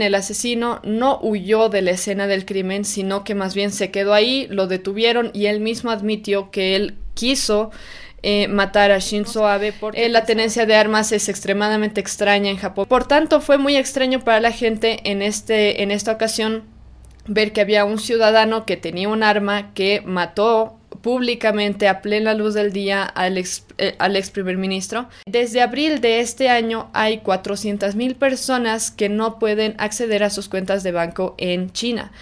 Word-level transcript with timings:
El 0.00 0.14
asesino 0.14 0.80
no 0.84 1.18
huyó 1.20 1.68
de 1.68 1.82
la 1.82 1.90
escena 1.90 2.26
del 2.26 2.46
crimen, 2.46 2.86
sino 2.86 3.24
que 3.24 3.34
más 3.34 3.54
bien 3.54 3.72
se 3.72 3.90
quedó 3.90 4.14
ahí, 4.14 4.46
lo 4.48 4.66
detuvieron 4.66 5.30
y 5.34 5.46
él 5.46 5.60
mismo 5.60 5.90
admitió 5.90 6.50
que 6.50 6.76
él 6.76 6.94
quiso 7.14 7.70
eh, 8.22 8.46
matar 8.46 8.92
a 8.92 8.98
Shinzo 8.98 9.48
Abe 9.48 9.72
porque 9.72 10.08
la 10.08 10.24
tenencia 10.24 10.64
de 10.64 10.76
armas 10.76 11.10
es 11.10 11.28
extremadamente 11.28 12.00
extraña 12.00 12.50
en 12.50 12.56
Japón. 12.56 12.86
Por 12.88 13.06
tanto, 13.06 13.40
fue 13.40 13.58
muy 13.58 13.76
extraño 13.76 14.20
para 14.20 14.40
la 14.40 14.52
gente 14.52 15.10
en, 15.10 15.20
este, 15.22 15.82
en 15.82 15.90
esta 15.90 16.12
ocasión 16.12 16.62
ver 17.26 17.52
que 17.52 17.60
había 17.60 17.84
un 17.84 17.98
ciudadano 17.98 18.64
que 18.64 18.76
tenía 18.76 19.08
un 19.08 19.22
arma 19.22 19.74
que 19.74 20.02
mató 20.06 20.78
públicamente 21.02 21.88
a 21.88 22.00
plena 22.00 22.34
luz 22.34 22.54
del 22.54 22.72
día 22.72 23.02
al 23.02 23.36
ex, 23.36 23.66
eh, 23.78 23.96
al 23.98 24.16
ex 24.16 24.30
primer 24.30 24.56
ministro. 24.56 25.08
Desde 25.26 25.60
abril 25.60 26.00
de 26.00 26.20
este 26.20 26.48
año 26.48 26.88
hay 26.94 27.18
400.000 27.18 28.14
personas 28.14 28.90
que 28.90 29.08
no 29.08 29.38
pueden 29.38 29.74
acceder 29.78 30.22
a 30.22 30.30
sus 30.30 30.48
cuentas 30.48 30.82
de 30.82 30.92
banco 30.92 31.34
en 31.38 31.72
China. 31.72 32.12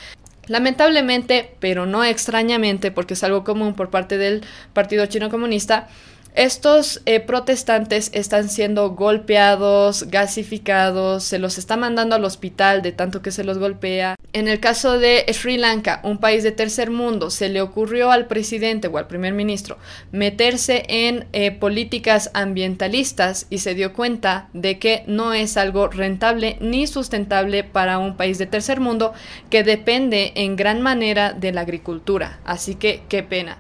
Lamentablemente, 0.47 1.55
pero 1.61 1.87
no 1.87 2.03
extrañamente, 2.03 2.91
porque 2.91 3.15
es 3.15 3.23
algo 3.23 3.45
común 3.45 3.75
por 3.75 3.91
parte 3.91 4.19
del 4.19 4.43
Partido 4.73 5.07
Chino 5.07 5.31
Comunista, 5.31 5.89
estos 6.35 7.03
eh, 7.07 7.21
protestantes 7.21 8.11
están 8.15 8.49
siendo 8.49 8.91
golpeados, 8.91 10.09
gasificados, 10.09 11.25
se 11.25 11.39
los 11.39 11.59
está 11.59 11.77
mandando 11.77 12.15
al 12.15 12.25
hospital 12.25 12.83
de 12.83 12.93
tanto 12.93 13.23
que 13.23 13.33
se 13.33 13.45
los 13.45 13.59
golpea. 13.59 14.17
En 14.33 14.47
el 14.47 14.61
caso 14.61 14.99
de 14.99 15.25
Sri 15.33 15.59
Lanka, 15.59 16.01
un 16.05 16.19
país 16.19 16.43
de 16.43 16.53
tercer 16.53 16.91
mundo, 16.91 17.31
se 17.31 17.49
le 17.49 17.61
ocurrió 17.61 18.13
al 18.13 18.27
presidente 18.27 18.89
o 18.89 18.97
al 18.97 19.09
primer 19.09 19.35
ministro 19.35 19.79
meterse 20.13 20.85
en 20.89 21.27
eh, 21.33 21.51
políticas 21.51 22.31
ambientalistas 22.33 23.47
y 23.51 23.59
se 23.59 23.75
dio 23.75 23.93
cuenta 23.93 24.49
de 24.53 24.79
que 24.79 25.03
no 25.07 25.35
es 25.35 25.57
algo 25.57 25.89
rentable 25.89 26.57
ni 26.61 26.87
sustentable 26.87 27.65
para 27.65 27.99
un 27.99 28.17
país 28.17 28.39
de 28.39 28.47
tercer 28.47 28.81
mundo 28.81 29.13
que 29.51 29.65
depende 29.65 30.33
en 30.37 30.57
gran 30.57 30.81
manera 30.81 31.33
de 31.33 31.53
la 31.53 31.63
agricultura. 31.63 32.41
Así 32.45 32.77
que 32.77 33.03
qué 33.09 33.23
pena. 33.23 33.59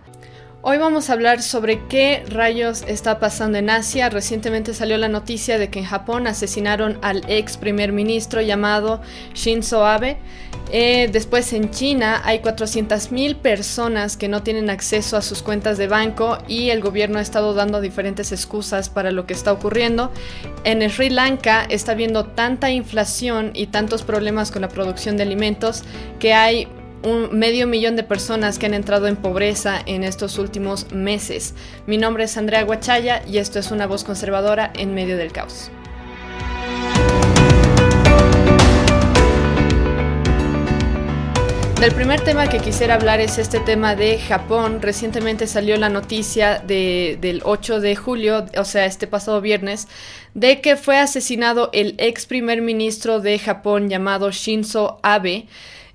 Hoy 0.62 0.76
vamos 0.76 1.08
a 1.08 1.14
hablar 1.14 1.40
sobre 1.40 1.86
qué 1.88 2.22
rayos 2.28 2.84
está 2.86 3.18
pasando 3.18 3.56
en 3.56 3.70
Asia. 3.70 4.10
Recientemente 4.10 4.74
salió 4.74 4.98
la 4.98 5.08
noticia 5.08 5.58
de 5.58 5.70
que 5.70 5.78
en 5.78 5.86
Japón 5.86 6.26
asesinaron 6.26 6.98
al 7.00 7.24
ex 7.28 7.56
primer 7.56 7.92
ministro 7.92 8.42
llamado 8.42 9.00
Shinzo 9.32 9.86
Abe. 9.86 10.18
Eh, 10.70 11.08
después 11.10 11.54
en 11.54 11.70
China 11.70 12.20
hay 12.26 12.40
400.000 12.40 13.36
personas 13.36 14.18
que 14.18 14.28
no 14.28 14.42
tienen 14.42 14.68
acceso 14.68 15.16
a 15.16 15.22
sus 15.22 15.42
cuentas 15.42 15.78
de 15.78 15.88
banco 15.88 16.36
y 16.46 16.68
el 16.68 16.82
gobierno 16.82 17.18
ha 17.18 17.22
estado 17.22 17.54
dando 17.54 17.80
diferentes 17.80 18.30
excusas 18.30 18.90
para 18.90 19.12
lo 19.12 19.24
que 19.24 19.32
está 19.32 19.54
ocurriendo. 19.54 20.12
En 20.64 20.88
Sri 20.90 21.08
Lanka 21.08 21.64
está 21.70 21.92
habiendo 21.92 22.26
tanta 22.26 22.70
inflación 22.70 23.52
y 23.54 23.68
tantos 23.68 24.02
problemas 24.02 24.50
con 24.50 24.60
la 24.60 24.68
producción 24.68 25.16
de 25.16 25.22
alimentos 25.22 25.84
que 26.18 26.34
hay 26.34 26.68
un 27.02 27.38
medio 27.38 27.66
millón 27.66 27.96
de 27.96 28.02
personas 28.02 28.58
que 28.58 28.66
han 28.66 28.74
entrado 28.74 29.06
en 29.06 29.16
pobreza 29.16 29.80
en 29.86 30.04
estos 30.04 30.38
últimos 30.38 30.92
meses. 30.92 31.54
Mi 31.86 31.98
nombre 31.98 32.24
es 32.24 32.36
Andrea 32.36 32.62
Guachaya 32.62 33.22
y 33.26 33.38
esto 33.38 33.58
es 33.58 33.70
una 33.70 33.86
voz 33.86 34.04
conservadora 34.04 34.72
en 34.74 34.94
medio 34.94 35.16
del 35.16 35.32
caos. 35.32 35.70
El 41.82 41.94
primer 41.94 42.20
tema 42.20 42.46
que 42.46 42.58
quisiera 42.58 42.96
hablar 42.96 43.20
es 43.20 43.38
este 43.38 43.58
tema 43.58 43.96
de 43.96 44.18
Japón. 44.18 44.82
Recientemente 44.82 45.46
salió 45.46 45.78
la 45.78 45.88
noticia 45.88 46.58
del 46.58 47.40
8 47.42 47.80
de 47.80 47.96
julio, 47.96 48.44
o 48.54 48.64
sea, 48.66 48.84
este 48.84 49.06
pasado 49.06 49.40
viernes, 49.40 49.88
de 50.34 50.60
que 50.60 50.76
fue 50.76 50.98
asesinado 50.98 51.70
el 51.72 51.94
ex 51.96 52.26
primer 52.26 52.60
ministro 52.60 53.20
de 53.20 53.38
Japón 53.38 53.88
llamado 53.88 54.30
Shinzo 54.30 55.00
Abe. 55.02 55.46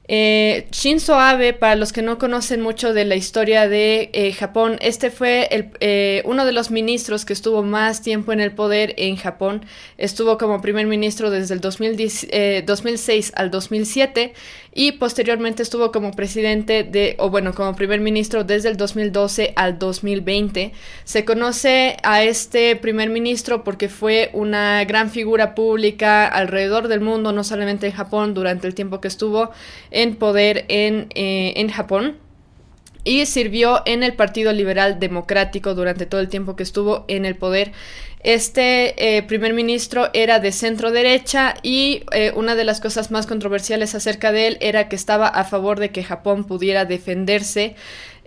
Eh, 0.08 0.67
Shinzo 0.72 1.16
Abe, 1.16 1.53
para 1.53 1.75
los 1.75 1.92
que 1.92 2.03
no 2.03 2.20
conocen 2.20 2.61
mucho 2.61 2.94
de 2.94 3.06
la 3.06 3.16
historia 3.16 3.67
de 3.67 4.11
eh, 4.14 4.34
Japón, 4.34 4.78
este 4.81 5.09
fue 5.09 5.48
eh, 5.80 6.21
uno 6.26 6.45
de 6.45 6.52
los 6.52 6.70
ministros 6.70 7.26
que 7.26 7.33
estuvo 7.33 7.64
más 7.64 8.04
tiempo 8.04 8.32
en 8.32 8.39
el 8.39 8.52
poder 8.52 8.94
en 8.98 9.15
Japón. 9.15 9.65
Estuvo 9.98 10.38
como 10.38 10.61
primer 10.61 10.86
ministro 10.86 11.32
desde 11.32 11.55
el 11.55 11.61
2006 11.61 12.27
eh, 12.32 13.32
al 13.36 13.49
2007 13.49 14.33
y 14.77 14.91
posteriormente 14.91 15.63
estuvo 15.63 15.93
como 15.93 16.11
presidente 16.11 16.83
de, 16.83 17.15
o 17.17 17.30
bueno, 17.30 17.53
como 17.53 17.75
primer 17.77 18.02
ministro 18.02 18.43
desde 18.43 18.67
el 18.67 18.75
2012 18.75 19.53
al 19.55 19.80
2020. 19.80 20.73
Se 21.05 21.23
conoce 21.23 21.95
a 22.03 22.23
este 22.23 22.75
primer 22.75 23.09
ministro 23.09 23.64
porque 23.64 23.87
fue 23.87 24.30
una 24.33 24.83
gran 24.83 25.09
figura 25.09 25.55
pública 25.55 26.27
alrededor 26.27 26.89
del 26.89 26.99
mundo, 26.99 27.31
no 27.31 27.45
solamente 27.45 27.87
en 27.87 27.93
Japón, 27.93 28.33
durante 28.33 28.67
el 28.67 28.75
tiempo 28.75 28.99
que 28.99 29.08
estuvo 29.08 29.52
en 29.91 30.17
poder 30.17 30.65
en, 30.67 31.08
eh, 31.15 31.53
en 31.55 31.69
Japón 31.69 32.17
y 33.05 33.27
sirvió 33.27 33.81
en 33.85 34.03
el 34.03 34.14
Partido 34.14 34.52
Liberal 34.52 34.99
Democrático 34.99 35.73
durante 35.73 36.05
todo 36.05 36.19
el 36.19 36.27
tiempo 36.27 36.58
que 36.58 36.64
estuvo 36.64 37.05
en 37.08 37.23
el 37.23 37.35
poder. 37.35 37.71
Este 38.25 39.17
eh, 39.17 39.21
primer 39.21 39.53
ministro 39.53 40.09
era 40.13 40.39
de 40.39 40.52
centro 40.52 40.89
derecha 40.89 41.53
y 41.61 42.02
eh, 42.11 42.31
una 42.36 42.55
de 42.55 42.63
las 42.63 42.81
cosas 42.81 43.11
más 43.11 43.27
controversiales 43.27 43.93
acerca 43.93 44.31
de 44.31 44.47
él 44.47 44.58
era 44.61 44.89
que 44.89 44.95
estaba 44.95 45.27
a 45.27 45.43
favor 45.43 45.80
de 45.80 45.91
que 45.91 46.03
Japón 46.03 46.43
pudiera 46.43 46.85
defenderse 46.85 47.75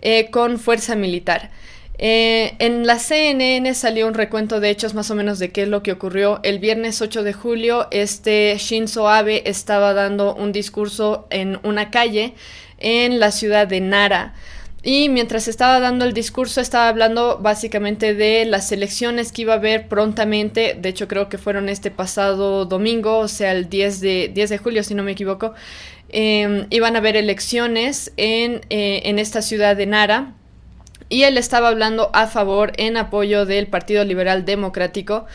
eh, 0.01 0.29
con 0.31 0.57
fuerza 0.57 0.95
militar. 0.95 1.51
en 1.97 2.87
la 2.87 2.97
CNN 2.97 3.73
salió 3.73 4.07
un 4.07 4.13
recuento 4.13 4.61
de 4.61 4.69
hechos 4.69 4.93
más 4.93 5.11
o 5.11 5.15
menos 5.15 5.37
de 5.37 5.51
qué 5.51 5.63
es 5.63 5.67
lo 5.67 5.83
que 5.83 5.91
ocurrió. 5.91 6.39
El 6.43 6.59
viernes 6.59 7.01
8 7.01 7.23
de 7.23 7.33
julio, 7.33 7.89
este 7.91 8.55
Shinzo 8.57 9.09
Abe 9.09 9.43
estaba 9.49 9.93
dando 9.93 10.33
un 10.33 10.53
discurso 10.53 11.27
en 11.29 11.59
una 11.63 11.91
calle 11.91 12.35
en 12.77 13.19
la 13.19 13.31
ciudad 13.31 13.67
de 13.67 13.81
Nara. 13.81 14.33
Y 14.81 15.09
mientras 15.09 15.49
estaba 15.49 15.79
dando 15.79 16.05
el 16.05 16.13
discurso, 16.13 16.61
estaba 16.61 16.87
hablando 16.87 17.37
básicamente 17.39 18.13
de 18.13 18.45
las 18.45 18.71
elecciones 18.71 19.33
que 19.33 19.41
iba 19.41 19.53
a 19.53 19.57
haber 19.57 19.89
prontamente. 19.89 20.77
De 20.79 20.89
hecho, 20.89 21.07
creo 21.07 21.27
que 21.27 21.37
fueron 21.37 21.67
este 21.67 21.91
pasado 21.91 22.65
domingo, 22.65 23.17
o 23.19 23.27
sea, 23.27 23.51
el 23.51 23.67
10 23.67 23.99
de, 23.99 24.31
10 24.33 24.49
de 24.49 24.57
julio, 24.57 24.83
si 24.83 24.95
no 24.95 25.03
me 25.03 25.11
equivoco. 25.11 25.53
Em, 26.07 26.65
iban 26.69 26.95
a 26.95 26.99
haber 26.99 27.17
elecciones 27.17 28.13
eh, 28.15 28.61
en 28.69 29.19
esta 29.19 29.41
ciudad 29.41 29.75
de 29.75 29.85
Nara. 29.85 30.33
Y 31.09 31.23
él 31.23 31.37
estaba 31.37 31.69
hablando 31.69 32.09
a 32.13 32.27
favor, 32.27 32.71
en 32.77 32.95
apoyo 32.95 33.45
del 33.45 33.67
Partido 33.67 34.05
Liberal 34.05 34.45
Democrático. 34.45 35.25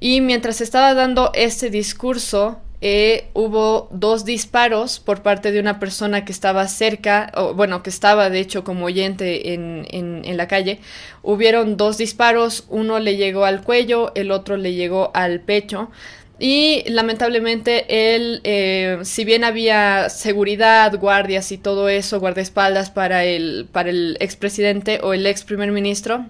Y 0.00 0.20
mientras 0.20 0.60
estaba 0.60 0.94
dando 0.94 1.32
este 1.34 1.68
discurso, 1.68 2.60
eh, 2.80 3.28
hubo 3.32 3.88
dos 3.90 4.24
disparos 4.24 5.00
por 5.00 5.22
parte 5.22 5.50
de 5.50 5.60
una 5.60 5.80
persona 5.80 6.24
que 6.24 6.32
estaba 6.32 6.68
cerca, 6.68 7.32
o 7.34 7.54
bueno, 7.54 7.82
que 7.82 7.90
estaba 7.90 8.28
de 8.28 8.40
hecho 8.40 8.64
como 8.64 8.86
oyente 8.86 9.54
en, 9.54 9.86
en, 9.90 10.36
la 10.36 10.48
calle. 10.48 10.80
Hubieron 11.22 11.76
dos 11.76 11.96
disparos, 11.96 12.66
uno 12.68 12.98
le 12.98 13.16
llegó 13.16 13.44
al 13.44 13.62
cuello, 13.62 14.12
el 14.14 14.30
otro 14.30 14.56
le 14.56 14.74
llegó 14.74 15.10
al 15.14 15.40
pecho. 15.40 15.90
Y 16.38 16.84
lamentablemente 16.90 18.14
él, 18.14 18.42
eh, 18.44 18.98
si 19.04 19.24
bien 19.24 19.42
había 19.42 20.10
seguridad, 20.10 20.98
guardias 20.98 21.50
y 21.52 21.56
todo 21.56 21.88
eso, 21.88 22.20
guardaespaldas 22.20 22.90
para 22.90 23.24
el, 23.24 23.68
para 23.72 23.88
el 23.88 24.18
expresidente 24.20 25.00
o 25.02 25.14
el 25.14 25.26
ex 25.26 25.44
primer 25.44 25.72
ministro, 25.72 26.26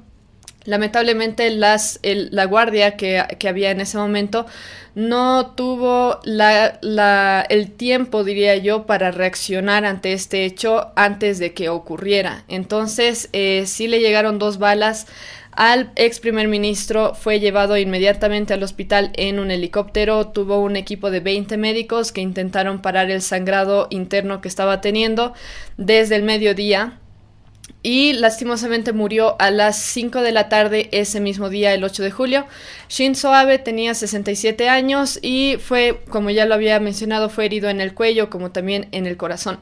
Lamentablemente 0.67 1.51
las, 1.51 2.01
la 2.03 2.45
guardia 2.45 2.97
que, 2.97 3.25
había 3.49 3.71
en 3.71 3.81
ese 3.81 3.97
momento 3.97 4.47
no 4.95 5.55
tuvo 5.55 6.21
la, 6.25 7.47
el 7.49 7.71
tiempo, 7.73 8.25
diría 8.25 8.57
yo, 8.57 8.87
para 8.87 9.11
reaccionar 9.11 9.85
ante 9.85 10.13
este 10.13 10.45
hecho 10.45 10.93
antes 10.97 11.39
de 11.39 11.55
que 11.55 11.69
ocurriera. 11.69 12.45
Entonces, 12.49 13.29
eh, 13.33 13.65
sí 13.67 13.89
le 13.89 14.01
llegaron 14.01 14.39
dos 14.39 14.59
balas 14.59 15.07
al 15.57 15.91
ex 15.97 16.21
primer 16.21 16.49
ministro, 16.49 17.15
fue 17.15 17.41
llevado 17.41 17.79
inmediatamente 17.79 18.53
al 18.53 18.63
hospital 18.63 19.11
en 19.15 19.39
un 19.39 19.51
helicóptero, 19.51 20.29
tuvo 20.29 20.59
un 20.59 20.77
equipo 20.77 21.11
de 21.11 21.21
20 21.21 21.57
médicos 21.57 22.13
que 22.13 22.21
intentaron 22.21 22.83
parar 22.83 23.11
el 23.11 23.23
sangrado 23.23 23.89
interno 23.91 24.43
que 24.43 24.49
estaba 24.49 24.83
teniendo 24.83 25.33
desde 25.79 26.17
el 26.17 26.25
mediodía 26.25 27.01
y 27.87 28.15
lastimosamente 28.15 28.93
murió 28.93 29.37
a 29.39 29.53
las 29.53 29.81
5 29.81 30.23
de 30.23 30.33
la 30.33 30.49
tarde 30.49 30.89
ese 30.91 31.21
mismo 31.21 31.51
día, 31.51 31.73
el 31.73 31.85
8 31.85 32.03
de 32.03 32.11
julio. 32.11 32.47
Shinzo 32.89 33.33
Abe 33.33 33.61
tenía 33.61 33.95
67 33.95 34.69
años 34.69 35.21
y 35.23 35.57
fue, 35.61 36.01
como 36.09 36.31
ya 36.31 36.47
lo 36.47 36.57
había 36.57 36.81
mencionado, 36.81 37.29
fue 37.29 37.45
herido 37.45 37.71
en 37.71 37.81
el 37.81 37.95
cuello 37.95 38.29
como 38.29 38.51
también 38.51 38.89
en 38.91 39.07
el 39.07 39.17
corazón. 39.17 39.61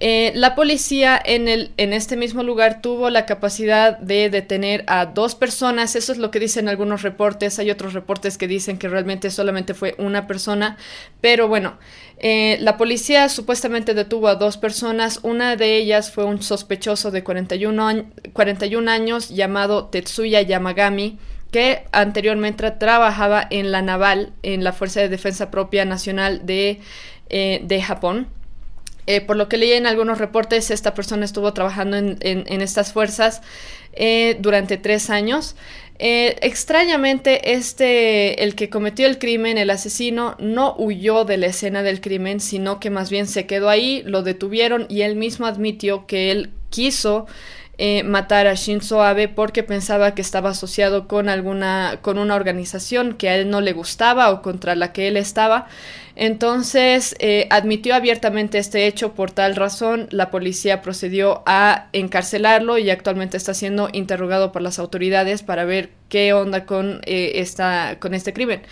Eh, 0.00 0.30
la 0.36 0.54
policía 0.54 1.20
en, 1.24 1.48
el, 1.48 1.72
en 1.76 1.92
este 1.92 2.16
mismo 2.16 2.44
lugar 2.44 2.80
tuvo 2.80 3.10
la 3.10 3.26
capacidad 3.26 3.98
de 3.98 4.30
detener 4.30 4.84
a 4.86 5.06
dos 5.06 5.34
personas, 5.34 5.96
eso 5.96 6.12
es 6.12 6.18
lo 6.18 6.30
que 6.30 6.38
dicen 6.38 6.68
algunos 6.68 7.02
reportes, 7.02 7.58
hay 7.58 7.72
otros 7.72 7.94
reportes 7.94 8.38
que 8.38 8.46
dicen 8.46 8.78
que 8.78 8.88
realmente 8.88 9.28
solamente 9.32 9.74
fue 9.74 9.96
una 9.98 10.28
persona, 10.28 10.76
pero 11.20 11.48
bueno, 11.48 11.78
eh, 12.18 12.58
la 12.60 12.76
policía 12.76 13.28
supuestamente 13.28 13.92
detuvo 13.92 14.28
a 14.28 14.36
dos 14.36 14.56
personas, 14.56 15.18
una 15.24 15.56
de 15.56 15.76
ellas 15.76 16.12
fue 16.12 16.22
un 16.22 16.42
sospechoso 16.42 17.10
de 17.10 17.24
41, 17.24 18.04
41 18.32 18.88
años 18.88 19.30
llamado 19.30 19.86
Tetsuya 19.86 20.42
Yamagami, 20.42 21.18
que 21.50 21.82
anteriormente 21.90 22.70
trabajaba 22.70 23.44
en 23.50 23.72
la 23.72 23.82
naval, 23.82 24.32
en 24.44 24.62
la 24.62 24.72
Fuerza 24.72 25.00
de 25.00 25.08
Defensa 25.08 25.50
Propia 25.50 25.84
Nacional 25.84 26.46
de 26.46 26.80
de 27.30 27.82
Japón. 27.82 28.26
Por 29.26 29.36
lo 29.36 29.48
que 29.48 29.56
leí 29.56 29.72
en 29.72 29.86
algunos 29.86 30.18
reportes, 30.18 30.70
esta 30.70 30.94
persona 30.94 31.24
estuvo 31.24 31.52
trabajando 31.54 31.96
en, 31.96 32.60
estas 32.62 32.92
fuerzas 32.92 33.42
durante 34.40 34.76
tres 34.76 35.10
años. 35.10 35.56
Eh, 36.00 36.36
extrañamente, 36.42 37.54
este, 37.54 38.44
el 38.44 38.54
que 38.54 38.70
cometió 38.70 39.06
el 39.06 39.18
crimen, 39.18 39.58
el 39.58 39.70
asesino, 39.70 40.36
no 40.38 40.76
huyó 40.78 41.24
de 41.24 41.38
la 41.38 41.46
escena 41.46 41.82
del 41.82 42.00
crimen, 42.00 42.38
sino 42.38 42.78
que 42.78 42.90
más 42.90 43.10
bien 43.10 43.26
se 43.26 43.46
quedó 43.46 43.68
ahí, 43.68 44.02
lo 44.06 44.22
detuvieron 44.22 44.86
y 44.88 45.02
él 45.02 45.16
mismo 45.16 45.46
admitió 45.46 46.06
que 46.06 46.30
él 46.30 46.50
quiso 46.70 47.26
eh, 47.78 48.04
matar 48.04 48.46
a 48.46 48.54
Shinzo 48.54 49.02
Abe 49.02 49.28
porque 49.28 49.64
pensaba 49.64 50.14
que 50.14 50.22
estaba 50.22 50.50
asociado 50.50 51.08
con 51.08 51.28
alguna 51.28 51.98
con 52.02 52.18
una 52.18 52.34
organización 52.34 53.14
que 53.14 53.28
a 53.28 53.36
él 53.36 53.50
no 53.50 53.60
le 53.60 53.72
gustaba 53.72 54.30
o 54.30 54.42
contra 54.42 54.76
la 54.76 54.92
que 54.92 55.08
él 55.08 55.16
estaba. 55.16 55.66
Entonces 56.20 57.14
eh, 57.20 57.46
admitió 57.48 57.94
abiertamente 57.94 58.58
este 58.58 58.88
hecho. 58.88 59.14
Por 59.14 59.30
tal 59.30 59.54
razón, 59.54 60.08
la 60.10 60.32
policía 60.32 60.82
procedió 60.82 61.44
a 61.46 61.86
encarcelarlo 61.92 62.76
y 62.76 62.90
actualmente 62.90 63.36
está 63.36 63.54
siendo 63.54 63.88
interrogado 63.92 64.50
por 64.50 64.60
las 64.60 64.80
autoridades 64.80 65.44
para 65.44 65.64
ver 65.64 65.90
qué 66.08 66.32
onda 66.32 66.66
con, 66.66 67.02
eh, 67.06 67.32
esta, 67.36 67.98
con 68.00 68.14
este 68.14 68.32
crimen. 68.32 68.62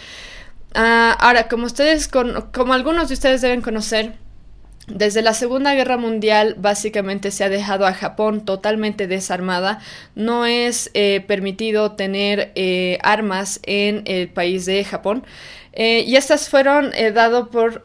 Ah, 0.74 1.16
ahora, 1.20 1.46
como 1.46 1.66
ustedes, 1.66 2.08
como 2.08 2.72
algunos 2.72 3.06
de 3.08 3.14
ustedes 3.14 3.42
deben 3.42 3.62
conocer, 3.62 4.14
desde 4.86 5.20
la 5.22 5.34
Segunda 5.34 5.74
Guerra 5.74 5.96
Mundial 5.96 6.54
básicamente 6.58 7.30
se 7.30 7.42
ha 7.42 7.48
dejado 7.48 7.86
a 7.86 7.92
Japón 7.92 8.44
totalmente 8.44 9.06
desarmada. 9.06 9.80
No 10.14 10.46
es 10.46 10.90
eh, 10.94 11.24
permitido 11.26 11.92
tener 11.92 12.52
eh, 12.54 12.98
armas 13.02 13.60
en 13.64 14.02
el 14.04 14.28
país 14.28 14.64
de 14.64 14.84
Japón. 14.84 15.24
Eh, 15.72 16.04
y 16.06 16.16
estas 16.16 16.48
fueron 16.48 16.92
dado 17.12 17.50
por 17.50 17.84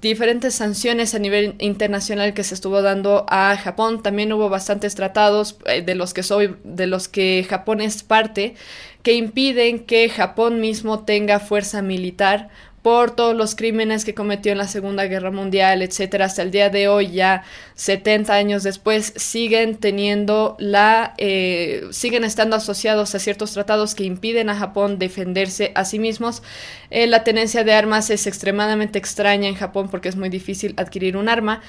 diferentes 0.00 0.54
sanciones 0.54 1.16
a 1.16 1.18
nivel 1.18 1.56
internacional 1.58 2.32
que 2.32 2.44
se 2.44 2.54
estuvo 2.54 2.80
dando 2.80 3.26
a 3.28 3.56
Japón. 3.56 4.02
También 4.02 4.32
hubo 4.32 4.48
bastantes 4.48 4.94
tratados 4.94 5.58
de 5.64 5.94
los 5.94 6.14
que 6.14 6.22
soy, 6.22 6.54
de 6.62 6.86
los 6.86 7.08
que 7.08 7.44
Japón 7.48 7.80
es 7.80 8.04
parte, 8.04 8.54
que 9.02 9.14
impiden 9.14 9.80
que 9.80 10.08
Japón 10.10 10.60
mismo 10.60 11.04
tenga 11.04 11.40
fuerza 11.40 11.82
militar 11.82 12.50
por 12.84 13.16
todos 13.16 13.34
los 13.34 13.54
crímenes 13.54 14.04
que 14.04 14.12
cometió 14.12 14.52
en 14.52 14.58
la 14.58 14.68
Segunda 14.68 15.06
Guerra 15.06 15.30
Mundial, 15.30 15.80
etcétera, 15.80 16.26
hasta 16.26 16.42
el 16.42 16.50
día 16.50 16.68
de 16.68 16.86
hoy, 16.86 17.12
ya 17.12 17.42
70 17.76 18.34
años 18.34 18.62
después, 18.62 19.14
siguen 19.16 19.76
teniendo 19.78 20.54
la, 20.58 21.14
eh, 21.16 21.86
siguen 21.92 22.24
estando 22.24 22.56
asociados 22.56 23.14
a 23.14 23.20
ciertos 23.20 23.52
tratados 23.54 23.94
que 23.94 24.04
impiden 24.04 24.50
a 24.50 24.54
Japón 24.54 24.98
defenderse 24.98 25.72
a 25.74 25.86
sí 25.86 25.98
mismos. 25.98 26.42
Eh, 26.90 27.06
la 27.06 27.24
tenencia 27.24 27.64
de 27.64 27.72
armas 27.72 28.10
es 28.10 28.26
extremadamente 28.26 28.98
extraña 28.98 29.48
en 29.48 29.54
Japón 29.54 29.88
porque 29.90 30.10
es 30.10 30.16
muy 30.16 30.28
difícil 30.28 30.74
adquirir 30.76 31.16
un 31.16 31.30
arma. 31.30 31.62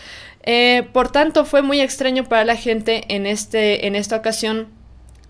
Eh, 0.44 0.86
por 0.92 1.14
tanto, 1.14 1.46
fue 1.46 1.62
muy 1.62 1.80
extraño 1.80 2.26
para 2.26 2.44
la 2.44 2.58
gente 2.58 3.06
en, 3.08 3.26
este, 3.26 3.88
en 3.88 3.96
esta 3.96 4.18
ocasión 4.18 4.68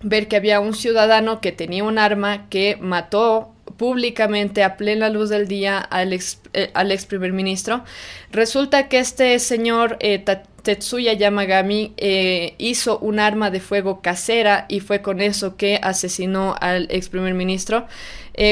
ver 0.02 0.26
que 0.26 0.34
había 0.34 0.58
un 0.58 0.74
ciudadano 0.74 1.40
que 1.40 1.52
tenía 1.52 1.84
un 1.84 1.98
arma 1.98 2.48
que 2.48 2.76
mató 2.80 3.52
públicamente 3.76 4.62
a 4.62 4.76
plena 4.76 5.10
luz 5.10 5.28
del 5.28 5.48
día 5.48 5.78
al 5.78 6.12
ex, 6.12 6.40
eh, 6.52 6.70
primer 7.08 7.32
ministro. 7.32 7.84
Resulta 8.30 8.88
que 8.88 8.98
este 8.98 9.38
señor 9.38 9.96
eh, 10.00 10.22
Tetsuya 10.62 11.12
Yamagami 11.12 11.92
eh, 11.96 12.54
hizo 12.58 12.98
un 12.98 13.20
arma 13.20 13.50
de 13.50 13.60
fuego 13.60 14.00
casera 14.00 14.66
y 14.68 14.80
fue 14.80 15.02
con 15.02 15.20
eso 15.20 15.56
que 15.56 15.78
asesinó 15.82 16.56
al 16.60 16.88
ex 16.90 17.08
primer 17.08 17.34
ministro. 17.34 17.86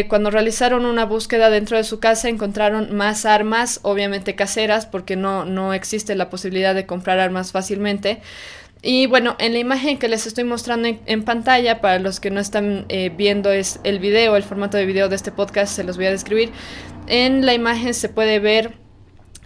cuando 0.09 0.31
realizaron 0.31 0.87
una 0.87 1.05
búsqueda 1.05 1.51
dentro 1.51 1.77
de 1.77 1.85
su 1.85 2.01
casa 2.01 2.31
encontraron 2.31 2.97
más 2.97 3.27
armas, 3.27 3.81
obviamente 3.83 4.35
caseras, 4.35 4.87
porque 4.87 5.15
no, 5.15 5.45
no 5.45 5.75
existe 5.75 6.15
la 6.15 6.31
posibilidad 6.31 6.75
de 6.75 6.87
comprar 6.87 7.19
armas 7.19 7.53
fácilmente. 7.53 8.23
Y 8.87 9.07
bueno, 9.07 9.35
en 9.39 9.55
la 9.55 9.59
imagen 9.61 9.97
que 9.97 10.09
les 10.09 10.27
estoy 10.27 10.45
mostrando 10.45 10.91
en, 11.07 11.25
pantalla, 11.25 11.81
para 11.81 11.99
los 11.99 12.21
que 12.21 12.31
no 12.31 12.39
están 12.39 12.85
eh, 12.91 13.11
viendo 13.17 13.51
es 13.51 13.81
el 13.83 13.99
video, 13.99 14.37
el 14.37 14.43
formato 14.43 14.77
de 14.77 14.85
video 14.85 15.09
de 15.09 15.17
este 15.17 15.33
podcast, 15.33 15.75
se 15.75 15.85
los 15.85 15.97
voy 15.97 16.05
a 16.05 16.11
describir. 16.11 16.51
En 17.07 17.47
la 17.47 17.55
imagen 17.55 17.95
se 17.95 18.11
puede 18.11 18.41
ver 18.41 18.75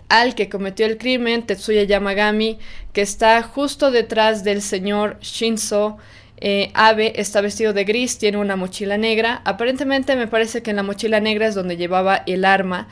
al 0.08 0.34
que 0.34 0.48
cometió 0.48 0.86
el 0.86 0.98
crimen, 0.98 1.46
Tetsuya 1.46 1.84
Yamagami, 1.84 2.58
que 2.92 3.00
está 3.00 3.40
justo 3.44 3.92
detrás 3.92 4.42
del 4.42 4.60
señor 4.60 5.20
Shinzo. 5.20 5.98
Eh, 6.40 6.72
Abe 6.74 7.12
está 7.20 7.40
vestido 7.40 7.72
de 7.72 7.84
gris, 7.84 8.18
tiene 8.18 8.38
una 8.38 8.56
mochila 8.56 8.98
negra. 8.98 9.40
Aparentemente 9.44 10.16
me 10.16 10.26
parece 10.26 10.64
que 10.64 10.70
en 10.70 10.76
la 10.76 10.82
mochila 10.82 11.20
negra 11.20 11.46
es 11.46 11.54
donde 11.54 11.76
llevaba 11.76 12.24
el 12.26 12.44
arma. 12.44 12.88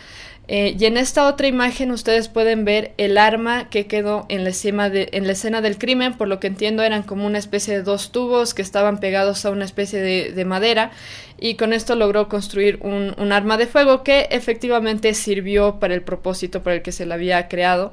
Eh, 0.49 0.77
y 0.79 0.85
en 0.85 0.97
esta 0.97 1.27
otra 1.27 1.49
imagen 1.49 1.91
ustedes 1.91 2.29
pueden 2.29 2.65
ver 2.65 2.93
el 2.99 3.19
arma 3.19 3.69
que 3.69 3.87
quedó 3.87 4.27
en 4.29 4.45
la, 4.45 4.53
en 4.55 5.27
la, 5.27 5.33
escena 5.33 5.61
del 5.61 5.77
crimen, 5.77 6.15
por 6.15 6.29
lo 6.29 6.39
que 6.39 6.47
entiendo 6.47 6.85
eran 6.85 7.03
como 7.03 7.27
una 7.27 7.39
especie 7.39 7.75
de 7.75 7.83
dos 7.83 8.13
tubos 8.13 8.55
que 8.55 8.63
estaban 8.63 9.01
pegados 9.01 9.45
a 9.45 9.51
una 9.51 9.65
especie 9.65 10.01
de, 10.01 10.45
madera 10.45 10.93
y 11.41 11.57
con 11.57 11.73
esto 11.73 11.97
logró 11.97 12.29
construir 12.29 12.79
un, 12.83 13.33
arma 13.33 13.57
de 13.57 13.67
fuego 13.67 14.05
que 14.05 14.29
efectivamente 14.31 15.15
sirvió 15.15 15.81
para 15.81 15.95
el 15.95 16.03
propósito 16.03 16.63
para 16.63 16.77
el 16.77 16.83
que 16.83 16.93
se 16.93 17.07
la 17.07 17.17
había 17.17 17.49
creado. 17.49 17.93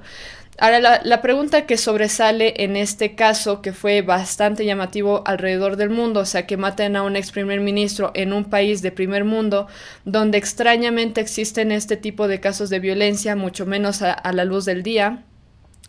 Ahora, 0.59 1.01
la, 1.03 1.21
pregunta 1.21 1.65
que 1.65 1.77
sobresale 1.77 2.53
en 2.63 2.75
este 2.75 3.15
caso, 3.15 3.61
que 3.61 3.73
fue 3.73 4.03
bastante 4.03 4.65
llamativo 4.65 5.23
alrededor 5.25 5.77
del 5.77 5.89
mundo, 5.89 6.19
o 6.19 6.25
sea, 6.25 6.45
que 6.45 6.57
maten 6.57 6.95
a 6.95 7.01
un 7.01 7.15
ex 7.15 7.31
primer 7.31 7.59
ministro 7.59 8.11
en 8.13 8.33
un 8.33 8.45
país 8.45 8.83
de 8.83 8.91
primer 8.91 9.25
mundo, 9.25 9.67
donde 10.05 10.37
extrañamente 10.37 11.21
existen 11.21 11.71
este 11.71 11.97
tipo 11.97 12.27
de 12.27 12.39
casos 12.39 12.69
de 12.69 12.79
violencia, 12.79 13.35
mucho 13.35 13.65
menos 13.65 14.03
a, 14.03 14.31
la 14.31 14.45
luz 14.45 14.65
del 14.65 14.83
día, 14.83 15.23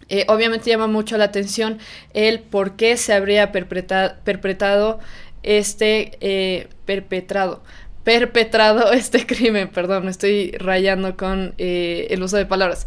eh, 0.08 0.24
obviamente 0.28 0.70
llama 0.70 0.86
mucho 0.86 1.18
la 1.18 1.24
atención 1.24 1.78
el 2.14 2.40
por 2.40 2.76
qué 2.76 2.96
se 2.96 3.12
habría 3.14 3.52
perpetrado 3.52 4.98
este 5.42 6.18
eh, 6.20 6.68
perpetrado 6.84 7.62
perpetrado 8.04 8.92
este 8.92 9.26
crimen, 9.26 9.68
perdón, 9.68 10.04
me 10.04 10.10
estoy 10.10 10.52
rayando 10.52 11.16
con 11.16 11.54
eh, 11.58 12.06
el 12.10 12.22
uso 12.22 12.36
de 12.36 12.46
palabras. 12.46 12.86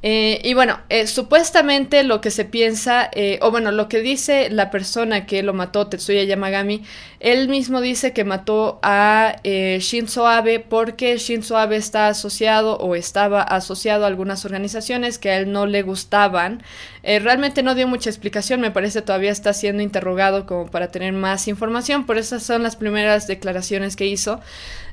Eh, 0.00 0.40
y 0.44 0.54
bueno, 0.54 0.78
eh, 0.90 1.08
supuestamente 1.08 2.04
lo 2.04 2.20
que 2.20 2.30
se 2.30 2.44
piensa, 2.44 3.10
eh, 3.12 3.40
o 3.42 3.50
bueno, 3.50 3.72
lo 3.72 3.88
que 3.88 3.98
dice 3.98 4.48
la 4.48 4.70
persona 4.70 5.26
que 5.26 5.42
lo 5.42 5.54
mató, 5.54 5.88
Tetsuya 5.88 6.22
Yamagami, 6.22 6.84
él 7.18 7.48
mismo 7.48 7.80
dice 7.80 8.12
que 8.12 8.22
mató 8.22 8.78
a 8.82 9.36
Shinzo 9.42 10.28
Abe 10.28 10.60
porque 10.60 11.16
Shinzo 11.18 11.58
Abe 11.58 11.76
está 11.76 12.06
asociado 12.06 12.76
o 12.76 12.94
estaba 12.94 13.42
asociado 13.42 14.04
a 14.04 14.06
algunas 14.06 14.44
organizaciones 14.44 15.18
que 15.18 15.30
a 15.30 15.38
él 15.38 15.50
no 15.50 15.66
le 15.66 15.82
gustaban. 15.82 16.62
realmente 17.02 17.64
no 17.64 17.74
dio 17.74 17.88
mucha 17.88 18.08
explicación, 18.08 18.60
me 18.60 18.70
parece 18.70 19.02
todavía 19.02 19.32
está 19.32 19.52
siendo 19.52 19.82
interrogado 19.82 20.46
como 20.46 20.70
para 20.70 20.92
tener 20.92 21.12
más 21.12 21.48
información, 21.48 22.06
por 22.06 22.18
esas 22.18 22.44
son 22.44 22.62
las 22.62 22.76
primeras 22.76 23.26
declaraciones 23.26 23.96
que 23.96 24.06
hizo. 24.06 24.40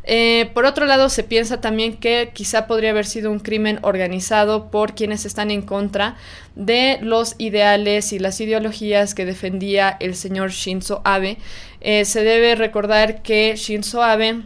Eh, 0.07 0.51
por 0.53 0.65
otro 0.65 0.85
lado, 0.85 1.09
se 1.09 1.23
piensa 1.23 1.61
también 1.61 1.97
que 1.97 2.29
quizá 2.33 2.67
podría 2.67 2.91
haber 2.91 3.05
sido 3.05 3.31
un 3.31 3.39
crimen 3.39 3.79
organizado 3.81 4.69
por 4.69 4.93
quienes 4.93 5.25
están 5.25 5.49
en 5.49 5.63
contra 5.63 6.15
de 6.55 6.99
los 7.01 7.35
ideales 7.39 8.13
y 8.13 8.19
las 8.19 8.39
ideologías 8.39 9.15
que 9.15 9.25
defendía 9.25 9.97
el 9.99 10.15
señor 10.15 10.51
Shinzo 10.51 11.01
Abe. 11.03 11.37
Eh, 11.81 12.05
se 12.05 12.23
debe 12.23 12.55
recordar 12.55 13.23
que 13.23 13.55
Shinzo 13.55 14.03
Abe 14.03 14.43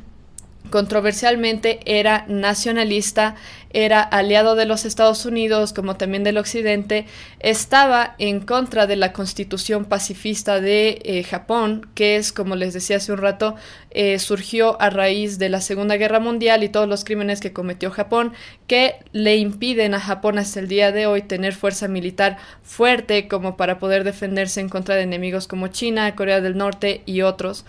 controversialmente 0.69 1.79
era 1.85 2.25
nacionalista, 2.27 3.35
era 3.71 4.01
aliado 4.01 4.55
de 4.55 4.65
los 4.65 4.85
Estados 4.85 5.25
Unidos 5.25 5.73
como 5.73 5.95
también 5.95 6.23
del 6.23 6.37
Occidente, 6.37 7.05
estaba 7.39 8.15
en 8.17 8.39
contra 8.39 8.87
de 8.87 8.95
la 8.95 9.13
constitución 9.13 9.85
pacifista 9.85 10.59
de 10.59 10.99
eh, 11.03 11.23
Japón, 11.23 11.87
que 11.93 12.15
es, 12.15 12.31
como 12.31 12.55
les 12.55 12.73
decía 12.73 12.97
hace 12.97 13.11
un 13.11 13.19
rato, 13.19 13.55
eh, 13.91 14.17
surgió 14.19 14.81
a 14.81 14.89
raíz 14.89 15.39
de 15.39 15.49
la 15.49 15.61
Segunda 15.61 15.97
Guerra 15.97 16.19
Mundial 16.19 16.63
y 16.63 16.69
todos 16.69 16.87
los 16.87 17.03
crímenes 17.03 17.39
que 17.39 17.53
cometió 17.53 17.91
Japón, 17.91 18.33
que 18.67 18.95
le 19.11 19.37
impiden 19.37 19.93
a 19.93 19.99
Japón 19.99 20.37
hasta 20.37 20.59
el 20.59 20.67
día 20.67 20.91
de 20.91 21.05
hoy 21.05 21.21
tener 21.21 21.53
fuerza 21.53 21.87
militar 21.87 22.37
fuerte 22.63 23.27
como 23.27 23.57
para 23.57 23.79
poder 23.79 24.03
defenderse 24.03 24.61
en 24.61 24.69
contra 24.69 24.95
de 24.95 25.03
enemigos 25.03 25.47
como 25.47 25.67
China, 25.67 26.15
Corea 26.15 26.41
del 26.41 26.57
Norte 26.57 27.01
y 27.05 27.21
otros. 27.21 27.65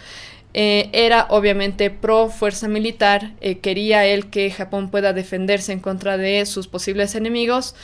Eh, 0.53 0.91
era 0.93 1.27
obviamente 1.31 1.91
pro 1.91 2.29
fuerza 2.29 2.67
militar, 2.67 3.33
eh, 3.41 3.59
quería 3.59 4.05
él 4.05 4.31
que 4.31 4.51
Japón 4.51 4.91
pueda 4.91 5.13
defenderse 5.13 5.73
en 5.73 5.79
contra 5.79 6.17
de 6.17 6.45
sus 6.45 6.67
posibles 6.67 7.15
enemigos. 7.15 7.77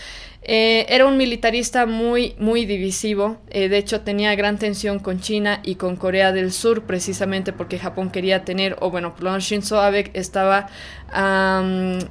Eh, 0.49 0.87
era 0.89 1.07
un 1.07 1.17
militarista 1.17 1.87
muy, 1.87 2.35
muy 2.39 2.67
divisivo, 2.67 3.39
de 3.51 3.77
hecho 3.77 4.03
tenía 4.03 4.33
gran 4.37 4.59
tensión 4.59 5.01
con 5.01 5.21
China 5.21 5.61
y 5.65 5.75
con 5.75 5.97
Corea 5.97 6.31
del 6.31 6.53
Sur, 6.53 6.85
precisamente 6.85 7.53
porque 7.53 7.81
Japón 7.81 8.11
quería 8.11 8.45
tener, 8.45 8.77
o 8.79 8.93
bueno, 8.93 9.13
Shinzo 9.41 9.81
Abe 9.81 10.11
estaba 10.15 10.69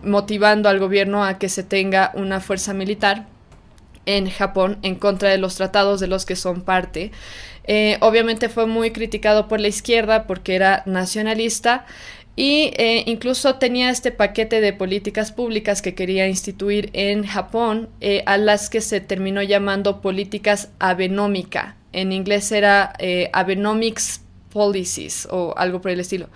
motivando 0.04 0.68
al 0.68 0.80
gobierno 0.80 1.24
a 1.24 1.38
que 1.38 1.48
se 1.48 1.64
tenga 1.64 2.12
una 2.14 2.42
fuerza 2.42 2.74
militar 2.74 3.28
en 4.06 4.30
Japón 4.30 4.78
en 4.82 4.96
contra 4.96 5.30
de 5.30 5.38
los 5.38 5.56
tratados 5.56 6.00
de 6.00 6.08
los 6.08 6.26
que 6.26 6.36
son 6.36 6.62
parte. 6.62 7.12
Eh, 7.66 7.98
obviamente 8.02 8.50
fue 8.50 8.68
muy 8.68 8.92
criticado 8.92 9.48
por 9.48 9.60
la 9.60 9.68
izquierda 9.68 10.28
porque 10.28 10.56
era 10.56 10.84
nacionalista. 10.86 11.86
y 12.38 12.74
eh, 12.78 13.04
incluso 13.08 13.56
tenía 13.56 13.90
este 13.90 14.12
paquete 14.12 14.60
de 14.60 14.74
políticas 14.74 15.32
públicas 15.32 15.82
que 15.82 15.96
quería 15.96 16.28
instituir 16.28 16.90
en 16.92 17.26
Japón, 17.26 17.88
eh, 18.02 18.24
a 18.26 18.38
las 18.38 18.70
que 18.70 18.82
se 18.82 19.00
terminó 19.00 19.42
llamando 19.42 20.02
políticas 20.02 20.70
abenómica. 20.80 21.78
En 21.94 22.12
inglés 22.12 22.52
era 22.52 22.94
eh, 23.00 23.30
Abenomics 23.32 24.22
Policies 24.52 25.28
o 25.32 25.54
algo 25.58 25.80
por 25.82 25.92
el 25.92 26.02
estilo 26.02 26.28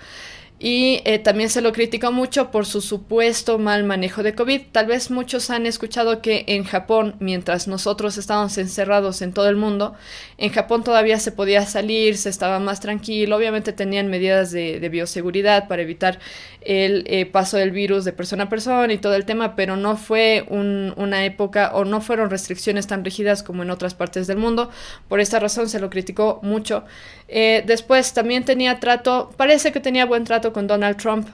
y 0.62 1.02
eh, 1.06 1.20
también 1.20 1.50
se 1.50 1.62
lo 1.62 1.72
criticó 1.72 2.12
mucho 2.12 2.52
por 2.52 2.66
su 2.66 2.82
supuesto 2.82 3.58
mal 3.58 3.86
manejo 3.86 4.24
de 4.24 4.36
COVID. 4.36 4.62
Tal 4.74 4.88
vez 4.88 5.10
muchos 5.10 5.50
han 5.50 5.66
escuchado 5.66 6.22
que 6.22 6.44
en 6.48 6.66
Japón, 6.66 7.16
mientras 7.20 7.70
nosotros 7.70 8.18
estábamos 8.18 8.58
encerrados 8.58 9.22
en 9.22 9.32
todo 9.32 9.48
el 9.48 9.56
mundo, 9.56 9.96
en 10.38 10.52
Japón 10.52 10.84
todavía 10.84 11.18
se 11.20 11.32
podía 11.32 11.66
salir, 11.66 12.18
se 12.18 12.28
estaba 12.28 12.60
más 12.60 12.82
tranquilo, 12.82 13.38
obviamente 13.38 13.72
tenían 13.72 14.10
medidas 14.10 14.52
de, 14.52 14.90
bioseguridad 14.90 15.68
para 15.68 15.84
evitar 15.84 16.20
el 16.62 17.06
eh, 17.08 17.26
paso 17.26 17.58
del 17.58 17.72
virus 17.72 18.04
de 18.04 18.12
persona 18.12 18.46
a 18.46 18.50
persona 18.50 18.92
y 18.92 18.98
todo 18.98 19.14
el 19.16 19.24
tema, 19.24 19.56
pero 19.56 19.78
no 19.78 19.96
fue 19.96 20.46
una 20.50 21.24
época 21.24 21.72
o 21.74 21.86
no 21.86 22.02
fueron 22.02 22.30
restricciones 22.30 22.86
tan 22.88 23.06
rígidas 23.06 23.44
como 23.44 23.64
en 23.64 23.70
otras 23.70 23.94
partes 23.94 24.28
del 24.28 24.38
mundo. 24.38 24.70
Por 25.08 25.22
esta 25.22 25.40
razón 25.40 25.70
se 25.70 25.80
lo 25.80 25.90
criticó 25.90 26.40
mucho. 26.42 26.84
Eh, 27.32 27.64
después 27.66 28.14
también 28.14 28.44
tenía 28.44 28.80
trato, 28.80 29.32
parece 29.38 29.72
que 29.72 29.80
tenía 29.80 30.06
buen 30.06 30.24
trato 30.24 30.52
con 30.52 30.68
Donald 30.68 30.98
Trump. 30.98 31.30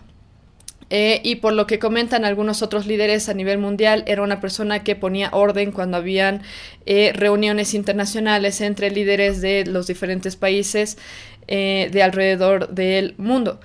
Eh, 0.92 1.20
y 1.24 1.38
por 1.38 1.54
lo 1.54 1.66
que 1.66 1.80
comentan 1.80 2.26
algunos 2.26 2.62
otros 2.62 2.86
líderes 2.86 3.28
a 3.28 3.34
nivel 3.34 3.58
mundial, 3.58 4.04
era 4.06 4.22
una 4.22 4.40
persona 4.40 4.84
que 4.84 4.96
ponía 4.96 5.30
orden 5.32 5.72
cuando 5.72 5.98
habían 5.98 6.44
eh, 6.86 7.12
reuniones 7.16 7.74
internacionales 7.74 8.62
entre 8.62 8.92
líderes 8.92 9.42
de 9.42 9.66
los 9.66 9.88
diferentes 9.88 10.36
países 10.36 10.98
de 11.48 12.02
alrededor 12.02 12.70
del 12.70 13.14
mundo. 13.20 13.60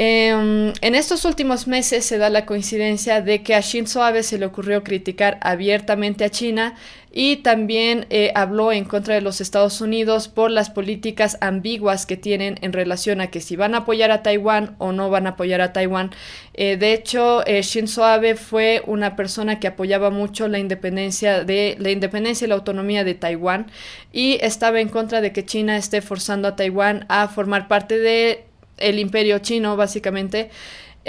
Em, 0.00 0.72
en 0.80 0.94
estos 0.94 1.24
últimos 1.24 1.66
meses 1.66 2.04
se 2.04 2.18
da 2.18 2.30
la 2.30 2.46
coincidencia 2.46 3.20
de 3.20 3.42
que 3.42 3.56
a 3.56 3.60
Shinzo 3.60 4.04
Abe 4.04 4.22
se 4.22 4.38
le 4.38 4.46
ocurrió 4.46 4.84
criticar 4.84 5.40
abiertamente 5.42 6.24
a 6.24 6.30
China 6.30 6.76
y 7.10 7.38
también 7.38 8.06
eh, 8.10 8.30
habló 8.36 8.70
en 8.70 8.84
contra 8.84 9.16
de 9.16 9.22
los 9.22 9.40
Estados 9.40 9.80
Unidos 9.80 10.28
por 10.28 10.52
las 10.52 10.70
políticas 10.70 11.36
ambiguas 11.40 12.06
que 12.06 12.16
tienen 12.16 12.58
en 12.62 12.72
relación 12.72 13.20
a 13.20 13.26
que 13.26 13.40
si 13.40 13.56
van 13.56 13.74
a 13.74 13.78
apoyar 13.78 14.12
a 14.12 14.22
Taiwán 14.22 14.76
o 14.78 14.92
no 14.92 15.10
van 15.10 15.26
a 15.26 15.30
apoyar 15.30 15.60
a 15.60 15.72
Taiwán. 15.72 16.12
Eh, 16.54 16.76
de 16.76 16.92
hecho, 16.92 17.44
eh, 17.44 17.62
Shinzo 17.62 18.04
Abe 18.04 18.36
fue 18.36 18.84
una 18.86 19.16
persona 19.16 19.58
que 19.58 19.66
apoyaba 19.66 20.10
mucho 20.10 20.46
la 20.46 20.60
independencia 20.60 21.42
de 21.42 21.74
la 21.80 21.90
independencia 21.90 22.44
y 22.44 22.48
la 22.48 22.54
autonomía 22.54 23.02
de 23.02 23.14
Taiwán 23.14 23.66
y 24.12 24.38
estaba 24.42 24.80
en 24.80 24.90
contra 24.90 25.20
de 25.20 25.32
que 25.32 25.44
China 25.44 25.76
esté 25.76 26.02
forzando 26.02 26.46
a 26.46 26.54
Taiwán 26.54 27.04
a 27.08 27.26
formar 27.26 27.66
parte 27.66 27.98
de 27.98 28.47
el 28.78 28.98
imperio 28.98 29.38
chino, 29.38 29.76
básicamente, 29.76 30.50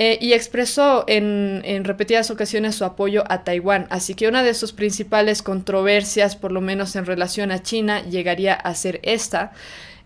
eh, 0.01 0.17
y 0.21 0.31
expresó 0.31 1.03
en, 1.07 1.83
repetidas 1.83 2.31
ocasiones 2.31 2.75
su 2.75 2.85
apoyo 2.85 3.23
a 3.27 3.43
Taiwán. 3.43 3.85
Así 3.89 4.13
que 4.13 4.29
una 4.29 4.43
de 4.43 4.53
sus 4.53 4.71
principales 4.71 5.41
controversias, 5.41 6.37
por 6.37 6.53
lo 6.53 6.61
menos 6.61 6.95
en 6.95 7.05
relación 7.05 7.51
a 7.51 7.61
China, 7.61 8.01
llegaría 8.03 8.53
a 8.53 8.73
ser 8.75 9.01
esta. 9.03 9.51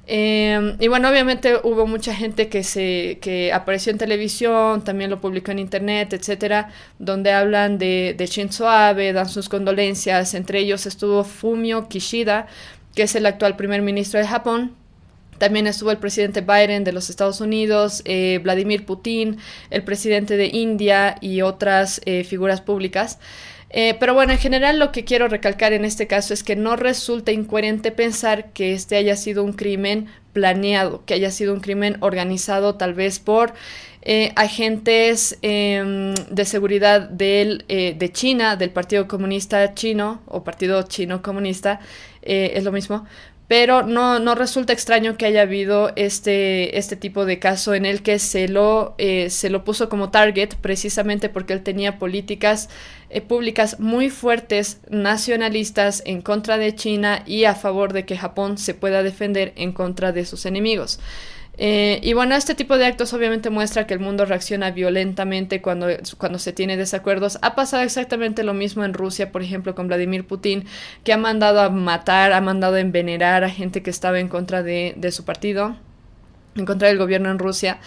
Em, 0.07 0.77
y 0.79 0.87
bueno, 0.87 1.09
obviamente 1.09 1.57
hubo 1.63 1.85
mucha 1.87 2.13
gente 2.15 2.49
que 2.49 2.63
se 2.63 3.19
que 3.21 3.53
apareció 3.53 3.91
en 3.91 3.97
televisión, 3.99 4.83
también 4.83 5.09
lo 5.09 5.21
publicó 5.21 5.51
en 5.51 5.59
internet, 5.59 6.13
etcétera, 6.13 6.69
donde 6.99 7.31
hablan 7.31 7.77
de, 7.77 8.15
de 8.17 8.25
Shinzo 8.25 8.67
Abe, 8.67 9.13
dan 9.13 9.29
sus 9.29 9.47
condolencias. 9.47 10.33
Entre 10.33 10.59
ellos 10.59 10.85
estuvo 10.87 11.23
Fumio 11.23 11.87
Kishida, 11.87 12.47
que 12.95 13.03
es 13.03 13.15
el 13.15 13.25
actual 13.27 13.55
primer 13.55 13.81
ministro 13.83 14.19
de 14.19 14.27
Japón, 14.27 14.75
también 15.37 15.67
estuvo 15.67 15.91
el 15.91 15.97
presidente 15.97 16.41
Biden 16.41 16.83
de 16.83 16.91
los 16.91 17.09
Estados 17.09 17.41
Unidos, 17.41 18.01
eh, 18.05 18.39
Vladimir 18.43 18.85
Putin, 18.85 19.37
el 19.69 19.83
presidente 19.83 20.37
de 20.37 20.47
India 20.47 21.17
y 21.21 21.41
otras 21.41 22.01
eh, 22.05 22.23
figuras 22.23 22.61
públicas. 22.61 23.19
Eh, 23.69 23.95
pero 23.99 24.13
bueno, 24.13 24.33
en 24.33 24.39
general 24.39 24.77
lo 24.77 24.91
que 24.91 25.03
quiero 25.03 25.27
recalcar 25.27 25.73
en 25.73 25.83
este 25.83 26.05
caso 26.05 26.33
es 26.33 26.43
que 26.43 26.55
no 26.55 26.75
resulta 26.75 27.31
incoherente 27.31 27.91
pensar 27.91 28.51
que 28.51 28.73
este 28.73 28.97
haya 28.97 29.15
sido 29.15 29.43
un 29.43 29.53
crimen 29.53 30.07
planeado, 30.31 31.03
que 31.05 31.15
haya 31.15 31.31
sido 31.31 31.53
un 31.53 31.59
crimen 31.59 31.97
organizado 32.01 32.75
tal 32.75 32.93
vez 32.93 33.19
por 33.19 33.53
agentes 34.35 35.37
em, 35.41 36.13
de 36.29 36.43
seguridad 36.43 37.01
del, 37.09 37.63
de 37.67 38.11
China, 38.11 38.57
del 38.57 38.69
Partido 38.69 39.07
Comunista 39.07 39.73
Chino 39.75 40.21
o 40.27 40.43
Partido 40.43 40.83
Chino 40.83 41.21
Comunista, 41.21 41.79
es 42.21 42.63
lo 42.65 42.73
mismo, 42.73 43.05
pero 43.47 43.83
no, 43.83 44.19
no 44.19 44.35
resulta 44.35 44.73
extraño 44.73 45.17
que 45.17 45.25
haya 45.25 45.41
habido 45.41 45.91
este, 45.95 46.77
este 46.77 46.95
tipo 46.95 47.25
de 47.25 47.39
caso 47.39 47.73
en 47.73 47.85
el 47.85 48.01
que 48.01 48.17
se 48.19 48.47
lo, 48.47 48.95
eh, 48.97 49.29
se 49.29 49.49
lo 49.49 49.63
puso 49.63 49.89
como 49.89 50.11
target 50.11 50.55
precisamente 50.61 51.29
porque 51.29 51.53
él 51.53 51.61
tenía 51.61 51.99
políticas 51.99 52.69
eh, 53.09 53.21
públicas 53.21 53.79
muy 53.79 54.09
fuertes 54.09 54.79
nacionalistas 54.89 56.01
en 56.05 56.21
contra 56.21 56.57
de 56.57 56.73
China 56.73 57.23
y 57.25 57.43
a 57.43 57.53
favor 57.53 57.93
de 57.93 58.05
que 58.05 58.17
Japón 58.17 58.57
se 58.57 58.73
pueda 58.73 59.03
defender 59.03 59.53
en 59.55 59.73
contra 59.73 60.11
de 60.11 60.25
sus 60.25 60.45
enemigos. 60.45 60.99
Eh, 61.55 61.99
y 62.01 62.13
bueno, 62.13 62.35
este 62.35 62.55
tipo 62.55 62.77
de 62.77 62.85
actos 62.85 63.13
obviamente 63.13 63.51
muestra 63.51 63.85
que 63.85 63.93
el 63.93 63.99
mundo 63.99 64.25
reacciona 64.25 64.71
violentamente 64.71 65.61
cuando, 65.61 65.87
cuando 66.17 66.39
se 66.39 66.51
tiene 66.51 66.77
desacuerdos. 66.77 67.37
Ha 67.41 67.55
pasado 67.55 67.83
exactamente 67.83 68.43
lo 68.43 68.53
mismo 68.53 68.83
en 68.83 68.93
Rusia, 68.93 69.31
por 69.31 69.43
ejemplo, 69.43 69.75
con 69.75 69.87
Vladimir 69.87 70.25
Putin, 70.25 70.65
que 71.03 71.13
ha 71.13 71.17
mandado 71.17 71.61
a 71.61 71.69
matar, 71.69 72.33
ha 72.33 72.41
mandado 72.41 72.75
a 72.75 72.79
envenenar 72.79 73.43
a 73.43 73.49
gente 73.49 73.83
que 73.83 73.91
estaba 73.91 74.19
en 74.19 74.29
contra 74.29 74.63
de, 74.63 74.95
su 75.11 75.25
partido, 75.25 75.75
en 76.55 76.65
contra 76.65 76.87
del 76.87 76.97
gobierno 76.97 77.29
en 77.29 77.37
Rusia. 77.37 77.79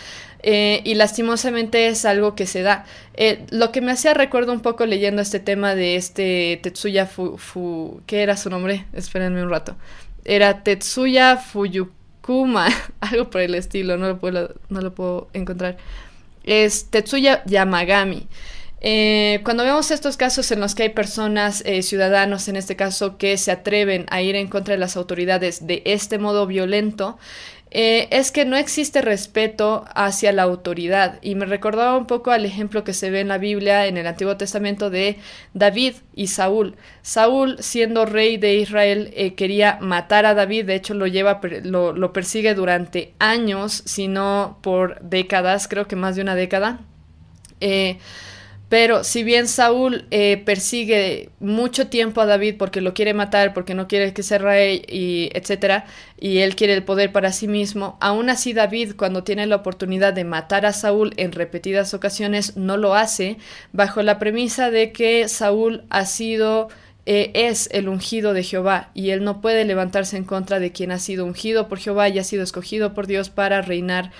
Eh, 0.43 0.81
y 0.85 0.95
lastimosamente 0.95 1.89
es 1.89 2.05
algo 2.05 2.37
que 2.37 2.47
se 2.47 2.63
da. 2.63 2.85
Eh, 3.15 3.47
lo 3.51 3.73
que 3.73 3.81
me 3.81 3.91
hacía 3.91 4.15
recuerdo 4.15 4.53
un 4.53 4.61
poco 4.61 4.87
leyendo 4.87 5.23
este 5.23 5.41
tema 5.41 5.75
de 5.75 5.97
este 5.97 6.61
Tetsuya 6.63 7.07
Fu... 7.07 8.01
¿Qué 8.07 8.23
era 8.23 8.37
su 8.37 8.49
nombre? 8.49 8.85
Espérenme 8.93 9.43
un 9.43 9.51
rato. 9.51 9.77
Era 10.25 10.63
Tetsuya 10.63 11.37
Fuyu 11.37 11.96
Kuma, 12.27 12.67
algo 13.01 13.31
por 13.31 13.41
el 13.41 13.55
estilo, 13.55 13.97
no 13.97 14.09
lo 14.09 14.19
puedo, 14.19 14.55
no 14.69 14.81
lo 14.81 14.93
puedo 14.93 15.29
encontrar. 15.33 15.77
Es 16.43 16.91
Tetsuya 16.91 17.45
Yamagami. 17.47 18.27
Eh, 18.81 19.41
cuando 19.43 19.65
vemos 19.65 19.91
estos 19.91 20.17
casos 20.17 20.51
en 20.53 20.61
los 20.61 20.75
que 20.75 20.85
hay 20.85 20.89
personas, 20.91 21.63
eh, 21.65 21.83
ciudadanos 21.83 22.49
en 22.49 22.57
este 22.57 22.77
caso, 22.77 23.17
que 23.17 23.37
se 23.39 23.51
atreven 23.51 24.07
a 24.11 24.23
ir 24.23 24.37
en 24.37 24.49
contra 24.49 24.75
de 24.75 24.79
las 24.79 24.97
autoridades 24.97 25.67
de 25.67 25.83
este 25.87 26.19
modo 26.19 26.47
violento, 26.47 27.19
eh, 27.79 28.09
es 28.11 28.33
que 28.33 28.47
no 28.47 28.57
existe 28.57 29.03
respeto 29.03 29.85
hacia 29.95 30.33
la 30.33 30.45
autoridad. 30.45 31.19
Y 31.21 31.35
me 31.35 31.45
recordaba 31.45 31.99
un 31.99 32.07
poco 32.07 32.31
al 32.31 32.47
ejemplo 32.47 32.85
que 32.85 32.95
se 32.95 33.11
ve 33.11 33.21
en 33.21 33.29
la 33.29 33.37
Biblia, 33.37 33.87
en 33.87 33.99
el 33.99 34.07
Antiguo 34.07 34.39
Testamento, 34.39 34.89
de 34.89 35.19
David 35.53 35.93
y 36.15 36.29
Saúl. 36.29 36.77
Saúl, 37.03 37.59
siendo 37.61 38.07
rey 38.07 38.39
de 38.39 38.55
Israel, 38.55 39.13
eh, 39.15 39.35
quería 39.35 39.77
matar 39.83 40.25
a 40.25 40.33
David, 40.33 40.65
de 40.65 40.75
hecho 40.75 40.95
lo, 40.95 41.07
lleva, 41.07 41.39
lo, 41.65 41.93
lo 41.93 42.15
persigue 42.15 42.55
durante 42.55 43.13
años, 43.19 43.83
si 43.85 44.09
no 44.09 44.59
por 44.63 44.99
décadas, 45.03 45.69
creo 45.69 45.87
que 45.87 45.97
más 45.97 46.17
de 46.17 46.23
una 46.23 46.35
década. 46.35 46.81
Eh, 47.61 47.99
pero 48.69 49.05
si 49.05 49.23
bien 49.23 49.47
Saúl 49.47 50.07
eh, 50.11 50.43
persigue 50.45 51.31
mucho 51.39 51.87
tiempo 51.87 52.21
a 52.21 52.27
David 52.27 52.57
porque 52.59 52.81
lo 52.81 52.95
quiere 52.95 53.15
matar, 53.15 53.55
porque 53.55 53.75
no 53.75 53.87
quiere 53.87 54.13
que 54.13 54.25
sea 54.25 54.39
rey, 54.39 54.83
y 54.89 55.31
etcétera, 55.35 55.87
y 56.19 56.39
él 56.39 56.57
quiere 56.57 56.75
el 56.75 56.83
poder 56.83 57.13
para 57.13 57.33
sí 57.33 57.47
mismo, 57.47 57.97
aún 58.01 58.29
así 58.29 58.53
David, 58.53 58.95
cuando 58.97 59.23
tiene 59.23 59.47
la 59.47 59.57
oportunidad 59.57 60.15
de 60.15 60.25
matar 60.25 60.67
a 60.67 60.73
Saúl 60.73 61.15
en 61.17 61.31
repetidas 61.31 61.95
ocasiones, 61.95 62.57
no 62.57 62.77
lo 62.77 62.95
hace, 62.97 63.37
bajo 63.73 64.03
la 64.03 64.19
premisa 64.19 64.71
de 64.73 64.91
que 64.91 65.29
Saúl 65.29 65.85
ha 65.91 66.05
sido 66.05 66.69
eh, 67.09 67.31
es 67.35 67.69
el 67.71 67.89
ungido 67.89 68.33
de 68.33 68.43
Jehová 68.43 68.91
y 68.93 69.11
él 69.11 69.23
no 69.23 69.41
puede 69.41 69.65
levantarse 69.65 70.17
en 70.17 70.25
contra 70.25 70.59
de 70.59 70.73
quien 70.73 70.91
ha 70.91 70.99
sido 70.99 71.25
ungido 71.25 71.69
por 71.69 71.79
Jehová 71.79 72.09
y 72.09 72.19
ha 72.19 72.25
sido 72.25 72.43
escogido 72.43 72.95
por 72.95 73.07
Dios 73.07 73.31
para 73.31 73.63
reinar 73.63 74.11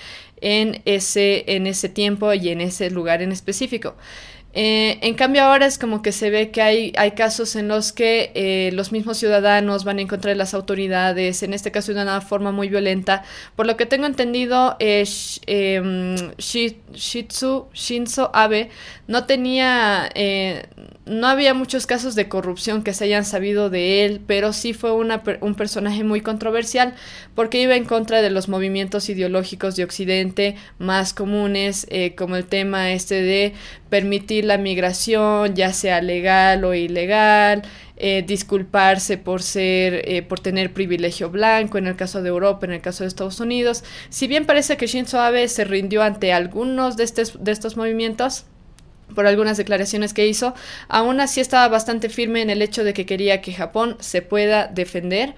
en 0.41 0.83
ese, 0.85 1.45
en 1.49 1.67
ese 1.67 1.89
tiempo 1.89 2.33
y 2.33 2.51
en 2.51 2.61
ese 2.61 2.91
lugar 2.91 3.23
en 3.23 3.33
específico. 3.33 3.97
Eh, 4.59 4.99
en 5.03 5.15
cambio 5.17 5.43
ahora 5.43 5.67
es 5.67 5.77
como 5.77 6.01
que 6.01 6.13
se 6.13 6.31
ve 6.31 6.51
que 6.51 6.63
hay, 6.63 6.93
hay 6.97 7.11
casos 7.11 7.57
en 7.57 7.69
los 7.69 7.93
que 7.93 8.33
eh, 8.35 8.71
los 8.73 8.91
mismos 8.91 9.19
ciudadanos 9.19 9.85
van 9.85 9.99
en 9.99 10.09
contra 10.09 10.31
de 10.31 10.35
las 10.35 10.55
autoridades, 10.55 11.43
en 11.43 11.53
este 11.53 11.71
caso 11.71 11.93
de 11.93 12.01
una 12.01 12.23
forma 12.23 12.53
muy 12.53 12.71
violenta. 12.71 13.23
Por 13.55 13.67
lo 13.67 13.77
que 13.77 13.85
tengo 13.85 14.07
entendido, 14.07 14.77
eh, 14.79 15.05
em, 15.47 16.17
Shitsu, 16.39 17.67
Shinzo 17.75 18.31
Abe 18.33 18.71
no 19.07 19.27
tenía 19.27 20.11
no 21.07 21.29
había 21.29 21.55
muchos 21.55 21.87
casos 21.87 22.17
de 22.17 22.29
corrupción 22.29 22.83
que 22.83 22.93
se 22.93 23.05
hayan 23.05 23.25
sabido 23.25 23.71
de 23.71 24.05
él, 24.05 24.21
pero 24.27 24.53
sí 24.53 24.73
fue 24.73 24.91
un 24.93 25.55
personaje 25.55 26.03
muy 26.03 26.21
controversial 26.21 26.95
porque 27.37 27.63
iba 27.63 27.77
en 27.77 27.85
contra 27.85 28.23
de 28.23 28.31
los 28.31 28.49
movimientos 28.49 29.09
ideológicos 29.09 29.77
de 29.77 29.85
Occidente 29.85 30.57
más 30.79 31.15
comunes, 31.15 31.87
eh, 31.91 32.17
como 32.17 32.35
el 32.35 32.45
tema 32.45 32.91
este 32.91 33.23
de 33.23 33.53
permitir 33.89 34.45
la 34.47 34.59
migración, 34.59 35.55
ya 35.55 35.73
sea 35.73 36.03
legal 36.03 36.65
o 36.65 36.75
ilegal, 36.75 37.63
eh, 37.99 38.25
disculparse 38.27 39.17
por 39.17 39.43
ser, 39.43 40.03
eh, 40.11 40.23
por 40.23 40.41
tener 40.41 40.73
privilegio 40.73 41.31
blanco, 41.31 41.79
en 41.79 41.87
el 41.87 41.95
caso 41.95 42.21
de 42.21 42.31
Europa, 42.31 42.67
en 42.67 42.73
el 42.73 42.81
caso 42.81 43.05
de 43.05 43.09
Estados 43.09 43.39
Unidos. 43.39 43.85
Si 44.09 44.27
bien 44.27 44.45
parece 44.45 44.77
que 44.77 44.89
Shinzo 44.89 45.21
Abe 45.21 45.47
se 45.47 45.65
rindió 45.65 46.03
ante 46.03 46.33
algunos 46.33 46.97
de, 46.97 47.05
de 47.39 47.53
estos 47.53 47.77
movimientos, 47.77 48.47
por 49.15 49.27
algunas 49.27 49.57
declaraciones 49.57 50.13
que 50.13 50.27
hizo, 50.27 50.55
aún 50.89 51.21
así 51.21 51.41
estaba 51.41 51.69
bastante 51.69 52.09
firme 52.09 52.43
en 52.43 52.51
el 52.51 52.63
hecho 52.63 52.85
de 52.85 52.93
que 52.93 53.07
quería 53.07 53.41
que 53.41 53.53
Japón 53.53 53.97
se 54.01 54.23
pueda 54.23 54.67
defender. 54.67 55.35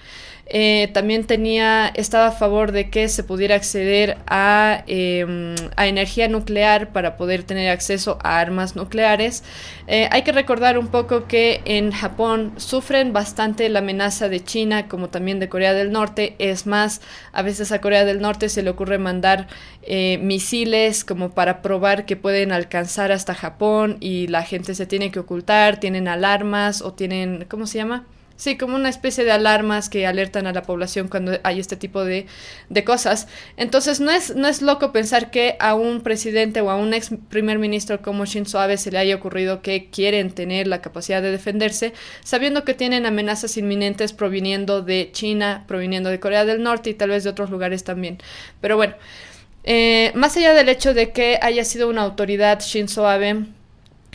Eh, 0.50 0.88
también 0.95 1.26
tenía, 1.26 1.88
estaba 1.88 2.28
a 2.28 2.33
favor 2.33 2.73
de 2.73 2.88
que 2.88 3.09
se 3.09 3.23
pudiera 3.23 3.55
acceder 3.55 4.17
a, 4.26 4.83
em, 4.87 5.55
a 5.76 5.87
energía 5.87 6.26
nuclear 6.28 6.90
para 6.93 7.19
poder 7.19 7.43
tener 7.43 7.69
acceso 7.69 8.19
a 8.23 8.38
armas 8.40 8.75
nucleares. 8.75 9.45
Eh, 9.87 10.09
hay 10.11 10.23
que 10.23 10.33
recordar 10.33 10.78
un 10.78 10.88
poco 10.88 11.26
que 11.26 11.61
en 11.67 11.93
Japón 11.93 12.52
sufren 12.57 13.12
bastante 13.12 13.69
la 13.69 13.81
amenaza 13.81 14.28
de 14.31 14.43
China 14.43 14.88
como 14.88 15.09
también 15.11 15.38
de 15.38 15.50
Corea 15.50 15.75
del 15.75 15.93
Norte. 15.93 16.35
Es 16.38 16.67
más, 16.67 17.02
a 17.33 17.43
veces 17.43 17.71
a 17.71 17.81
Corea 17.83 18.07
del 18.07 18.21
Norte 18.23 18.49
se 18.49 18.62
le 18.62 18.71
ocurre 18.71 18.97
mandar 18.99 19.49
eh, 19.83 20.19
misiles 20.23 21.05
como 21.05 21.31
para 21.31 21.61
probar 21.61 22.07
que 22.07 22.17
pueden 22.17 22.52
alcanzar 22.52 23.12
hasta 23.12 23.35
Japón 23.35 23.99
y 24.00 24.28
la 24.28 24.43
gente 24.43 24.75
se 24.75 24.87
tiene 24.87 25.11
que 25.11 25.19
ocultar, 25.21 25.78
tienen 25.78 26.09
alarmas 26.09 26.81
o 26.81 26.93
tienen, 26.95 27.45
¿cómo 27.49 27.67
se 27.67 27.78
llama? 27.78 28.07
Sí, 28.38 28.57
como 28.57 28.76
una 28.76 28.88
especie 28.88 29.25
de 29.25 29.33
alarmas 29.33 29.88
que 29.88 30.07
alertan 30.07 30.47
a 30.47 30.52
la 30.52 30.62
población 30.62 31.09
cuando 31.09 31.33
hay 31.42 31.59
este 31.59 31.76
tipo 31.76 32.04
de, 32.04 32.26
de, 32.68 32.85
cosas. 32.85 33.26
Entonces, 33.57 33.99
no 33.99 34.12
es, 34.12 34.37
no 34.37 34.47
es 34.47 34.62
loco 34.62 34.92
pensar 34.92 35.33
que 35.33 35.57
a 35.59 35.75
un 35.75 36.02
presidente 36.02 36.61
o 36.61 36.71
a 36.71 36.76
un 36.76 36.95
ex 36.95 37.11
primer 37.28 37.59
ministro 37.59 38.00
como 38.00 38.26
Shinzo 38.26 38.61
Abe 38.61 38.76
se 38.76 38.92
le 38.92 38.99
haya 38.99 39.16
ocurrido 39.16 39.61
que 39.61 39.90
quieren 39.90 40.30
tener 40.30 40.68
la 40.68 40.80
capacidad 40.80 41.21
de 41.21 41.33
defenderse, 41.33 41.95
sabiendo 42.23 42.62
que 42.64 42.75
tienen 42.75 43.07
amenazas 43.07 43.57
inminentes 43.57 44.12
proviniendo 44.12 44.83
de 44.83 45.11
China, 45.12 45.64
proviniendo 45.66 46.09
de 46.09 46.21
Corea 46.21 46.45
del 46.45 46.62
Norte 46.62 46.90
y 46.90 46.95
tal 46.95 47.11
vez 47.11 47.25
de 47.25 47.30
otros 47.30 47.50
lugares 47.50 47.83
también. 47.83 48.18
Pero 48.61 48.76
bueno, 48.76 48.95
eh, 49.64 50.12
más 50.14 50.37
allá 50.37 50.54
del 50.54 50.68
hecho 50.68 50.95
de 50.95 51.11
que 51.11 51.40
haya 51.42 51.64
sido 51.64 51.88
una 51.88 52.02
autoridad 52.02 52.61
Shinzo 52.61 53.09
Abe, 53.09 53.47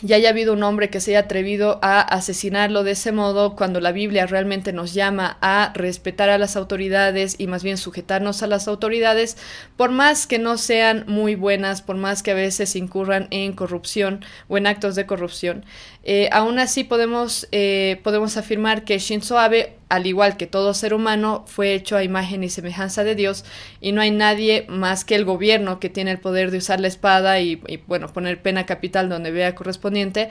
ya 0.04 0.16
haya 0.16 0.28
habido 0.28 0.52
un 0.52 0.62
hombre 0.62 0.90
que 0.90 1.00
se 1.00 1.12
haya 1.12 1.20
atrevido 1.20 1.78
a 1.80 2.00
asesinarlo 2.02 2.84
de 2.84 2.90
ese 2.90 3.10
modo 3.10 3.56
cuando 3.56 3.80
la 3.80 3.90
Biblia 3.90 4.26
realmente 4.26 4.74
nos 4.74 4.92
llama 4.92 5.38
a 5.40 5.72
respetar 5.74 6.28
a 6.28 6.36
las 6.36 6.56
autoridades 6.56 7.36
y 7.38 7.46
más 7.46 7.62
bien 7.64 7.78
sujetarnos 7.78 8.42
a 8.42 8.46
las 8.46 8.68
autoridades, 8.68 9.38
por 9.78 9.90
más 9.90 10.26
que 10.26 10.38
no 10.38 10.58
sean 10.58 11.04
muy 11.08 11.36
buenas, 11.36 11.80
por 11.80 11.96
más 11.96 12.22
que 12.22 12.32
a 12.32 12.34
veces 12.34 12.76
incurran 12.76 13.28
en 13.30 13.54
corrupción 13.54 14.22
o 14.48 14.58
en 14.58 14.66
actos 14.66 14.94
de 14.94 15.06
corrupción, 15.06 15.64
eh, 16.02 16.28
aún 16.32 16.58
así 16.58 16.84
podemos, 16.84 17.48
eh, 17.50 17.98
podemos 18.04 18.36
afirmar 18.36 18.84
que 18.84 18.98
Shinzo 18.98 19.38
Abe, 19.38 19.78
al 19.94 20.06
igual 20.06 20.36
que 20.36 20.46
todo 20.46 20.74
ser 20.74 20.94
humano, 20.94 21.44
fue 21.46 21.74
hecho 21.74 21.96
a 21.96 22.02
imagen 22.04 22.44
y 22.44 22.48
semejanza 22.48 23.04
de 23.04 23.14
Dios 23.14 23.44
y 23.80 23.92
no 23.92 24.00
hay 24.00 24.10
nadie 24.10 24.66
más 24.68 25.04
que 25.04 25.14
el 25.14 25.24
gobierno 25.24 25.80
que 25.80 25.88
tiene 25.88 26.10
el 26.10 26.18
poder 26.18 26.50
de 26.50 26.58
usar 26.58 26.80
la 26.80 26.88
espada 26.88 27.40
y, 27.40 27.62
y 27.66 27.78
bueno, 27.86 28.08
poner 28.08 28.42
pena 28.42 28.66
capital 28.66 29.08
donde 29.08 29.30
vea 29.30 29.54
correspondiente. 29.54 30.30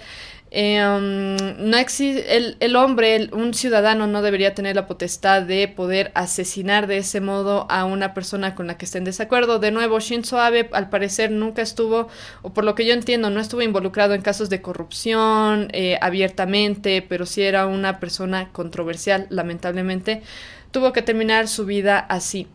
Em, 0.56 1.36
no 1.58 1.78
existe, 1.78 2.38
el, 2.38 2.58
el 2.60 2.76
hombre, 2.76 3.28
un 3.32 3.56
ciudadano 3.56 4.06
no 4.06 4.22
debería 4.22 4.54
tener 4.54 4.76
la 4.76 4.86
potestad 4.86 5.42
de 5.42 5.68
poder 5.68 6.12
asesinar 6.14 6.86
de 6.86 6.98
ese 6.98 7.22
modo 7.22 7.66
a 7.72 7.86
una 7.86 8.14
persona 8.14 8.54
con 8.54 8.68
la 8.68 8.78
que 8.78 8.86
esté 8.86 9.00
en 9.00 9.04
desacuerdo. 9.04 9.58
De 9.58 9.72
nuevo, 9.72 10.00
Shinzo 10.00 10.40
Abe 10.40 10.70
al 10.74 10.90
parecer 10.90 11.32
nunca 11.32 11.64
estuvo, 11.64 12.08
o 12.44 12.54
por 12.54 12.66
lo 12.66 12.76
que 12.76 12.86
yo 12.86 12.94
entiendo, 12.94 13.32
no 13.32 13.40
estuvo 13.40 13.64
involucrado 13.64 14.14
en 14.14 14.22
casos 14.22 14.52
de 14.52 14.62
corrupción 14.62 15.70
eh, 15.74 15.98
abiertamente, 16.02 17.02
pero 17.02 17.26
sí 17.26 17.42
era 17.42 17.66
una 17.66 18.00
persona 18.00 18.50
controversial, 18.52 19.26
lamentablemente. 19.32 20.22
Tuvo 20.70 20.94
que 20.94 21.02
terminar 21.02 21.48
su 21.48 21.66
vida 21.66 21.98
así. 21.98 22.48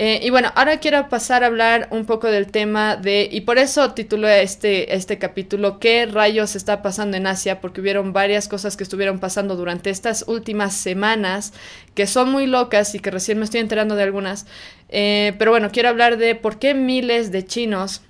Eh, 0.00 0.18
y 0.24 0.30
bueno, 0.30 0.50
ahora 0.56 0.78
quiero 0.78 1.08
pasar 1.08 1.44
a 1.44 1.46
hablar 1.46 1.86
un 1.92 2.04
poco 2.04 2.26
del 2.26 2.50
tema 2.50 2.96
de, 2.96 3.28
y 3.30 3.42
por 3.42 3.58
eso 3.58 3.92
titulé 3.92 4.42
este, 4.42 4.96
este 4.96 5.18
capítulo, 5.18 5.78
¿qué 5.78 6.06
rayos 6.06 6.56
está 6.56 6.82
pasando 6.82 7.16
en 7.16 7.28
Asia? 7.28 7.60
Porque 7.60 7.80
hubieron 7.80 8.12
varias 8.12 8.48
cosas 8.48 8.76
que 8.76 8.82
estuvieron 8.82 9.20
pasando 9.20 9.54
durante 9.54 9.90
estas 9.90 10.24
últimas 10.26 10.74
semanas 10.74 11.52
que 11.94 12.08
son 12.08 12.32
muy 12.32 12.48
locas 12.48 12.92
y 12.96 12.98
que 12.98 13.12
recién 13.12 13.38
me 13.38 13.44
estoy 13.44 13.60
enterando 13.60 13.94
de 13.94 14.02
algunas. 14.02 14.46
Eh, 14.88 15.34
pero 15.38 15.52
bueno, 15.52 15.70
quiero 15.70 15.90
hablar 15.90 16.16
de 16.16 16.34
por 16.34 16.58
qué 16.58 16.74
miles 16.74 17.30
de 17.30 17.46
chinos, 17.46 18.02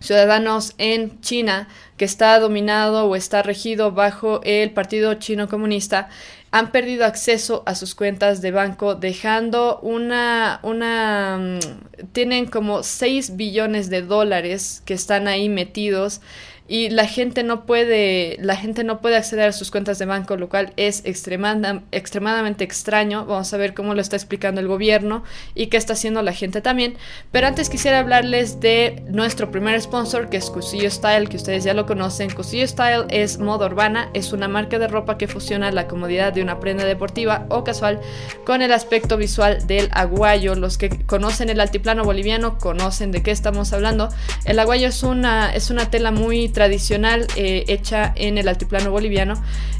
ciudadanos 0.00 0.74
en 0.76 1.22
China, 1.22 1.68
que 1.96 2.04
está 2.04 2.38
dominado 2.38 3.06
o 3.06 3.16
está 3.16 3.42
regido 3.42 3.92
bajo 3.92 4.42
el 4.44 4.72
Partido 4.72 5.14
Chino 5.14 5.48
Comunista, 5.48 6.10
han 6.54 6.70
perdido 6.70 7.04
acceso 7.04 7.64
a 7.66 7.74
sus 7.74 7.96
cuentas 7.96 8.40
de 8.40 8.52
banco, 8.52 8.94
dejando 8.94 9.80
una, 9.80 10.60
una, 10.62 11.36
mm, 11.36 12.06
tienen 12.12 12.46
como 12.46 12.84
6 12.84 13.34
billones 13.34 13.90
de 13.90 14.02
dólares 14.02 14.80
que 14.84 14.94
están 14.94 15.26
ahí 15.26 15.48
metidos 15.48 16.20
y 16.66 16.88
la 16.88 17.06
gente 17.06 17.42
no 17.42 17.66
puede, 17.66 18.38
la 18.40 18.56
gente 18.56 18.84
no 18.84 19.02
puede 19.02 19.16
acceder 19.16 19.48
a 19.50 19.52
sus 19.52 19.70
cuentas 19.70 19.98
de 19.98 20.06
banco, 20.06 20.38
lo 20.38 20.48
cual 20.48 20.72
es 20.76 21.02
extremadamente 21.04 22.64
extraño. 22.64 23.26
Vamos 23.26 23.52
a 23.52 23.58
ver 23.58 23.74
cómo 23.74 23.94
lo 23.94 24.00
está 24.00 24.16
explicando 24.16 24.62
el 24.62 24.66
gobierno 24.66 25.24
y 25.54 25.66
qué 25.66 25.76
está 25.76 25.92
haciendo 25.92 26.22
la 26.22 26.32
gente 26.32 26.62
también. 26.62 26.96
Pero 27.32 27.48
antes 27.48 27.68
quisiera 27.68 27.98
hablarles 27.98 28.60
de 28.60 29.04
nuestro 29.08 29.50
primer 29.50 29.78
sponsor, 29.82 30.30
que 30.30 30.38
es 30.38 30.48
Cusillo 30.48 30.90
Style, 30.90 31.28
que 31.28 31.36
ustedes 31.36 31.64
ya 31.64 31.74
lo 31.74 31.84
conocen. 31.84 32.30
Cusillo 32.30 32.66
Style 32.66 33.04
es 33.10 33.38
moda 33.38 33.66
urbana, 33.66 34.08
es 34.14 34.32
una 34.32 34.48
marca 34.48 34.78
de 34.78 34.88
ropa 34.88 35.18
que 35.18 35.28
fusiona 35.28 35.70
la 35.70 35.86
comodidad 35.86 36.32
de 36.32 36.40
una 36.40 36.60
prenda 36.60 36.86
deportiva 36.86 37.44
o 37.50 37.62
casual 37.62 38.00
con 38.46 38.62
el 38.62 38.72
aspecto 38.72 39.18
visual 39.18 39.66
del 39.66 39.90
aguayo. 39.92 40.54
Los 40.54 40.78
que 40.78 41.04
conocen 41.04 41.50
el 41.50 41.60
altiplano 41.60 42.04
boliviano 42.04 42.56
conocen 42.56 43.12
de 43.12 43.22
qué 43.22 43.32
estamos 43.32 43.74
hablando. 43.74 44.08
El 44.46 44.58
aguayo 44.58 44.88
es 44.88 45.02
una, 45.02 45.54
es 45.54 45.68
una 45.68 45.90
tela 45.90 46.10
muy 46.10 46.53
tradicional 46.54 47.26
eh, 47.36 47.64
hecha 47.68 48.14
en 48.16 48.38
el 48.38 48.48
altiplano 48.48 48.90
boliviano. 48.90 49.34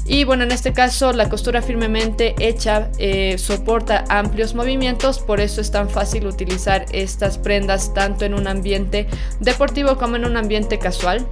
Y 0.05 0.23
bueno, 0.23 0.43
en 0.43 0.51
este 0.51 0.71
caso 0.71 1.11
la 1.13 1.29
costura 1.29 1.63
firmemente 1.63 2.35
hecha 2.37 2.91
eh, 2.99 3.39
soporta 3.39 4.05
amplios 4.09 4.53
movimientos, 4.53 5.17
por 5.17 5.39
eso 5.39 5.61
es 5.61 5.71
tan 5.71 5.89
fácil 5.89 6.27
utilizar 6.27 6.85
estas 6.91 7.39
prendas 7.39 7.95
tanto 7.95 8.23
en 8.25 8.35
un 8.35 8.47
ambiente 8.47 9.07
deportivo 9.39 9.97
como 9.97 10.17
en 10.17 10.25
un 10.25 10.37
ambiente 10.37 10.77
casual. 10.77 11.25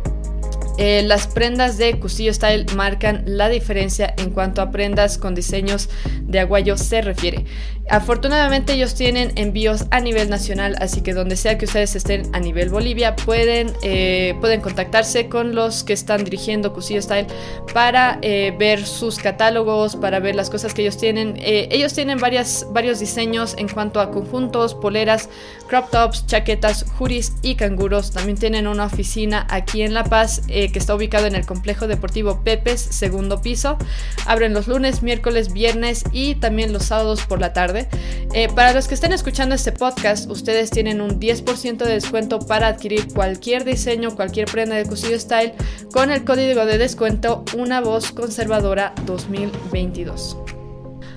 Eh, 0.77 1.03
las 1.03 1.27
prendas 1.27 1.77
de 1.77 1.99
Cusillo 1.99 2.33
Style 2.33 2.65
marcan 2.75 3.23
la 3.25 3.47
diferencia 3.49 4.13
en 4.17 4.31
cuanto 4.31 4.61
a 4.61 4.71
prendas 4.71 5.17
con 5.17 5.35
diseños 5.35 5.89
de 6.21 6.39
aguayo 6.39 6.77
se 6.77 7.01
refiere. 7.01 7.45
Afortunadamente 7.89 8.73
ellos 8.73 8.95
tienen 8.95 9.33
envíos 9.35 9.85
a 9.91 9.99
nivel 9.99 10.29
nacional, 10.29 10.75
así 10.79 11.01
que 11.01 11.13
donde 11.13 11.35
sea 11.35 11.57
que 11.57 11.65
ustedes 11.65 11.95
estén 11.95 12.33
a 12.33 12.39
nivel 12.39 12.69
Bolivia, 12.69 13.15
pueden, 13.15 13.73
eh, 13.83 14.35
pueden 14.39 14.61
contactarse 14.61 15.27
con 15.27 15.53
los 15.53 15.83
que 15.83 15.91
están 15.91 16.23
dirigiendo 16.23 16.73
Cusillo 16.73 17.01
Style 17.01 17.27
para 17.73 18.19
eh, 18.21 18.55
ver 18.57 18.85
sus 18.85 19.17
catálogos, 19.19 19.97
para 19.97 20.19
ver 20.19 20.33
las 20.33 20.49
cosas 20.49 20.73
que 20.73 20.81
ellos 20.81 20.97
tienen. 20.97 21.35
Ellos 21.43 21.93
tienen 21.93 22.19
varias, 22.19 22.65
varios 22.71 22.99
diseños 22.99 23.53
en 23.57 23.67
cuanto 23.67 23.99
a 23.99 24.11
conjuntos, 24.11 24.73
poleras, 24.75 25.29
crop 25.67 25.91
tops, 25.91 26.25
chaquetas, 26.25 26.85
juris 26.97 27.33
y 27.41 27.55
canguros. 27.55 28.11
También 28.11 28.37
tienen 28.37 28.65
una 28.65 28.85
oficina 28.85 29.45
aquí 29.49 29.81
en 29.81 29.93
La 29.93 30.05
Paz 30.05 30.41
que 30.71 30.79
está 30.79 30.95
ubicado 30.95 31.27
en 31.27 31.35
el 31.35 31.45
complejo 31.45 31.87
deportivo 31.87 32.41
Pepes, 32.43 32.81
segundo 32.81 33.41
piso. 33.41 33.77
Abren 34.25 34.53
los 34.53 34.67
lunes, 34.67 35.03
miércoles, 35.03 35.53
viernes 35.53 36.03
y 36.11 36.35
también 36.35 36.73
los 36.73 36.85
sábados 36.85 37.25
por 37.25 37.39
la 37.39 37.53
tarde. 37.53 37.87
Eh, 38.33 38.47
para 38.53 38.73
los 38.73 38.87
que 38.87 38.93
estén 38.93 39.13
escuchando 39.13 39.55
este 39.55 39.71
podcast, 39.71 40.29
ustedes 40.29 40.69
tienen 40.69 41.01
un 41.01 41.19
10% 41.19 41.77
de 41.77 41.93
descuento 41.93 42.39
para 42.39 42.67
adquirir 42.67 43.13
cualquier 43.13 43.65
diseño, 43.65 44.15
cualquier 44.15 44.47
prenda 44.47 44.75
de 44.75 44.85
Cusillo 44.85 45.19
Style 45.19 45.53
con 45.91 46.11
el 46.11 46.23
código 46.23 46.65
de 46.65 46.77
descuento 46.77 47.43
Una 47.55 47.81
Voz 47.81 48.11
Conservadora 48.11 48.93
2022. 49.05 50.37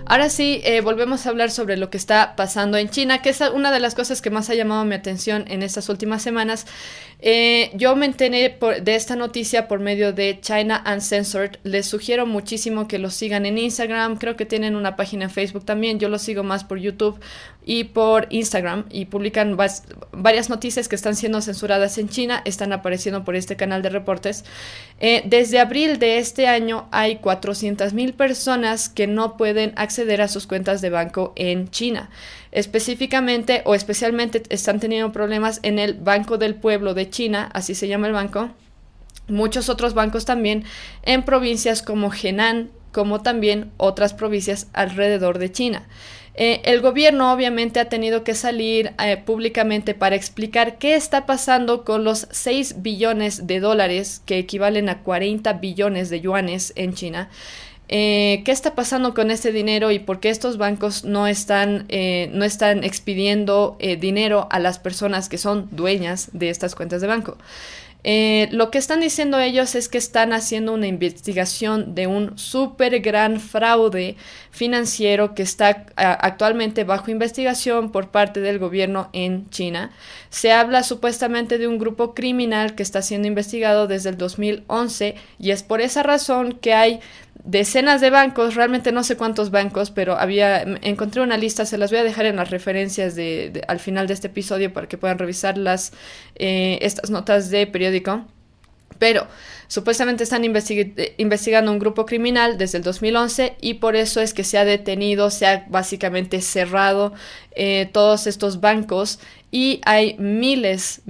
Ahora 0.09 0.31
sí, 0.31 0.61
eh, 0.63 0.83
volvemos 0.83 1.27
a 1.27 1.31
hablar 1.31 1.51
sobre 1.51 1.77
lo 1.77 1.91
que 1.91 1.97
está 1.97 2.37
pasando 2.37 2.79
en 2.79 2.89
China, 2.89 3.23
que 3.23 3.31
es 3.31 3.41
una 3.41 3.73
de 3.73 3.81
las 3.81 3.97
cosas 3.97 4.23
que 4.23 4.31
más 4.31 4.49
ha 4.51 4.55
llamado 4.55 4.85
mi 4.85 4.95
atención 4.95 5.45
en 5.49 5.65
estas 5.65 5.89
últimas 5.89 6.23
semanas. 6.23 6.65
Eh, 7.19 7.73
yo 7.75 7.97
me 7.97 8.07
enteré 8.07 8.57
de 8.83 8.95
esta 8.95 9.17
noticia 9.17 9.67
por 9.67 9.81
medio 9.81 10.13
de 10.13 10.39
China 10.41 10.85
Uncensored. 10.87 11.57
Les 11.65 11.87
sugiero 11.87 12.25
muchísimo 12.25 12.87
que 12.87 13.01
los 13.01 13.15
sigan 13.15 13.47
en 13.47 13.59
Instagram. 13.59 14.17
Creo 14.17 14.37
que 14.37 14.47
tienen 14.47 14.77
una 14.77 14.95
página 14.95 15.25
en 15.25 15.31
Facebook 15.31 15.65
también. 15.65 15.99
Yo 15.99 16.09
los 16.09 16.23
sigo 16.23 16.45
más 16.45 16.63
por 16.63 16.79
YouTube 16.79 17.19
y 17.65 17.85
por 17.85 18.29
Instagram 18.31 18.85
y 18.91 19.07
publican 19.07 19.57
varias 20.13 20.51
noticias 20.51 20.87
que 20.87 20.95
están 20.95 21.17
siendo 21.17 21.41
censuradas 21.41 21.99
en 21.99 22.09
China. 22.09 22.43
Están 22.45 22.73
apareciendo 22.73 23.25
por 23.25 23.35
este 23.35 23.57
canal 23.57 23.83
de 23.83 23.89
reportes. 23.89 24.45
Eh, 25.01 25.23
desde 25.25 25.59
abril 25.59 25.99
de 25.99 26.19
este 26.19 26.47
año 26.47 26.87
hay 26.93 27.17
400.000 27.17 28.13
personas 28.13 28.89
que 28.89 29.09
no 29.09 29.37
pueden 29.37 29.73
acceder 29.77 29.96
acceder 29.97 30.21
a 30.21 30.29
sus 30.29 30.47
cuentas 30.47 30.83
de 30.83 30.91
banco 30.91 31.33
en 31.37 31.71
China. 31.71 32.11
Específicamente 32.53 33.63
o 33.65 33.75
especialmente 33.75 34.43
están 34.51 34.79
teniendo 34.79 35.11
problemas 35.11 35.61
en 35.63 35.79
el 35.79 35.95
Banco 35.95 36.37
del 36.37 36.55
Pueblo 36.55 36.93
de 36.93 37.09
China, 37.09 37.49
así 37.55 37.75
se 37.75 37.89
llama 37.89 38.07
el 38.07 38.13
banco. 38.13 38.51
Muchos 39.29 39.71
otros 39.71 39.95
bancos 39.95 40.27
también 40.27 40.65
en 41.03 41.23
provincias 41.23 41.81
como 41.81 42.13
Henan, 42.13 42.69
como 42.93 43.23
también 43.23 43.71
otras 43.79 44.13
provincias 44.13 44.69
alrededor 44.75 45.39
de 45.39 45.51
China. 45.51 45.89
Eh, 46.35 46.61
el 46.65 46.83
gobierno 46.83 47.33
obviamente 47.33 47.81
ha 47.81 47.89
tenido 47.89 48.23
que 48.23 48.35
salir 48.35 48.93
eh, 49.03 49.17
públicamente 49.17 49.95
para 49.95 50.17
explicar 50.17 50.77
qué 50.77 50.95
está 50.95 51.25
pasando 51.25 51.83
con 51.85 52.05
los 52.05 52.29
6 52.31 52.83
billones 52.83 53.47
de 53.47 53.61
dólares 53.61 54.21
que 54.27 54.39
equivalen 54.39 54.91
a 54.91 55.03
40 55.03 55.55
billones 55.55 56.11
de 56.11 56.21
yuanes 56.21 56.75
en 56.77 56.93
China. 56.93 57.31
Eh, 57.89 58.43
qué 58.45 58.51
está 58.51 58.75
pasando 58.75 59.15
con 59.15 59.31
este 59.31 59.53
dinero 59.53 59.93
y 59.93 60.01
por 60.01 60.19
qué 60.19 60.31
estos 60.31 60.59
bancos 60.59 61.05
no 61.05 61.29
están, 61.29 61.85
eh, 61.89 62.31
no 62.33 62.45
están 62.45 62.83
expidiendo 62.83 63.77
eh, 63.79 63.97
dinero 63.97 64.49
a 64.51 64.59
las 64.59 64.81
personas 64.81 65.29
que 65.29 65.39
son 65.39 65.69
dueñas 65.71 66.31
de 66.33 66.51
estas 66.51 66.75
cuentas 66.75 67.01
de 67.01 67.07
banco. 67.07 67.39
lo 68.53 68.71
que 68.71 68.79
están 68.79 69.01
diciendo 69.01 69.41
ellos 69.41 69.75
es 69.75 69.89
que 69.89 69.99
están 69.99 70.33
haciendo 70.33 70.73
una 70.73 70.87
investigación 70.87 71.97
de 71.97 72.07
un 72.07 72.39
súper 72.39 73.01
gran 73.01 73.41
fraude 73.41 74.15
financiero 74.53 75.35
que 75.35 75.43
está 75.43 75.87
actualmente 75.97 76.85
bajo 76.85 77.11
investigación 77.11 77.91
por 77.91 78.11
parte 78.11 78.41
del 78.41 78.61
gobierno 78.61 79.09
en 79.13 79.51
China. 79.51 79.91
Se 80.31 80.53
habla 80.53 80.85
supuestamente 80.85 81.59
de 81.59 81.67
un 81.67 81.79
grupo 81.79 82.15
criminal 82.15 82.77
que 82.77 82.85
está 82.85 83.03
siendo 83.03 83.27
investigado 83.27 83.89
desde 83.89 84.11
el 84.11 84.19
2011 84.19 85.17
y 85.41 85.51
es 85.51 85.65
por 85.65 85.81
esa 85.81 86.05
razón 86.05 86.53
que 86.53 86.75
hay 86.75 87.01
decenas 87.45 88.01
de 88.01 88.11
bancos, 88.11 88.55
realmente 88.55 88.93
no 88.93 89.05
sé 89.05 89.17
cuántos 89.17 89.51
bancos, 89.51 89.91
pero 89.91 90.17
había, 90.19 90.63
encontré 90.83 91.23
una 91.23 91.37
lista, 91.37 91.67
se 91.67 91.79
las 91.79 91.91
voy 91.91 92.01
a 92.01 92.05
dejar 92.05 92.27
en 92.27 92.37
las 92.37 92.51
referencias 92.51 93.15
de, 93.15 93.63
al 93.69 93.81
final 93.81 94.07
de 94.07 94.15
este 94.15 94.29
episodio 94.29 94.73
para 94.73 94.89
que 94.89 94.99
puedan 94.99 95.19
revisar 95.19 95.59
las, 95.59 95.93
eh, 96.35 96.79
estas 96.83 97.11
notas 97.11 97.51
de 97.51 97.67
periódico. 97.67 98.27
Pero 98.99 99.27
supuestamente 99.69 100.25
están 100.25 100.45
investigando 100.45 101.73
un 101.73 101.79
grupo 101.79 102.07
criminal 102.07 102.59
desde 102.59 102.79
el 102.79 102.85
2011 102.85 103.57
y 103.61 103.75
por 103.75 103.97
eso 103.97 104.21
es 104.21 104.35
que 104.35 104.45
se 104.45 104.59
ha 104.59 104.65
detenido, 104.65 105.31
se 105.31 105.47
ha 105.47 105.67
básicamente 105.69 106.41
cerrado 106.41 107.13
eh, 107.53 107.89
todos 107.93 108.27
estos 108.27 108.61
bancos 108.61 109.19
y 109.51 109.81
hay 109.85 110.17
miles, 110.19 111.03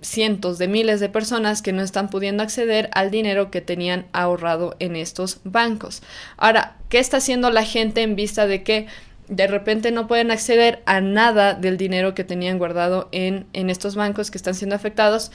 cientos 0.00 0.58
de 0.58 0.68
miles 0.68 1.00
de 1.00 1.08
personas 1.08 1.60
que 1.60 1.72
no 1.72 1.82
están 1.82 2.08
pudiendo 2.08 2.42
acceder 2.42 2.88
al 2.94 3.10
dinero 3.10 3.50
que 3.50 3.60
tenían 3.60 4.06
ahorrado 4.12 4.76
en 4.78 4.96
estos 4.96 5.40
bancos. 5.44 6.02
Ahora, 6.36 6.76
¿qué 6.88 6.98
está 6.98 7.18
haciendo 7.18 7.50
la 7.50 7.64
gente 7.64 8.02
en 8.02 8.16
vista 8.16 8.46
de 8.46 8.62
que 8.62 8.86
de 9.28 9.46
repente 9.46 9.90
no 9.90 10.06
pueden 10.06 10.30
acceder 10.30 10.82
a 10.86 11.00
nada 11.00 11.54
del 11.54 11.76
dinero 11.76 12.14
que 12.14 12.24
tenían 12.24 12.58
guardado 12.58 13.08
en, 13.12 13.46
en 13.52 13.70
estos 13.70 13.94
bancos 13.94 14.30
que 14.30 14.38
están 14.38 14.54
siendo 14.54 14.76
afectados? 14.76 15.30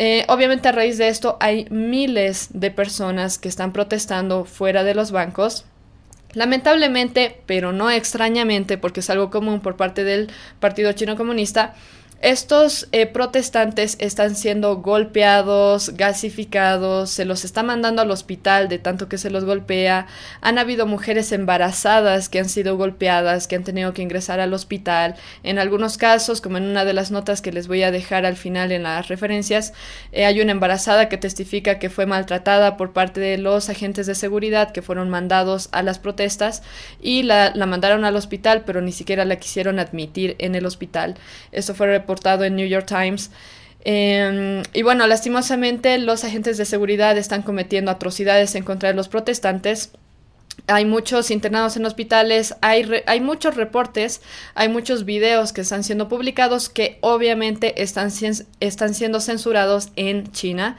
Eh, 0.00 0.24
obviamente 0.28 0.68
a 0.68 0.72
raíz 0.72 0.96
de 0.96 1.08
esto 1.08 1.36
hay 1.40 1.66
miles 1.70 2.50
de 2.52 2.70
personas 2.70 3.36
que 3.36 3.48
están 3.48 3.72
protestando 3.72 4.44
fuera 4.44 4.84
de 4.84 4.94
los 4.94 5.10
bancos. 5.10 5.64
Lamentablemente, 6.34 7.40
pero 7.46 7.72
no 7.72 7.90
extrañamente, 7.90 8.78
porque 8.78 9.00
es 9.00 9.10
algo 9.10 9.28
común 9.30 9.58
por 9.58 9.76
parte 9.76 10.04
del 10.04 10.30
Partido 10.60 10.92
Chino 10.92 11.16
Comunista, 11.16 11.74
estos 12.20 12.88
eh, 12.90 13.06
protestantes 13.06 13.96
están 14.00 14.34
siendo 14.34 14.78
golpeados, 14.78 15.90
gasificados, 15.90 17.10
se 17.10 17.24
los 17.24 17.44
está 17.44 17.62
mandando 17.62 18.02
al 18.02 18.10
hospital 18.10 18.68
de 18.68 18.80
tanto 18.80 19.08
que 19.08 19.18
se 19.18 19.30
los 19.30 19.44
golpea. 19.44 20.08
Han 20.40 20.58
habido 20.58 20.84
mujeres 20.84 21.30
embarazadas 21.30 22.28
que 22.28 22.40
han 22.40 22.48
sido 22.48 22.76
golpeadas, 22.76 23.46
que 23.46 23.54
han 23.54 23.62
tenido 23.62 23.94
que 23.94 24.02
ingresar 24.02 24.40
al 24.40 24.52
hospital. 24.52 25.14
En 25.44 25.60
algunos 25.60 25.96
casos, 25.96 26.40
como 26.40 26.56
en 26.56 26.64
una 26.64 26.84
de 26.84 26.92
las 26.92 27.12
notas 27.12 27.40
que 27.40 27.52
les 27.52 27.68
voy 27.68 27.84
a 27.84 27.92
dejar 27.92 28.26
al 28.26 28.34
final 28.34 28.72
en 28.72 28.82
las 28.82 29.06
referencias, 29.06 29.72
eh, 30.10 30.24
hay 30.24 30.40
una 30.40 30.50
embarazada 30.50 31.08
que 31.08 31.18
testifica 31.18 31.78
que 31.78 31.88
fue 31.88 32.06
maltratada 32.06 32.76
por 32.76 32.92
parte 32.92 33.20
de 33.20 33.38
los 33.38 33.68
agentes 33.68 34.08
de 34.08 34.16
seguridad 34.16 34.72
que 34.72 34.82
fueron 34.82 35.08
mandados 35.08 35.68
a 35.70 35.84
las 35.84 36.00
protestas 36.00 36.64
y 37.00 37.22
la, 37.22 37.52
la 37.54 37.66
mandaron 37.66 38.04
al 38.04 38.16
hospital, 38.16 38.64
pero 38.66 38.80
ni 38.80 38.90
siquiera 38.90 39.24
la 39.24 39.36
quisieron 39.36 39.78
admitir 39.78 40.34
en 40.40 40.56
el 40.56 40.66
hospital. 40.66 41.14
Eso 41.52 41.76
fue 41.76 41.86
reportado 42.08 42.44
en 42.44 42.56
New 42.56 42.66
York 42.66 42.86
Times. 42.86 43.30
Em, 43.84 44.62
y 44.72 44.82
bueno, 44.82 45.06
lastimosamente 45.06 45.98
los 45.98 46.24
agentes 46.24 46.56
de 46.56 46.64
seguridad 46.64 47.18
están 47.18 47.42
cometiendo 47.42 47.90
atrocidades 47.90 48.54
en 48.54 48.64
contra 48.64 48.88
de 48.88 48.94
los 48.94 49.08
protestantes. 49.08 49.90
Hay 50.66 50.86
muchos 50.86 51.30
internados 51.30 51.76
en 51.76 51.84
hospitales, 51.84 52.54
hay, 52.62 52.90
hay 53.06 53.20
muchos 53.20 53.56
reportes, 53.56 54.22
hay 54.54 54.68
muchos 54.68 55.04
videos 55.04 55.52
que 55.52 55.60
están 55.60 55.84
siendo 55.84 56.08
publicados 56.08 56.68
que 56.68 56.98
obviamente 57.02 57.82
están, 57.82 58.10
están 58.60 58.94
siendo 58.94 59.20
censurados 59.20 59.90
en 59.96 60.32
China. 60.32 60.76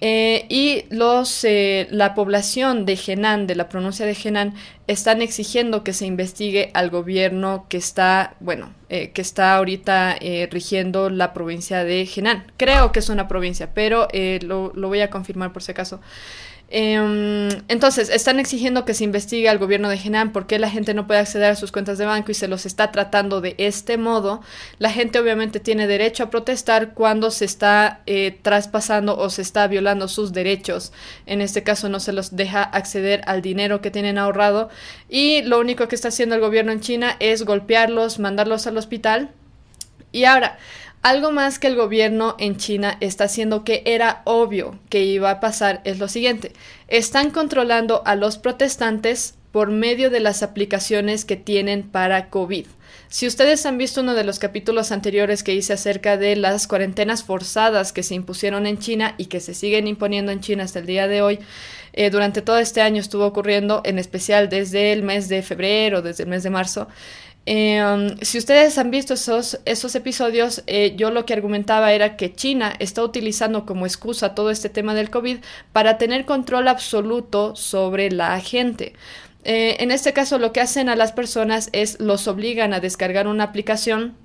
Eh, 0.00 0.46
y 0.48 0.84
los, 0.90 1.44
eh, 1.44 1.86
la 1.90 2.14
población 2.14 2.84
de 2.84 2.98
Henan, 3.06 3.46
de 3.46 3.54
la 3.54 3.68
pronuncia 3.68 4.04
de 4.04 4.16
Henan, 4.22 4.54
están 4.86 5.22
exigiendo 5.22 5.84
que 5.84 5.92
se 5.92 6.04
investigue 6.04 6.70
al 6.74 6.90
gobierno 6.90 7.66
que 7.68 7.76
está, 7.76 8.34
bueno, 8.40 8.74
eh, 8.88 9.10
que 9.12 9.22
está 9.22 9.56
ahorita 9.56 10.18
rigiendo 10.50 11.10
la 11.10 11.32
provincia 11.32 11.84
de 11.84 12.08
Henan. 12.14 12.44
Creo 12.56 12.92
que 12.92 12.98
es 12.98 13.08
una 13.08 13.28
provincia, 13.28 13.72
pero 13.72 14.08
lo, 14.42 14.72
lo, 14.74 14.88
voy 14.88 15.00
a 15.00 15.10
confirmar 15.10 15.52
por 15.52 15.62
si 15.62 15.72
acaso. 15.72 16.00
Em, 16.70 17.48
entonces, 17.68 18.08
están 18.08 18.40
exigiendo 18.40 18.84
que 18.84 18.94
se 18.94 19.04
investigue 19.04 19.48
al 19.48 19.58
gobierno 19.58 19.88
de 19.88 19.96
Henan 19.96 20.32
por 20.32 20.46
qué 20.46 20.58
la 20.58 20.70
gente 20.70 20.94
no 20.94 21.06
puede 21.06 21.20
acceder 21.20 21.50
a 21.50 21.56
sus 21.56 21.70
cuentas 21.70 21.98
de 21.98 22.06
banco 22.06 22.30
y 22.30 22.34
se 22.34 22.48
los 22.48 22.66
está 22.66 22.90
tratando 22.90 23.40
de 23.40 23.54
este 23.58 23.96
modo. 23.96 24.40
La 24.78 24.90
gente 24.90 25.18
obviamente 25.18 25.60
tiene 25.60 25.86
derecho 25.86 26.24
a 26.24 26.30
protestar 26.30 26.94
cuando 26.94 27.30
se 27.30 27.44
está 27.44 28.00
eh, 28.06 28.38
traspasando 28.42 29.16
o 29.16 29.30
se 29.30 29.42
está 29.42 29.68
violando 29.68 30.08
sus 30.08 30.32
derechos. 30.32 30.92
En 31.26 31.40
este 31.40 31.62
caso 31.62 31.88
no 31.88 32.00
se 32.00 32.12
los 32.12 32.34
deja 32.34 32.62
acceder 32.62 33.20
al 33.26 33.42
dinero 33.42 33.80
que 33.80 33.90
tienen 33.90 34.18
ahorrado 34.18 34.68
y 35.08 35.42
lo 35.42 35.60
único 35.60 35.86
que 35.86 35.94
está 35.94 36.08
haciendo 36.08 36.34
el 36.34 36.40
gobierno 36.40 36.72
en 36.72 36.80
China 36.80 37.16
es 37.20 37.44
golpearlos, 37.44 38.18
mandarlos 38.18 38.66
al 38.66 38.78
hospital. 38.78 39.30
Y 40.12 40.24
ahora, 40.24 40.58
algo 41.04 41.32
más 41.32 41.58
que 41.58 41.66
el 41.66 41.76
gobierno 41.76 42.34
en 42.38 42.56
China 42.56 42.96
está 43.00 43.24
haciendo 43.24 43.62
que 43.62 43.82
era 43.84 44.22
obvio 44.24 44.78
que 44.88 45.04
iba 45.04 45.30
a 45.30 45.38
pasar 45.38 45.82
es 45.84 45.98
lo 45.98 46.08
siguiente. 46.08 46.52
Están 46.88 47.30
controlando 47.30 48.02
a 48.06 48.16
los 48.16 48.38
protestantes 48.38 49.34
por 49.52 49.70
medio 49.70 50.08
de 50.08 50.20
las 50.20 50.42
aplicaciones 50.42 51.26
que 51.26 51.36
tienen 51.36 51.82
para 51.82 52.30
COVID. 52.30 52.66
Si 53.08 53.26
ustedes 53.26 53.66
han 53.66 53.76
visto 53.76 54.00
uno 54.00 54.14
de 54.14 54.24
los 54.24 54.38
capítulos 54.38 54.92
anteriores 54.92 55.42
que 55.42 55.54
hice 55.54 55.74
acerca 55.74 56.16
de 56.16 56.36
las 56.36 56.66
cuarentenas 56.66 57.22
forzadas 57.22 57.92
que 57.92 58.02
se 58.02 58.14
impusieron 58.14 58.66
en 58.66 58.78
China 58.78 59.14
y 59.18 59.26
que 59.26 59.40
se 59.40 59.52
siguen 59.52 59.86
imponiendo 59.86 60.32
en 60.32 60.40
China 60.40 60.64
hasta 60.64 60.78
el 60.78 60.86
día 60.86 61.06
de 61.06 61.20
hoy, 61.20 61.38
eh, 61.92 62.08
durante 62.08 62.40
todo 62.40 62.58
este 62.58 62.80
año 62.80 63.00
estuvo 63.00 63.26
ocurriendo, 63.26 63.82
en 63.84 63.98
especial 63.98 64.48
desde 64.48 64.92
el 64.92 65.02
mes 65.02 65.28
de 65.28 65.42
febrero, 65.42 66.00
desde 66.00 66.24
el 66.24 66.30
mes 66.30 66.42
de 66.42 66.50
marzo, 66.50 66.88
Em, 67.46 68.16
si 68.22 68.38
ustedes 68.38 68.78
han 68.78 68.90
visto 68.90 69.14
esos, 69.14 69.60
esos 69.66 69.94
episodios, 69.94 70.62
eh, 70.66 70.94
yo 70.96 71.10
lo 71.10 71.26
que 71.26 71.34
argumentaba 71.34 71.92
era 71.92 72.16
que 72.16 72.32
China 72.34 72.72
está 72.78 73.02
utilizando 73.04 73.66
como 73.66 73.84
excusa 73.84 74.34
todo 74.34 74.50
este 74.50 74.70
tema 74.70 74.94
del 74.94 75.10
COVID 75.10 75.38
para 75.72 75.98
tener 75.98 76.24
control 76.24 76.68
absoluto 76.68 77.54
sobre 77.54 78.10
la 78.10 78.40
gente. 78.40 78.94
Eh, 79.44 79.76
en 79.80 79.90
este 79.90 80.14
caso, 80.14 80.38
lo 80.38 80.52
que 80.52 80.62
hacen 80.62 80.88
a 80.88 80.96
las 80.96 81.12
personas 81.12 81.68
es 81.72 82.00
los 82.00 82.26
obligan 82.28 82.72
a 82.72 82.80
descargar 82.80 83.26
una 83.26 83.44
aplicación 83.44 84.16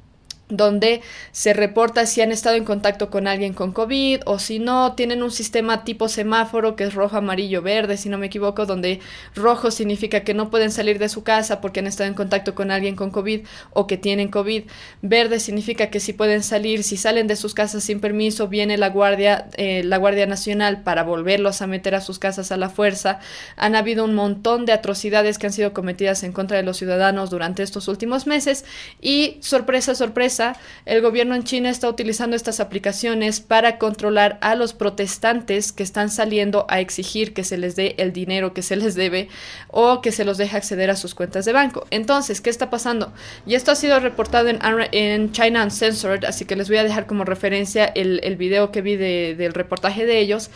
donde 0.50 1.02
se 1.32 1.54
reporta 1.54 2.08
si 2.08 2.22
han 2.22 2.32
estado 2.32 2.56
en 2.56 2.66
contacto 2.66 3.12
con 3.12 3.28
alguien 3.28 3.54
con 3.54 3.72
COVID 3.72 4.22
o 4.26 4.40
si 4.40 4.58
no, 4.58 4.94
tienen 4.94 5.22
un 5.22 5.32
sistema 5.32 5.84
tipo 5.84 6.10
semáforo 6.10 6.76
que 6.76 6.86
es 6.86 6.96
rojo, 6.96 7.18
amarillo, 7.18 7.62
verde, 7.62 7.98
si 7.98 8.10
no 8.10 8.18
me 8.18 8.26
equivoco, 8.26 8.66
donde 8.66 9.00
rojo 9.36 9.70
significa 9.70 10.22
que 10.22 10.34
no 10.34 10.50
pueden 10.50 10.72
salir 10.72 10.98
de 10.98 11.08
su 11.08 11.24
casa 11.24 11.62
porque 11.62 11.82
han 11.82 11.88
estado 11.88 12.08
en 12.08 12.16
contacto 12.16 12.56
con 12.56 12.72
alguien 12.72 12.96
con 12.96 13.12
COVID 13.12 13.42
o 13.74 13.86
que 13.86 13.98
tienen 13.98 14.30
COVID. 14.30 14.64
Verde 15.04 15.40
significa 15.40 15.92
que 15.92 16.00
si 16.00 16.14
pueden 16.14 16.42
salir, 16.42 16.84
si 16.84 16.98
salen 16.98 17.28
de 17.28 17.36
sus 17.36 17.54
casas 17.54 17.84
sin 17.84 18.00
permiso, 18.00 18.48
viene 18.48 18.78
la 18.78 18.90
Guardia, 18.90 19.48
eh, 19.56 19.84
la 19.84 19.98
Guardia 19.98 20.26
Nacional 20.26 20.82
para 20.82 21.04
volverlos 21.04 21.62
a 21.62 21.68
meter 21.68 21.94
a 21.94 22.02
sus 22.02 22.18
casas 22.18 22.52
a 22.52 22.58
la 22.58 22.70
fuerza. 22.70 23.20
Han 23.56 23.76
habido 23.76 24.04
un 24.04 24.16
montón 24.16 24.66
de 24.66 24.74
atrocidades 24.74 25.38
que 25.38 25.46
han 25.46 25.54
sido 25.54 25.74
cometidas 25.74 26.24
en 26.24 26.32
contra 26.32 26.58
de 26.58 26.64
los 26.64 26.78
ciudadanos 26.78 27.30
durante 27.30 27.62
estos 27.62 27.88
últimos 27.88 28.26
meses 28.26 28.66
y 29.00 29.38
sorpresa, 29.42 29.94
sorpresa, 29.94 30.39
el 30.86 31.02
gobierno 31.02 31.36
en 31.36 31.44
China 31.44 31.70
está 31.70 31.90
utilizando 31.90 32.36
estas 32.36 32.60
aplicaciones 32.60 33.40
para 33.42 33.78
controlar 33.78 34.38
a 34.42 34.56
los 34.56 34.74
protestantes 34.74 35.72
que 35.72 35.84
están 35.84 36.10
saliendo 36.10 36.66
a 36.70 36.80
exigir 36.80 37.34
que 37.34 37.44
se 37.44 37.58
les 37.58 37.76
dé 37.76 37.96
el 37.98 38.14
dinero 38.14 38.54
que 38.54 38.62
se 38.62 38.76
les 38.76 38.96
debe 38.96 39.28
o 39.68 40.02
que 40.02 40.12
se 40.12 40.26
los 40.26 40.38
deje 40.38 40.58
acceder 40.58 40.90
a 40.90 40.96
sus 40.96 41.16
cuentas 41.16 41.46
de 41.46 41.54
banco. 41.54 41.86
Entonces, 41.92 42.42
¿qué 42.42 42.50
está 42.50 42.70
pasando? 42.70 43.14
Y 43.46 43.56
esto 43.56 43.72
ha 43.72 43.76
sido 43.76 44.00
reportado 44.00 44.50
en, 44.50 45.32
China 45.32 45.64
Uncensored, 45.64 46.26
así 46.26 46.46
que 46.46 46.56
les 46.56 46.70
voy 46.70 46.78
a 46.78 46.84
dejar 46.84 47.06
como 47.06 47.26
referencia 47.26 47.86
el, 47.86 48.36
video 48.38 48.72
que 48.72 48.82
vi 48.82 48.96
del 48.96 49.54
reportaje 49.54 50.06
de 50.06 50.20
ellos. 50.20 50.50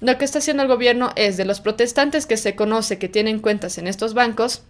Lo 0.00 0.16
que 0.18 0.24
está 0.24 0.38
haciendo 0.38 0.62
el 0.62 0.68
gobierno 0.68 1.10
es 1.16 1.36
de 1.36 1.44
los 1.44 1.60
protestantes 1.60 2.26
que 2.26 2.36
se 2.36 2.54
conoce 2.54 2.98
que 2.98 3.08
tienen 3.08 3.40
cuentas 3.40 3.78
en 3.78 3.86
estos 3.86 4.14
bancos, 4.14 4.62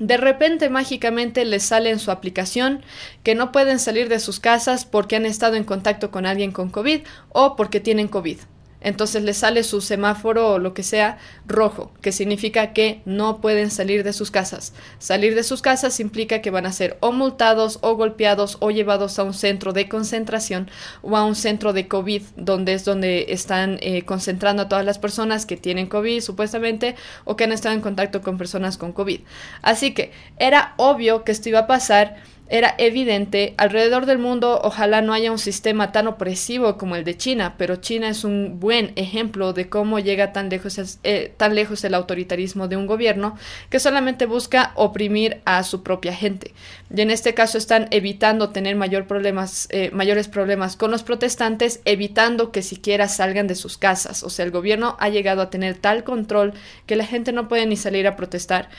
de 0.00 0.16
repente 0.16 0.70
mágicamente 0.70 1.44
les 1.44 1.62
sale 1.62 1.90
en 1.90 2.00
su 2.00 2.10
aplicación 2.10 2.82
que 3.22 3.36
no 3.36 3.52
pueden 3.52 3.78
salir 3.78 4.08
de 4.08 4.18
sus 4.18 4.40
casas 4.40 4.84
porque 4.86 5.14
han 5.14 5.26
estado 5.26 5.54
en 5.54 5.64
contacto 5.64 6.10
con 6.10 6.26
alguien 6.26 6.50
con 6.50 6.70
COVID 6.70 7.02
o 7.28 7.54
porque 7.54 7.80
tienen 7.80 8.08
COVID. 8.08 8.38
Entonces 8.80 9.22
les 9.22 9.36
sale 9.36 9.62
su 9.62 9.80
semáforo 9.80 10.54
o 10.54 10.58
lo 10.58 10.74
que 10.74 10.82
sea 10.82 11.18
rojo, 11.46 11.92
que 12.00 12.12
significa 12.12 12.72
que 12.72 13.02
no 13.04 13.40
pueden 13.40 13.70
salir 13.70 14.04
de 14.04 14.12
sus 14.12 14.30
casas. 14.30 14.72
Salir 14.98 15.34
de 15.34 15.42
sus 15.42 15.62
casas 15.62 16.00
implica 16.00 16.40
que 16.40 16.50
van 16.50 16.66
a 16.66 16.72
ser 16.72 16.96
o 17.00 17.12
multados 17.12 17.78
o 17.82 17.94
golpeados 17.94 18.56
o 18.60 18.70
llevados 18.70 19.18
a 19.18 19.24
un 19.24 19.34
centro 19.34 19.72
de 19.72 19.88
concentración 19.88 20.70
o 21.02 21.16
a 21.16 21.24
un 21.24 21.34
centro 21.34 21.72
de 21.72 21.88
COVID, 21.88 22.22
donde 22.36 22.74
es 22.74 22.84
donde 22.84 23.26
están 23.28 23.78
eh, 23.80 24.02
concentrando 24.02 24.62
a 24.62 24.68
todas 24.68 24.84
las 24.84 24.98
personas 24.98 25.46
que 25.46 25.56
tienen 25.56 25.86
COVID 25.86 26.20
supuestamente 26.20 26.96
o 27.24 27.36
que 27.36 27.44
han 27.44 27.52
estado 27.52 27.74
en 27.74 27.80
contacto 27.80 28.22
con 28.22 28.38
personas 28.38 28.78
con 28.78 28.92
COVID. 28.92 29.20
Así 29.62 29.92
que 29.92 30.12
era 30.38 30.74
obvio 30.76 31.24
que 31.24 31.32
esto 31.32 31.48
iba 31.48 31.60
a 31.60 31.66
pasar 31.66 32.16
era 32.50 32.74
evidente, 32.78 33.54
alrededor 33.58 34.06
del 34.06 34.18
mundo 34.18 34.60
ojalá 34.64 35.02
no 35.02 35.12
haya 35.12 35.30
un 35.30 35.38
sistema 35.38 35.92
tan 35.92 36.08
opresivo 36.08 36.76
como 36.76 36.96
el 36.96 37.04
de 37.04 37.16
China, 37.16 37.54
pero 37.56 37.76
China 37.76 38.08
es 38.08 38.24
un 38.24 38.58
buen 38.58 38.92
ejemplo 38.96 39.52
de 39.52 39.68
cómo 39.68 40.00
llega 40.00 40.32
tan 40.32 40.48
lejos, 40.48 40.98
eh, 41.04 41.32
tan 41.36 41.54
lejos 41.54 41.84
el 41.84 41.94
autoritarismo 41.94 42.66
de 42.66 42.76
un 42.76 42.88
gobierno 42.88 43.36
que 43.70 43.78
solamente 43.78 44.26
busca 44.26 44.72
oprimir 44.74 45.40
a 45.44 45.62
su 45.62 45.84
propia 45.84 46.12
gente. 46.12 46.52
Y 46.92 47.00
en 47.00 47.12
este 47.12 47.34
caso 47.34 47.56
están 47.56 47.86
evitando 47.92 48.50
tener 48.50 48.74
mayor 48.74 49.06
problemas, 49.06 49.68
eh, 49.70 49.90
mayores 49.92 50.26
problemas 50.26 50.74
con 50.74 50.90
los 50.90 51.04
protestantes, 51.04 51.80
evitando 51.84 52.50
que 52.50 52.62
siquiera 52.62 53.06
salgan 53.06 53.46
de 53.46 53.54
sus 53.54 53.78
casas. 53.78 54.24
O 54.24 54.30
sea, 54.30 54.44
el 54.44 54.50
gobierno 54.50 54.96
ha 54.98 55.08
llegado 55.08 55.40
a 55.40 55.50
tener 55.50 55.76
tal 55.76 56.02
control 56.02 56.52
que 56.86 56.96
la 56.96 57.06
gente 57.06 57.30
no 57.30 57.46
puede 57.46 57.66
ni 57.66 57.76
salir 57.76 58.08
a 58.08 58.16
protestar 58.16 58.70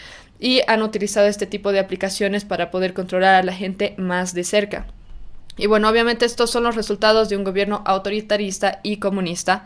y 0.42 0.62
han 0.68 0.82
utilizado 0.82 1.28
este 1.28 1.46
tipo 1.46 1.72
de 1.72 1.80
aplicaciones 1.80 2.44
para 2.44 2.72
poder 2.72 2.94
controlar 2.94 3.36
a 3.36 3.44
la 3.44 3.54
gente 3.54 3.94
más 3.98 4.34
de 4.34 4.44
cerca. 4.44 4.88
Y 5.56 5.68
bueno, 5.68 5.88
obviamente 5.88 6.26
estos 6.26 6.50
son 6.50 6.64
los 6.64 6.76
resultados 6.76 7.30
de 7.30 7.38
un 7.38 7.44
gobierno 7.44 7.84
autoritarista 7.86 8.80
y 8.82 8.98
comunista. 8.98 9.66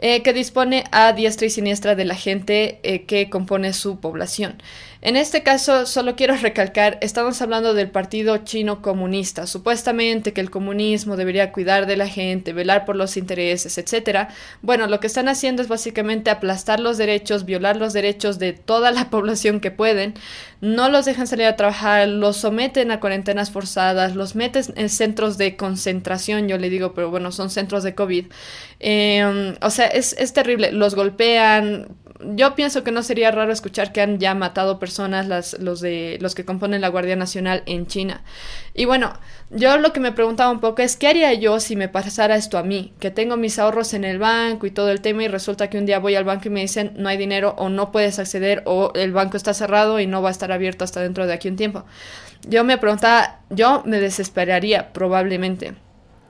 Eh, 0.00 0.22
que 0.22 0.32
dispone 0.32 0.84
a 0.90 1.12
diestra 1.12 1.46
y 1.46 1.50
siniestra 1.50 1.94
de 1.94 2.04
la 2.04 2.14
gente 2.14 2.80
eh, 2.82 3.04
que 3.04 3.30
compone 3.30 3.72
su 3.72 4.00
población. 4.00 4.56
En 5.04 5.16
este 5.16 5.42
caso, 5.42 5.84
solo 5.84 6.16
quiero 6.16 6.34
recalcar, 6.34 6.96
estamos 7.02 7.42
hablando 7.42 7.74
del 7.74 7.90
Partido 7.90 8.38
Chino 8.38 8.80
Comunista, 8.80 9.46
supuestamente 9.46 10.32
que 10.32 10.40
el 10.40 10.50
comunismo 10.50 11.18
debería 11.18 11.52
cuidar 11.52 11.84
de 11.84 11.98
la 11.98 12.08
gente, 12.08 12.54
velar 12.54 12.86
por 12.86 12.96
los 12.96 13.18
intereses, 13.18 13.76
etc. 13.76 14.28
Bueno, 14.62 14.86
lo 14.86 15.00
que 15.00 15.06
están 15.06 15.28
haciendo 15.28 15.60
es 15.60 15.68
básicamente 15.68 16.30
aplastar 16.30 16.80
los 16.80 16.96
derechos, 16.96 17.44
violar 17.44 17.76
los 17.76 17.92
derechos 17.92 18.38
de 18.38 18.54
toda 18.54 18.92
la 18.92 19.10
población 19.10 19.60
que 19.60 19.70
pueden, 19.70 20.14
no 20.62 20.88
los 20.88 21.04
dejan 21.04 21.26
salir 21.26 21.44
a 21.44 21.56
trabajar, 21.56 22.08
los 22.08 22.38
someten 22.38 22.90
a 22.90 22.98
cuarentenas 22.98 23.50
forzadas, 23.50 24.16
los 24.16 24.34
meten 24.34 24.64
en 24.76 24.88
centros 24.88 25.36
de 25.36 25.56
concentración, 25.56 26.48
yo 26.48 26.56
le 26.56 26.70
digo, 26.70 26.94
pero 26.94 27.10
bueno, 27.10 27.30
son 27.30 27.50
centros 27.50 27.82
de 27.82 27.94
COVID. 27.94 28.24
Em, 28.80 29.54
o 29.60 29.68
sea, 29.68 29.83
es, 29.86 30.32
terrible, 30.32 30.72
los 30.72 30.94
golpean, 30.94 31.88
yo 32.20 32.54
pienso 32.54 32.84
que 32.84 32.92
no 32.92 33.02
sería 33.02 33.30
raro 33.30 33.52
escuchar 33.52 33.92
que 33.92 34.00
han 34.00 34.18
ya 34.18 34.34
matado 34.34 34.78
personas 34.78 35.26
las, 35.26 35.58
los, 35.58 35.80
de, 35.80 36.18
los 36.20 36.34
que 36.34 36.44
componen 36.44 36.80
la 36.80 36.88
Guardia 36.88 37.16
Nacional 37.16 37.62
en 37.66 37.86
China. 37.86 38.22
Y 38.74 38.84
bueno, 38.86 39.12
yo 39.50 39.76
lo 39.76 39.92
que 39.92 40.00
me 40.00 40.12
preguntaba 40.12 40.50
un 40.50 40.60
poco 40.60 40.82
es, 40.82 40.96
¿qué 40.96 41.08
haría 41.08 41.34
yo 41.34 41.60
si 41.60 41.76
me 41.76 41.88
pasara 41.88 42.36
esto 42.36 42.58
a 42.58 42.62
mí? 42.62 42.94
Que 42.98 43.10
tengo 43.10 43.36
mis 43.36 43.58
ahorros 43.58 43.94
en 43.94 44.04
el 44.04 44.18
banco 44.18 44.66
y 44.66 44.70
todo 44.70 44.90
el 44.90 45.00
tema 45.00 45.24
y 45.24 45.28
resulta 45.28 45.68
que 45.68 45.78
un 45.78 45.86
día 45.86 45.98
voy 45.98 46.14
al 46.14 46.24
banco 46.24 46.48
y 46.48 46.50
me 46.50 46.60
dicen 46.60 46.92
no 46.96 47.08
hay 47.08 47.16
dinero 47.16 47.54
o 47.58 47.68
no 47.68 47.92
puedes 47.92 48.18
acceder 48.18 48.62
o 48.66 48.92
el 48.94 49.12
banco 49.12 49.36
está 49.36 49.54
cerrado 49.54 50.00
y 50.00 50.06
no 50.06 50.22
va 50.22 50.28
a 50.28 50.32
estar 50.32 50.50
abierto 50.52 50.84
hasta 50.84 51.00
dentro 51.00 51.26
de 51.26 51.34
aquí 51.34 51.48
un 51.48 51.56
tiempo. 51.56 51.84
Yo 52.46 52.64
me 52.64 52.78
preguntaba, 52.78 53.40
yo 53.50 53.82
me 53.84 54.00
desesperaría 54.00 54.92
probablemente. 54.92 55.74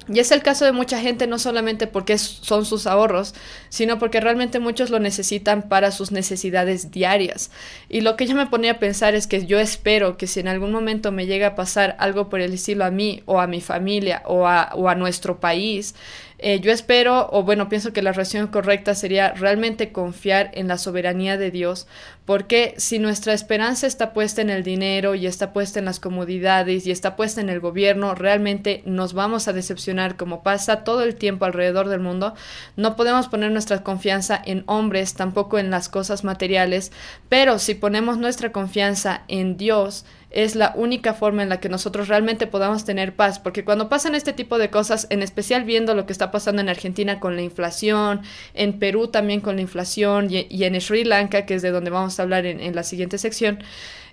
Y 0.07 0.19
es 0.19 0.31
el 0.33 0.43
caso 0.43 0.67
de 0.67 0.73
mucha 0.73 1.01
gente 1.01 1.27
no 1.27 1.38
solamente 1.38 1.87
porque 1.87 2.19
son 2.19 2.67
sus 2.67 2.87
ahorros, 2.87 3.35
sino 3.71 3.99
porque 3.99 4.21
realmente 4.21 4.59
muchos 4.59 4.90
lo 4.90 4.99
necesitan 4.99 5.69
para 5.69 5.90
sus 5.93 6.12
necesidades 6.12 6.90
diarias. 6.90 7.51
Y 7.88 8.03
lo 8.03 8.17
que 8.17 8.27
yo 8.27 8.37
me 8.37 8.47
ponía 8.47 8.73
a 8.73 8.79
pensar 8.79 9.14
es 9.14 9.27
que 9.27 9.47
yo 9.47 9.59
espero 9.59 10.19
que 10.19 10.27
si 10.27 10.40
en 10.40 10.49
algún 10.49 10.73
momento 10.73 11.11
me 11.11 11.27
llega 11.27 11.49
a 11.49 11.55
pasar 11.55 11.97
algo 11.99 12.29
por 12.29 12.40
el 12.40 12.53
estilo 12.53 12.85
a 12.85 12.90
mí 12.90 13.23
o 13.25 13.40
a 13.40 13.47
mi 13.47 13.62
familia 13.62 14.23
o 14.27 14.47
a, 14.47 14.73
o 14.75 14.90
a 14.90 14.95
nuestro 14.95 15.40
país, 15.40 15.95
eh, 16.38 16.61
yo 16.61 16.73
espero, 16.73 17.29
o 17.31 17.44
bueno, 17.44 17.68
pienso 17.68 17.92
que 17.92 18.03
la 18.03 18.12
reacción 18.12 18.49
correcta 18.49 18.94
sería 18.94 19.33
realmente 19.33 19.92
confiar 19.92 20.51
en 20.55 20.66
la 20.66 20.79
soberanía 20.79 21.37
de 21.37 21.51
Dios, 21.51 21.87
porque 22.25 22.75
si 22.77 22.99
nuestra 22.99 23.35
esperanza 23.35 23.87
está 23.87 24.12
puesta 24.12 24.42
en 24.42 24.51
el 24.51 24.64
dinero 24.64 25.14
y 25.14 25.27
está 25.27 25.53
puesta 25.53 25.79
en 25.79 25.85
las 25.85 26.01
comodidades 26.01 26.87
y 26.87 26.90
está 26.90 27.16
puesta 27.16 27.40
en 27.40 27.51
el 27.51 27.61
gobierno, 27.61 28.14
realmente 28.14 28.83
nos 28.85 29.12
vamos 29.12 29.47
a 29.47 29.53
decepcionar 29.53 30.16
como 30.16 30.42
pasa 30.42 30.85
todo 30.85 31.03
el 31.03 31.14
tiempo 31.14 31.44
alrededor 31.44 31.88
del 31.88 32.01
mundo. 32.01 32.35
No 32.77 32.97
podemos 32.97 33.29
poner 33.29 33.53
nuestra 33.53 33.83
confianza 33.83 34.40
en 34.44 34.64
hombres, 34.66 35.14
tampoco 35.14 35.59
en 35.59 35.70
las 35.70 35.88
cosas 35.88 36.25
materiales, 36.25 36.92
pero 37.29 37.59
si 37.59 37.75
ponemos 37.75 38.18
nuestra 38.18 38.53
confianza 38.53 39.23
en 39.29 39.57
Dios, 39.57 40.05
es 40.35 40.57
la 40.57 40.73
única 40.75 41.14
forma 41.14 41.44
en 41.44 41.49
la 41.49 41.61
que 41.61 41.68
nosotros 41.68 42.09
realmente 42.09 42.49
podamos 42.49 42.85
tener 42.85 43.14
paz, 43.14 43.38
porque 43.38 43.64
cuando 43.64 43.88
pasan 43.88 44.16
este 44.16 44.33
tipo 44.33 44.59
de 44.59 44.68
cosas, 44.68 45.07
en 45.11 45.23
especial 45.23 45.62
viendo 45.62 45.94
lo 45.94 46.07
que 46.07 46.12
está 46.12 46.33
pasando 46.33 46.61
en 46.61 46.68
Argentina 46.68 47.20
con 47.20 47.37
la 47.37 47.42
inflación, 47.42 48.23
en 48.53 48.81
Perú 48.81 49.07
también 49.07 49.40
con 49.40 49.55
la 49.55 49.62
inflación 49.62 50.29
y, 50.31 50.64
en 50.64 50.81
Sri 50.81 51.05
Lanka, 51.05 51.47
que 51.47 51.55
es 51.55 51.62
de 51.62 51.70
donde 51.70 51.90
vamos 51.90 52.18
a 52.18 52.25
hablar 52.25 52.47
en, 52.47 52.75
la 52.75 52.83
siguiente 52.83 53.16
sección, 53.16 53.62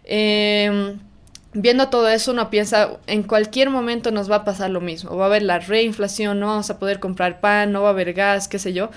em, 0.03 0.99
viendo 1.53 1.89
todo 1.89 2.07
eso 2.07 2.31
uno 2.31 2.51
piensa 2.51 2.99
en 3.07 3.23
cualquier 3.23 3.71
momento 3.71 4.11
nos 4.11 4.29
va 4.29 4.37
a 4.37 4.45
pasar 4.45 4.69
lo 4.69 4.79
mismo, 4.79 5.17
va 5.17 5.23
a 5.23 5.27
haber 5.27 5.41
la 5.41 5.57
reinflación, 5.57 6.39
no 6.39 6.47
vamos 6.47 6.69
a 6.69 6.77
poder 6.77 6.99
comprar 6.99 7.39
pan, 7.39 7.71
no 7.71 7.81
va 7.81 7.89
a 7.89 7.91
haber 7.91 8.13
gas, 8.13 8.47
qué 8.47 8.59
sé 8.59 8.73
yo, 8.73 8.91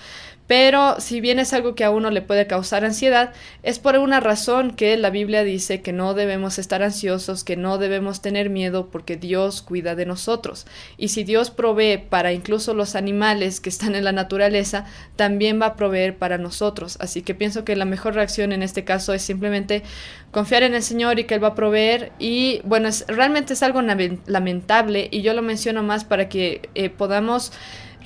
pero 0.46 1.00
si 1.00 1.20
bien 1.20 1.38
es 1.38 1.54
algo 1.54 1.74
que 1.74 1.84
a 1.84 1.90
uno 1.90 2.10
le 2.10 2.20
puede 2.20 2.46
causar 2.46 2.84
ansiedad, 2.84 3.32
es 3.62 3.78
por 3.78 3.96
una 3.96 4.20
razón 4.20 4.72
que 4.72 4.96
la 4.98 5.08
Biblia 5.08 5.42
dice 5.42 5.80
que 5.80 5.92
no 5.92 6.12
debemos 6.12 6.58
estar 6.58 6.82
ansiosos, 6.82 7.44
que 7.44 7.56
no 7.56 7.78
debemos 7.78 8.20
tener 8.20 8.50
miedo 8.50 8.90
porque 8.90 9.16
Dios 9.16 9.62
cuida 9.62 9.94
de 9.94 10.04
nosotros. 10.04 10.66
Y 10.98 11.08
si 11.08 11.24
Dios 11.24 11.50
provee 11.50 11.96
para 11.96 12.32
incluso 12.32 12.74
los 12.74 12.94
animales 12.94 13.60
que 13.60 13.70
están 13.70 13.94
en 13.94 14.04
la 14.04 14.12
naturaleza, 14.12 14.84
también 15.16 15.60
va 15.60 15.66
a 15.66 15.76
proveer 15.76 16.18
para 16.18 16.36
nosotros. 16.36 16.98
Así 17.00 17.22
que 17.22 17.34
pienso 17.34 17.64
que 17.64 17.74
la 17.74 17.86
mejor 17.86 18.14
reacción 18.14 18.52
en 18.52 18.62
este 18.62 18.84
caso 18.84 19.14
es 19.14 19.22
simplemente 19.22 19.82
confiar 20.30 20.62
en 20.62 20.74
el 20.74 20.82
Señor 20.82 21.18
y 21.18 21.24
que 21.24 21.36
Él 21.36 21.44
va 21.44 21.48
a 21.48 21.54
proveer. 21.54 22.12
Y 22.18 22.60
bueno, 22.64 22.88
es, 22.88 23.06
realmente 23.08 23.54
es 23.54 23.62
algo 23.62 23.80
lamentable 23.80 25.08
y 25.10 25.22
yo 25.22 25.32
lo 25.32 25.40
menciono 25.40 25.82
más 25.82 26.04
para 26.04 26.28
que 26.28 26.68
eh, 26.74 26.90
podamos 26.90 27.52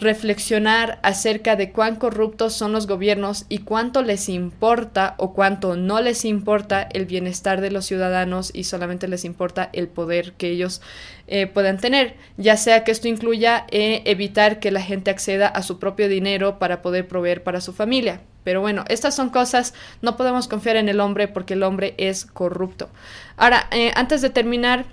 reflexionar 0.00 0.98
acerca 1.02 1.56
de 1.56 1.72
cuán 1.72 1.96
corruptos 1.96 2.54
son 2.54 2.72
los 2.72 2.86
gobiernos 2.86 3.46
y 3.48 3.58
cuánto 3.58 4.02
les 4.02 4.28
importa 4.28 5.14
o 5.18 5.32
cuánto 5.32 5.76
no 5.76 6.00
les 6.00 6.24
importa 6.24 6.82
el 6.82 7.06
bienestar 7.06 7.60
de 7.60 7.70
los 7.70 7.86
ciudadanos 7.86 8.50
y 8.54 8.64
solamente 8.64 9.08
les 9.08 9.24
importa 9.24 9.70
el 9.72 9.88
poder 9.88 10.32
que 10.34 10.50
ellos 10.50 10.80
eh, 11.26 11.46
puedan 11.46 11.78
tener, 11.78 12.16
ya 12.36 12.56
sea 12.56 12.84
que 12.84 12.92
esto 12.92 13.08
incluya 13.08 13.66
eh, 13.70 14.02
evitar 14.04 14.60
que 14.60 14.70
la 14.70 14.82
gente 14.82 15.10
acceda 15.10 15.48
a 15.48 15.62
su 15.62 15.78
propio 15.78 16.08
dinero 16.08 16.58
para 16.58 16.80
poder 16.80 17.08
proveer 17.08 17.42
para 17.42 17.60
su 17.60 17.72
familia. 17.72 18.20
Pero 18.44 18.60
bueno, 18.62 18.84
estas 18.88 19.14
son 19.14 19.28
cosas, 19.28 19.74
no 20.00 20.16
podemos 20.16 20.48
confiar 20.48 20.76
en 20.76 20.88
el 20.88 21.00
hombre 21.00 21.28
porque 21.28 21.54
el 21.54 21.62
hombre 21.62 21.94
es 21.98 22.24
corrupto. 22.24 22.88
Ahora, 23.36 23.68
eh, 23.72 23.92
antes 23.94 24.22
de 24.22 24.30
terminar, 24.30 24.86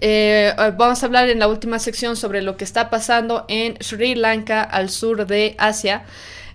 Eh, 0.00 0.54
vamos 0.76 1.02
a 1.02 1.06
hablar 1.06 1.28
en 1.28 1.38
la 1.38 1.48
última 1.48 1.78
sección 1.78 2.16
sobre 2.16 2.42
lo 2.42 2.56
que 2.56 2.64
está 2.64 2.90
pasando 2.90 3.44
en 3.48 3.76
Sri 3.80 4.14
Lanka, 4.14 4.62
al 4.62 4.90
sur 4.90 5.26
de 5.26 5.54
Asia. 5.58 6.04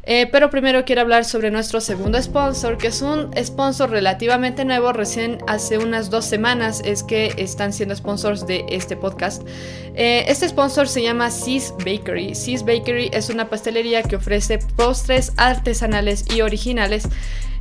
Eh, 0.05 0.27
pero 0.31 0.49
primero 0.49 0.83
quiero 0.83 1.01
hablar 1.01 1.23
sobre 1.23 1.49
nuestro 1.49 1.79
segundo 1.79 2.21
sponsor, 2.21 2.77
que 2.77 2.87
es 2.87 3.01
un 3.01 3.31
sponsor 3.41 3.89
relativamente 3.89 4.65
nuevo, 4.65 4.91
recién 4.91 5.37
hace 5.47 5.77
unas 5.77 6.09
dos 6.09 6.25
semanas 6.25 6.81
es 6.83 7.03
que 7.03 7.33
están 7.37 7.71
siendo 7.71 7.95
sponsors 7.95 8.45
de 8.45 8.65
este 8.67 8.97
podcast. 8.97 9.47
Eh, 9.95 10.25
este 10.27 10.49
sponsor 10.49 10.89
se 10.89 11.03
llama 11.03 11.31
Sis 11.31 11.73
Bakery. 11.85 12.35
Sis 12.35 12.65
Bakery 12.65 13.11
es 13.13 13.29
una 13.29 13.49
pastelería 13.49 14.03
que 14.03 14.17
ofrece 14.17 14.59
postres 14.75 15.31
artesanales 15.37 16.25
y 16.35 16.41
originales 16.41 17.07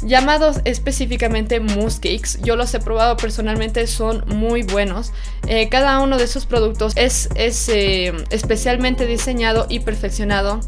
llamados 0.04 0.60
específicamente 0.64 1.60
mousse 1.60 2.00
cakes. 2.00 2.40
Yo 2.42 2.56
los 2.56 2.74
he 2.74 2.80
probado 2.80 3.16
personalmente, 3.16 3.86
son 3.86 4.24
muy 4.26 4.64
buenos. 4.64 5.12
Eh, 5.46 5.68
cada 5.68 6.00
uno 6.00 6.18
de 6.18 6.24
esos 6.24 6.46
productos 6.46 6.92
es 6.96 7.28
especialmente 7.36 9.06
diseñado 9.06 9.66
y 9.68 9.78
perfeccionado 9.78 10.58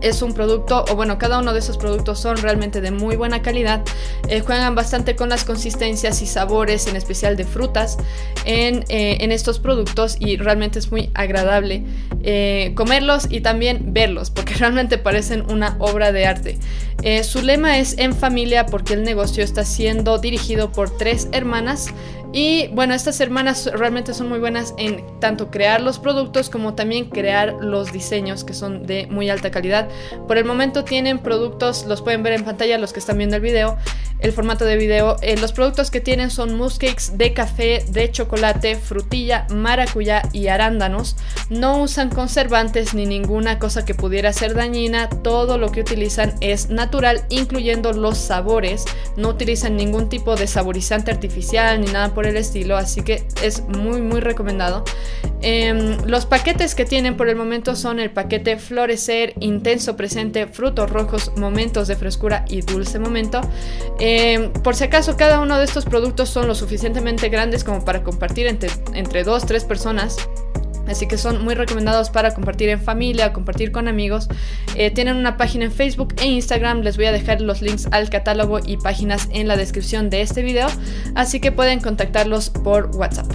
es 0.00 0.22
un 0.22 0.34
producto, 0.34 0.84
o 0.90 0.96
bueno, 0.96 1.18
cada 1.18 1.38
uno 1.38 1.52
de 1.52 1.58
esos 1.58 1.78
productos 1.78 2.20
son 2.20 2.36
realmente 2.36 2.80
de 2.80 2.90
muy 2.90 3.16
buena 3.16 3.42
calidad. 3.42 3.82
Eh, 4.28 4.40
juegan 4.40 4.74
bastante 4.74 5.16
con 5.16 5.28
las 5.28 5.44
consistencias 5.44 6.22
y 6.22 6.26
sabores, 6.26 6.86
en 6.86 6.96
especial 6.96 7.36
de 7.36 7.44
frutas, 7.44 7.98
en, 8.44 8.84
eh, 8.88 9.18
estos 9.30 9.60
productos 9.60 10.16
y 10.18 10.36
realmente 10.36 10.80
es 10.80 10.90
muy 10.90 11.10
agradable 11.14 11.84
eh, 12.22 12.72
comerlos 12.74 13.28
y 13.30 13.40
también 13.40 13.92
verlos, 13.92 14.30
porque 14.30 14.54
realmente 14.58 14.98
parecen 14.98 15.50
una 15.50 15.76
obra 15.78 16.12
de 16.12 16.26
arte. 16.26 16.58
su 17.22 17.42
lema 17.42 17.78
es 17.78 17.96
en 17.96 18.12
familia 18.12 18.66
porque 18.66 18.94
el 18.94 19.04
negocio 19.04 19.42
está 19.44 19.64
siendo 19.64 20.18
dirigido 20.18 20.72
por 20.72 20.96
tres 20.96 21.28
hermanas. 21.32 21.88
Y 22.32 22.68
bueno, 22.68 22.94
estas 22.94 23.20
hermanas 23.20 23.66
realmente 23.72 24.14
son 24.14 24.28
muy 24.28 24.38
buenas 24.38 24.74
en 24.78 25.04
tanto 25.18 25.50
crear 25.50 25.80
los 25.80 25.98
productos 25.98 26.48
como 26.48 26.74
también 26.74 27.10
crear 27.10 27.56
los 27.60 27.92
diseños 27.92 28.44
que 28.44 28.54
son 28.54 28.86
de 28.86 29.08
muy 29.08 29.28
alta 29.30 29.50
calidad. 29.50 29.88
Por 30.28 30.38
el 30.38 30.44
momento 30.44 30.84
tienen 30.84 31.18
productos, 31.18 31.86
los 31.86 32.02
pueden 32.02 32.22
ver 32.22 32.34
en 32.34 32.44
pantalla 32.44 32.78
los 32.78 32.92
que 32.92 33.00
están 33.00 33.18
viendo 33.18 33.36
el 33.36 33.42
video, 33.42 33.76
el 34.20 34.32
formato 34.32 34.64
de 34.64 34.76
video. 34.76 35.16
Eh, 35.22 35.36
los 35.38 35.52
productos 35.52 35.90
que 35.90 36.00
tienen 36.00 36.30
son 36.30 36.56
mousse 36.56 36.78
cakes 36.78 37.16
de 37.16 37.32
café, 37.32 37.84
de 37.88 38.10
chocolate, 38.10 38.76
frutilla, 38.76 39.46
maracuyá 39.50 40.22
y 40.32 40.48
arándanos. 40.48 41.16
No 41.48 41.82
usan 41.82 42.10
conservantes 42.10 42.94
ni 42.94 43.06
ninguna 43.06 43.58
cosa 43.58 43.84
que 43.84 43.94
pudiera 43.94 44.32
ser 44.32 44.54
dañina. 44.54 45.08
Todo 45.08 45.58
lo 45.58 45.72
que 45.72 45.80
utilizan 45.80 46.34
es 46.40 46.70
natural, 46.70 47.24
incluyendo 47.28 47.92
los 47.92 48.18
sabores. 48.18 48.84
No 49.16 49.28
utilizan 49.28 49.76
ningún 49.76 50.08
tipo 50.08 50.36
de 50.36 50.46
saborizante 50.46 51.10
artificial 51.10 51.80
ni 51.80 51.90
nada 51.90 52.14
por 52.14 52.19
el 52.26 52.36
estilo, 52.36 52.76
así 52.76 53.02
que 53.02 53.24
es 53.42 53.62
muy 53.68 54.00
muy 54.00 54.20
recomendado. 54.20 54.84
Em, 55.42 55.96
los 56.06 56.26
paquetes 56.26 56.74
que 56.74 56.84
tienen 56.84 57.16
por 57.16 57.28
el 57.28 57.36
momento 57.36 57.74
son 57.74 57.98
el 57.98 58.10
paquete 58.10 58.58
Florecer, 58.58 59.34
Intenso 59.40 59.96
Presente, 59.96 60.46
Frutos 60.46 60.90
Rojos, 60.90 61.32
Momentos 61.36 61.88
de 61.88 61.96
Frescura 61.96 62.44
y 62.48 62.60
Dulce 62.60 62.98
Momento. 62.98 63.40
Em, 63.98 64.52
por 64.52 64.76
si 64.76 64.84
acaso 64.84 65.16
cada 65.16 65.40
uno 65.40 65.58
de 65.58 65.64
estos 65.64 65.84
productos 65.84 66.28
son 66.28 66.46
lo 66.46 66.54
suficientemente 66.54 67.28
grandes 67.28 67.64
como 67.64 67.84
para 67.84 68.02
compartir 68.02 68.46
entre, 68.46 68.70
entre 68.94 69.24
dos, 69.24 69.46
tres 69.46 69.64
personas. 69.64 70.16
Así 70.90 71.06
que 71.06 71.16
son 71.16 71.44
muy 71.44 71.54
recomendados 71.54 72.10
para 72.10 72.34
compartir 72.34 72.68
en 72.68 72.80
familia, 72.80 73.32
compartir 73.32 73.72
con 73.72 73.88
amigos. 73.88 74.28
Eh, 74.74 74.90
tienen 74.90 75.16
una 75.16 75.36
página 75.36 75.66
en 75.66 75.72
Facebook 75.72 76.14
e 76.20 76.26
Instagram. 76.26 76.80
Les 76.80 76.96
voy 76.96 77.06
a 77.06 77.12
dejar 77.12 77.40
los 77.40 77.62
links 77.62 77.88
al 77.92 78.10
catálogo 78.10 78.58
y 78.64 78.76
páginas 78.76 79.28
en 79.32 79.48
la 79.48 79.56
descripción 79.56 80.10
de 80.10 80.22
este 80.22 80.42
video. 80.42 80.66
Así 81.14 81.40
que 81.40 81.52
pueden 81.52 81.80
contactarlos 81.80 82.50
por 82.50 82.90
WhatsApp. 82.96 83.30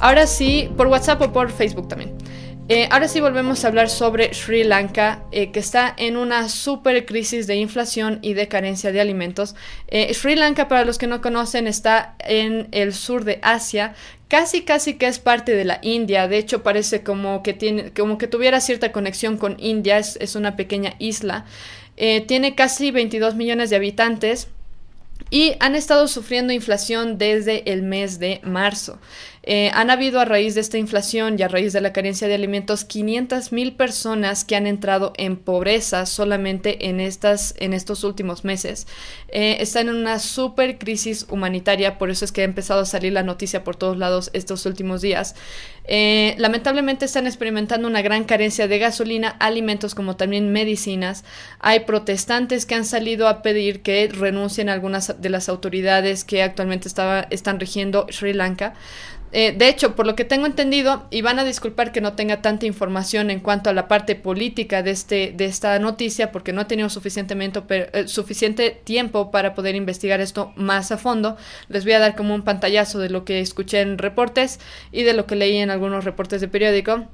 Ahora 0.00 0.26
sí, 0.26 0.70
por 0.76 0.86
WhatsApp 0.86 1.20
o 1.22 1.32
por 1.32 1.50
Facebook 1.50 1.88
también. 1.88 2.14
Eh, 2.68 2.88
ahora 2.90 3.08
sí 3.08 3.20
volvemos 3.20 3.64
a 3.64 3.68
hablar 3.68 3.90
sobre 3.90 4.32
Sri 4.32 4.64
Lanka, 4.64 5.22
eh, 5.32 5.50
que 5.52 5.60
está 5.60 5.94
en 5.98 6.16
una 6.16 6.48
super 6.48 7.04
crisis 7.04 7.46
de 7.46 7.56
inflación 7.56 8.20
y 8.22 8.32
de 8.32 8.48
carencia 8.48 8.90
de 8.90 9.00
alimentos. 9.00 9.54
Sri 10.12 10.34
Lanka, 10.34 10.66
para 10.66 10.86
los 10.86 10.96
que 10.96 11.06
no 11.06 11.20
conocen, 11.20 11.66
está 11.66 12.14
en 12.20 12.68
el 12.72 12.94
sur 12.94 13.24
de 13.24 13.38
Asia, 13.42 13.94
casi 14.34 14.62
casi 14.62 14.94
que 14.94 15.06
es 15.06 15.20
parte 15.20 15.54
de 15.54 15.64
la 15.64 15.78
India, 15.82 16.26
de 16.26 16.38
hecho 16.38 16.64
parece 16.64 17.04
como 17.04 17.44
que 17.44 17.52
tiene, 17.52 17.92
como 17.92 18.18
que 18.18 18.26
tuviera 18.26 18.60
cierta 18.60 18.90
conexión 18.90 19.36
con 19.36 19.54
India, 19.60 19.98
es, 19.98 20.34
una 20.34 20.56
pequeña 20.56 20.94
isla, 20.98 21.44
eh, 21.96 22.20
tiene 22.22 22.56
casi 22.56 22.90
22 22.90 23.36
millones 23.36 23.70
de 23.70 23.76
habitantes 23.76 24.48
y 25.30 25.54
han 25.60 25.76
estado 25.76 26.08
sufriendo 26.08 26.52
inflación 26.52 27.16
desde 27.16 27.70
el 27.70 27.82
mes 27.82 28.18
de 28.18 28.40
marzo. 28.42 28.98
Eh, 29.46 29.70
han 29.74 29.90
habido 29.90 30.20
a 30.20 30.24
raíz 30.24 30.54
de 30.54 30.62
esta 30.62 30.78
inflación 30.78 31.36
y 31.38 31.42
a 31.42 31.48
raíz 31.48 31.74
de 31.74 31.82
la 31.82 31.92
carencia 31.92 32.28
de 32.28 32.34
alimentos 32.34 32.84
500 32.84 33.52
mil 33.52 33.74
personas 33.74 34.42
que 34.42 34.56
han 34.56 34.66
entrado 34.66 35.12
en 35.18 35.36
pobreza 35.36 36.06
solamente 36.06 36.88
en, 36.88 36.98
estas, 36.98 37.54
en 37.58 37.74
estos 37.74 38.04
últimos 38.04 38.44
meses. 38.44 38.86
Eh, 39.28 39.58
están 39.60 39.88
en 39.88 39.96
una 39.96 40.18
super 40.18 40.78
crisis 40.78 41.26
humanitaria, 41.28 41.98
por 41.98 42.08
eso 42.08 42.24
es 42.24 42.32
que 42.32 42.40
ha 42.40 42.44
empezado 42.44 42.80
a 42.80 42.86
salir 42.86 43.12
la 43.12 43.22
noticia 43.22 43.64
por 43.64 43.76
todos 43.76 43.98
lados 43.98 44.30
estos 44.32 44.64
últimos 44.64 45.02
días. 45.02 45.34
Eh, 45.86 46.34
lamentablemente 46.38 47.04
están 47.04 47.26
experimentando 47.26 47.86
una 47.86 48.00
gran 48.00 48.24
carencia 48.24 48.66
de 48.66 48.78
gasolina, 48.78 49.36
alimentos 49.40 49.94
como 49.94 50.16
también 50.16 50.52
medicinas. 50.52 51.24
Hay 51.58 51.80
protestantes 51.80 52.64
que 52.64 52.74
han 52.74 52.86
salido 52.86 53.28
a 53.28 53.42
pedir 53.42 53.82
que 53.82 54.08
renuncien 54.08 54.70
a 54.70 54.72
algunas 54.72 55.20
de 55.20 55.28
las 55.28 55.50
autoridades 55.50 56.24
que 56.24 56.42
actualmente 56.42 56.88
estaba, 56.88 57.26
están 57.30 57.60
rigiendo 57.60 58.06
Sri 58.08 58.32
Lanka. 58.32 58.72
Eh, 59.36 59.50
de 59.50 59.68
hecho, 59.68 59.96
por 59.96 60.06
lo 60.06 60.14
que 60.14 60.24
tengo 60.24 60.46
entendido, 60.46 61.08
y 61.10 61.20
van 61.20 61.40
a 61.40 61.44
disculpar 61.44 61.90
que 61.90 62.00
no 62.00 62.12
tenga 62.12 62.40
tanta 62.40 62.66
información 62.66 63.32
en 63.32 63.40
cuanto 63.40 63.68
a 63.68 63.72
la 63.72 63.88
parte 63.88 64.14
política 64.14 64.84
de, 64.84 64.92
este, 64.92 65.34
de 65.36 65.46
esta 65.46 65.76
noticia, 65.80 66.30
porque 66.30 66.52
no 66.52 66.60
he 66.60 66.64
tenido 66.66 66.88
suficientemente, 66.88 67.60
eh, 67.68 68.06
suficiente 68.06 68.70
tiempo 68.70 69.32
para 69.32 69.56
poder 69.56 69.74
investigar 69.74 70.20
esto 70.20 70.52
más 70.54 70.92
a 70.92 70.98
fondo, 70.98 71.36
les 71.68 71.82
voy 71.82 71.94
a 71.94 71.98
dar 71.98 72.14
como 72.14 72.32
un 72.32 72.42
pantallazo 72.42 73.00
de 73.00 73.10
lo 73.10 73.24
que 73.24 73.40
escuché 73.40 73.80
en 73.80 73.98
reportes 73.98 74.60
y 74.92 75.02
de 75.02 75.14
lo 75.14 75.26
que 75.26 75.34
leí 75.34 75.56
en 75.56 75.70
algunos 75.70 76.04
reportes 76.04 76.40
de 76.40 76.46
periódico. 76.46 77.08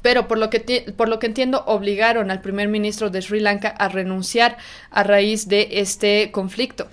Pero 0.00 0.28
por 0.28 0.38
lo, 0.38 0.50
que 0.50 0.92
por 0.96 1.08
lo 1.08 1.18
que 1.18 1.26
entiendo, 1.26 1.64
obligaron 1.66 2.30
al 2.30 2.40
primer 2.40 2.68
ministro 2.68 3.10
de 3.10 3.20
Sri 3.20 3.40
Lanka 3.40 3.70
a 3.70 3.88
renunciar 3.88 4.58
a 4.92 5.02
raíz 5.02 5.48
de 5.48 5.66
este 5.72 6.30
conflicto. 6.30 6.86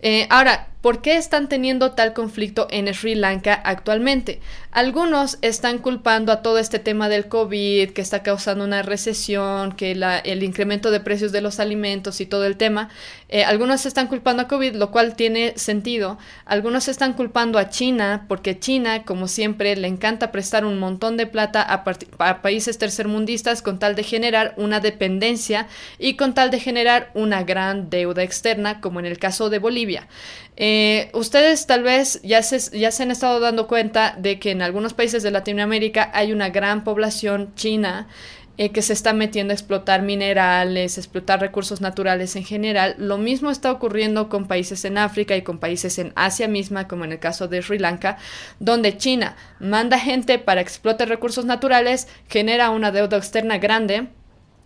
Eh, 0.00 0.28
ahora, 0.30 0.68
¿Por 0.82 1.00
qué 1.00 1.16
están 1.16 1.48
teniendo 1.48 1.92
tal 1.92 2.12
conflicto 2.12 2.66
en 2.68 2.92
Sri 2.92 3.14
Lanka 3.14 3.54
actualmente? 3.54 4.40
Algunos 4.72 5.38
están 5.40 5.78
culpando 5.78 6.32
a 6.32 6.42
todo 6.42 6.58
este 6.58 6.80
tema 6.80 7.08
del 7.08 7.28
COVID, 7.28 7.90
que 7.90 8.00
está 8.00 8.24
causando 8.24 8.64
una 8.64 8.82
recesión, 8.82 9.76
que 9.76 9.92
el 9.92 10.42
incremento 10.42 10.90
de 10.90 10.98
precios 10.98 11.30
de 11.30 11.40
los 11.40 11.60
alimentos 11.60 12.20
y 12.20 12.26
todo 12.26 12.46
el 12.46 12.56
tema. 12.56 12.88
Eh, 13.28 13.44
algunos 13.44 13.86
están 13.86 14.08
culpando 14.08 14.42
a 14.42 14.48
COVID, 14.48 14.74
lo 14.74 14.90
cual 14.90 15.14
tiene 15.14 15.52
sentido. 15.56 16.18
Algunos 16.46 16.88
están 16.88 17.12
culpando 17.12 17.60
a 17.60 17.68
China, 17.68 18.24
porque 18.26 18.58
China, 18.58 19.04
como 19.04 19.28
siempre, 19.28 19.76
le 19.76 19.86
encanta 19.86 20.32
prestar 20.32 20.64
un 20.64 20.80
montón 20.80 21.16
de 21.16 21.28
plata 21.28 21.62
a, 21.62 21.84
a 22.18 22.42
países 22.42 22.78
tercermundistas 22.78 23.62
con 23.62 23.78
tal 23.78 23.94
de 23.94 24.02
generar 24.02 24.52
una 24.56 24.80
dependencia 24.80 25.68
y 26.00 26.16
con 26.16 26.34
tal 26.34 26.50
de 26.50 26.58
generar 26.58 27.12
una 27.14 27.44
gran 27.44 27.88
deuda 27.88 28.24
externa, 28.24 28.80
como 28.80 28.98
en 28.98 29.06
el 29.06 29.18
caso 29.18 29.48
de 29.48 29.60
Bolivia. 29.60 30.08
Eh, 30.56 31.10
ustedes 31.14 31.66
tal 31.66 31.82
vez 31.82 32.20
ya 32.22 32.42
se, 32.42 32.78
ya 32.78 32.90
se 32.90 33.02
han 33.02 33.10
estado 33.10 33.40
dando 33.40 33.66
cuenta 33.66 34.14
de 34.18 34.38
que 34.38 34.50
en 34.50 34.60
algunos 34.60 34.92
países 34.92 35.22
de 35.22 35.30
Latinoamérica 35.30 36.10
hay 36.12 36.32
una 36.32 36.50
gran 36.50 36.84
población 36.84 37.54
china 37.54 38.08
eh, 38.58 38.70
que 38.70 38.82
se 38.82 38.92
está 38.92 39.14
metiendo 39.14 39.52
a 39.52 39.54
explotar 39.54 40.02
minerales, 40.02 40.98
explotar 40.98 41.40
recursos 41.40 41.80
naturales 41.80 42.36
en 42.36 42.44
general. 42.44 42.94
Lo 42.98 43.16
mismo 43.16 43.50
está 43.50 43.72
ocurriendo 43.72 44.28
con 44.28 44.46
países 44.46 44.84
en 44.84 44.98
África 44.98 45.34
y 45.36 45.42
con 45.42 45.58
países 45.58 45.98
en 45.98 46.12
Asia 46.16 46.48
misma, 46.48 46.86
como 46.86 47.06
en 47.06 47.12
el 47.12 47.18
caso 47.18 47.48
de 47.48 47.62
Sri 47.62 47.78
Lanka, 47.78 48.18
donde 48.60 48.98
China 48.98 49.36
manda 49.58 49.98
gente 49.98 50.38
para 50.38 50.60
explotar 50.60 51.08
recursos 51.08 51.46
naturales, 51.46 52.08
genera 52.28 52.68
una 52.68 52.92
deuda 52.92 53.16
externa 53.16 53.56
grande 53.56 54.08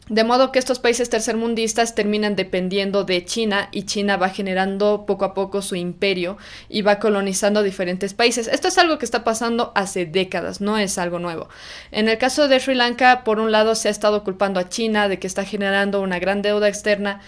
de 0.08 0.22
modo 0.22 0.52
que 0.52 0.60
estos 0.60 0.78
países 0.78 1.10
tercermundistas 1.10 1.96
terminan 1.96 2.36
dependiendo 2.36 3.02
de 3.02 3.24
China 3.24 3.68
y 3.72 3.82
China 3.84 4.16
va 4.16 4.28
generando 4.28 5.04
poco 5.04 5.24
a 5.24 5.34
poco 5.34 5.62
su 5.62 5.74
imperio 5.74 6.38
y 6.68 6.82
va 6.82 7.00
colonizando 7.00 7.64
diferentes 7.64 8.14
países. 8.14 8.46
Esto 8.46 8.68
es 8.68 8.78
algo 8.78 8.98
que 8.98 9.04
está 9.04 9.24
pasando 9.24 9.72
hace 9.74 10.06
décadas, 10.06 10.60
no 10.60 10.78
es 10.78 10.98
algo 10.98 11.18
nuevo. 11.18 11.48
En 11.90 12.08
el 12.08 12.18
caso 12.18 12.46
de 12.46 12.60
Sri 12.60 12.76
Lanka, 12.76 13.24
por 13.24 13.40
un 13.40 13.50
lado 13.50 13.74
se 13.74 13.88
ha 13.88 13.90
estado 13.90 14.22
culpando 14.22 14.60
a 14.60 14.68
China 14.68 15.08
de 15.08 15.18
que 15.18 15.26
está 15.26 15.44
generando 15.44 16.00
una 16.00 16.20
gran 16.20 16.40
deuda 16.40 16.68
externa 16.68 17.20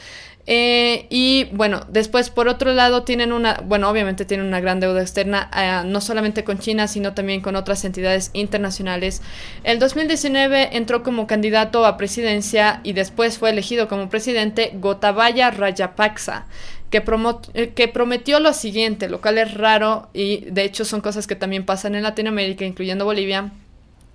eh, 0.50 1.04
y 1.11 1.44
bueno, 1.52 1.82
después 1.90 2.30
por 2.30 2.48
otro 2.48 2.72
lado 2.72 3.02
tienen 3.02 3.32
una, 3.32 3.61
bueno, 3.66 3.90
obviamente 3.90 4.24
tienen 4.24 4.46
una 4.46 4.61
gran 4.61 4.80
deuda 4.80 5.02
externa, 5.02 5.50
eh, 5.54 5.87
no 5.87 6.00
solamente 6.00 6.42
con 6.42 6.58
China, 6.58 6.88
sino 6.88 7.12
también 7.12 7.42
con 7.42 7.54
otras 7.54 7.84
entidades 7.84 8.30
internacionales. 8.32 9.20
El 9.62 9.78
2019 9.78 10.74
entró 10.78 11.02
como 11.02 11.26
candidato 11.26 11.84
a 11.84 11.98
presidencia 11.98 12.80
y 12.82 12.94
después 12.94 13.37
fue 13.37 13.50
elegido 13.50 13.88
como 13.88 14.08
presidente 14.08 14.72
Gotabaya 14.72 15.50
Rajapaksa. 15.50 16.46
eh, 16.90 17.72
que 17.74 17.88
prometió 17.88 18.40
lo 18.40 18.54
siguiente, 18.54 19.11
lo 19.11 19.20
cual 19.20 19.37
es 19.37 19.52
raro 19.52 20.08
y 20.14 20.46
de 20.46 20.64
hecho 20.64 20.87
son 20.87 21.02
cosas 21.02 21.26
que 21.26 21.37
también 21.37 21.66
pasan 21.66 21.94
en 21.94 22.04
Latinoamérica, 22.04 22.64
incluyendo 22.64 23.04
Bolivia 23.04 23.52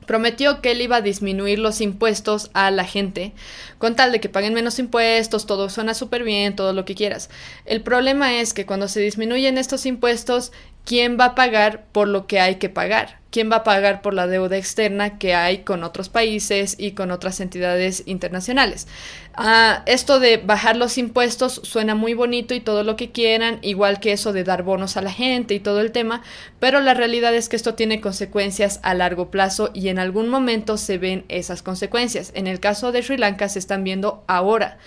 prometió 0.05 0.61
que 0.61 0.71
él 0.71 0.81
iba 0.81 0.97
a 0.97 1.01
disminuir 1.01 1.59
los 1.59 1.81
impuestos 1.81 2.49
a 2.53 2.71
la 2.71 2.85
gente, 2.85 3.33
con 3.77 3.95
tal 3.95 4.11
de 4.11 4.19
que 4.19 4.29
paguen 4.29 4.53
menos 4.53 4.79
impuestos, 4.79 5.45
todo 5.45 5.69
suena 5.69 5.93
súper 5.93 6.23
bien, 6.23 6.55
todo 6.55 6.73
lo 6.73 6.85
que 6.85 6.95
quieras. 6.95 7.29
El 7.65 7.81
problema 7.81 8.35
es 8.35 8.53
que 8.53 8.65
cuando 8.65 8.87
se 8.87 8.99
disminuyen 8.99 9.57
estos 9.57 9.85
impuestos, 9.85 10.51
¿quién 10.85 11.17
va 11.19 11.25
a 11.25 11.35
pagar 11.35 11.85
por 11.91 12.07
lo 12.07 12.27
que 12.27 12.39
hay 12.39 12.55
que 12.55 12.69
pagar? 12.69 13.19
¿Quién 13.31 13.51
va 13.51 13.57
a 13.57 13.63
pagar 13.63 14.01
por 14.01 14.13
la 14.13 14.27
deuda 14.27 14.57
externa 14.57 15.17
que 15.17 15.33
hay 15.33 15.59
con 15.59 15.83
otros 15.83 16.09
países 16.09 16.75
y 16.77 16.91
con 16.91 17.09
otras 17.09 17.39
entidades 17.39 18.03
internacionales? 18.05 18.87
Ah, 19.35 19.81
esto 19.87 20.19
de 20.19 20.37
bajar 20.37 20.77
los 20.77 20.99
impuestos 20.99 21.59
suena 21.63 21.95
muy 21.95 22.13
bonito 22.13 22.53
y 22.53 22.59
todo 22.59 22.83
lo 22.83 22.95
que 22.95 23.11
quieran, 23.11 23.57
igual 23.63 23.99
que 23.99 24.11
eso 24.11 24.31
de 24.31 24.43
dar 24.43 24.61
bonos 24.61 24.95
a 24.95 25.01
la 25.01 25.11
gente 25.11 25.55
y 25.55 25.59
todo 25.59 25.81
el 25.81 25.91
tema, 25.91 26.21
pero 26.59 26.81
la 26.81 26.93
realidad 26.93 27.33
es 27.33 27.49
que 27.49 27.55
esto 27.55 27.73
tiene 27.73 27.99
consecuencias 27.99 28.79
a 28.83 28.93
largo 28.93 29.31
plazo 29.31 29.71
y 29.73 29.87
en 29.87 29.97
algún 29.97 30.29
momento 30.29 30.77
se 30.77 30.99
ven 30.99 31.25
esas 31.29 31.63
consecuencias. 31.63 32.31
En 32.35 32.45
el 32.45 32.59
caso 32.59 32.91
de 32.91 33.01
Sri 33.01 33.17
Lanka 33.17 33.49
se 33.49 33.57
están 33.57 33.83
viendo 33.83 34.23
ahora. 34.27 34.77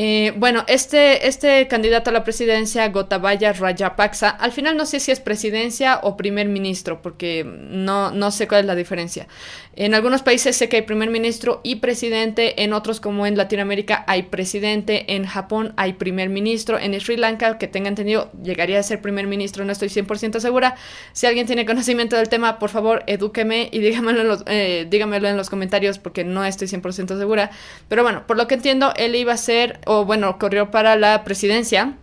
Eh, 0.00 0.32
bueno, 0.36 0.62
este, 0.68 1.26
este 1.26 1.66
candidato 1.66 2.10
a 2.10 2.12
la 2.12 2.22
presidencia, 2.22 2.88
Gotabaya 2.88 3.52
Rajapaksa, 3.52 4.30
al 4.30 4.52
final 4.52 4.76
no 4.76 4.86
sé 4.86 5.00
si 5.00 5.10
es 5.10 5.18
presidencia 5.18 5.98
o 6.04 6.16
primer 6.16 6.46
ministro, 6.46 7.02
porque 7.02 7.42
no, 7.44 8.12
no 8.12 8.30
sé 8.30 8.46
cuál 8.46 8.60
es 8.60 8.66
la 8.66 8.76
diferencia. 8.76 9.26
En 9.74 9.94
algunos 9.94 10.22
países 10.22 10.56
sé 10.56 10.68
que 10.68 10.76
hay 10.76 10.82
primer 10.82 11.10
ministro 11.10 11.60
y 11.64 11.76
presidente, 11.76 12.62
en 12.62 12.74
otros 12.74 13.00
como 13.00 13.26
en 13.26 13.36
Latinoamérica 13.36 14.04
hay 14.06 14.22
presidente, 14.24 15.16
en 15.16 15.24
Japón 15.24 15.72
hay 15.76 15.94
primer 15.94 16.28
ministro, 16.28 16.78
en 16.78 16.98
Sri 17.00 17.16
Lanka, 17.16 17.58
que 17.58 17.66
tenga 17.66 17.88
entendido, 17.88 18.30
llegaría 18.40 18.78
a 18.78 18.82
ser 18.84 19.00
primer 19.00 19.26
ministro, 19.26 19.64
no 19.64 19.72
estoy 19.72 19.88
100% 19.88 20.38
segura. 20.38 20.76
Si 21.12 21.26
alguien 21.26 21.48
tiene 21.48 21.66
conocimiento 21.66 22.14
del 22.14 22.28
tema, 22.28 22.60
por 22.60 22.70
favor, 22.70 23.02
edúqueme 23.08 23.68
y 23.72 23.80
dígamelo 23.80 24.20
en 24.20 24.28
los, 24.28 24.44
eh, 24.46 24.86
dígamelo 24.88 25.26
en 25.26 25.36
los 25.36 25.50
comentarios 25.50 25.98
porque 25.98 26.22
no 26.22 26.44
estoy 26.44 26.68
100% 26.68 27.18
segura. 27.18 27.50
Pero 27.88 28.04
bueno, 28.04 28.28
por 28.28 28.36
lo 28.36 28.46
que 28.46 28.54
entiendo, 28.54 28.92
él 28.96 29.16
iba 29.16 29.32
a 29.32 29.36
ser 29.36 29.80
o 29.88 30.04
bueno, 30.04 30.38
corrió 30.38 30.70
para 30.70 30.96
la 30.96 31.24
presidencia, 31.24 31.94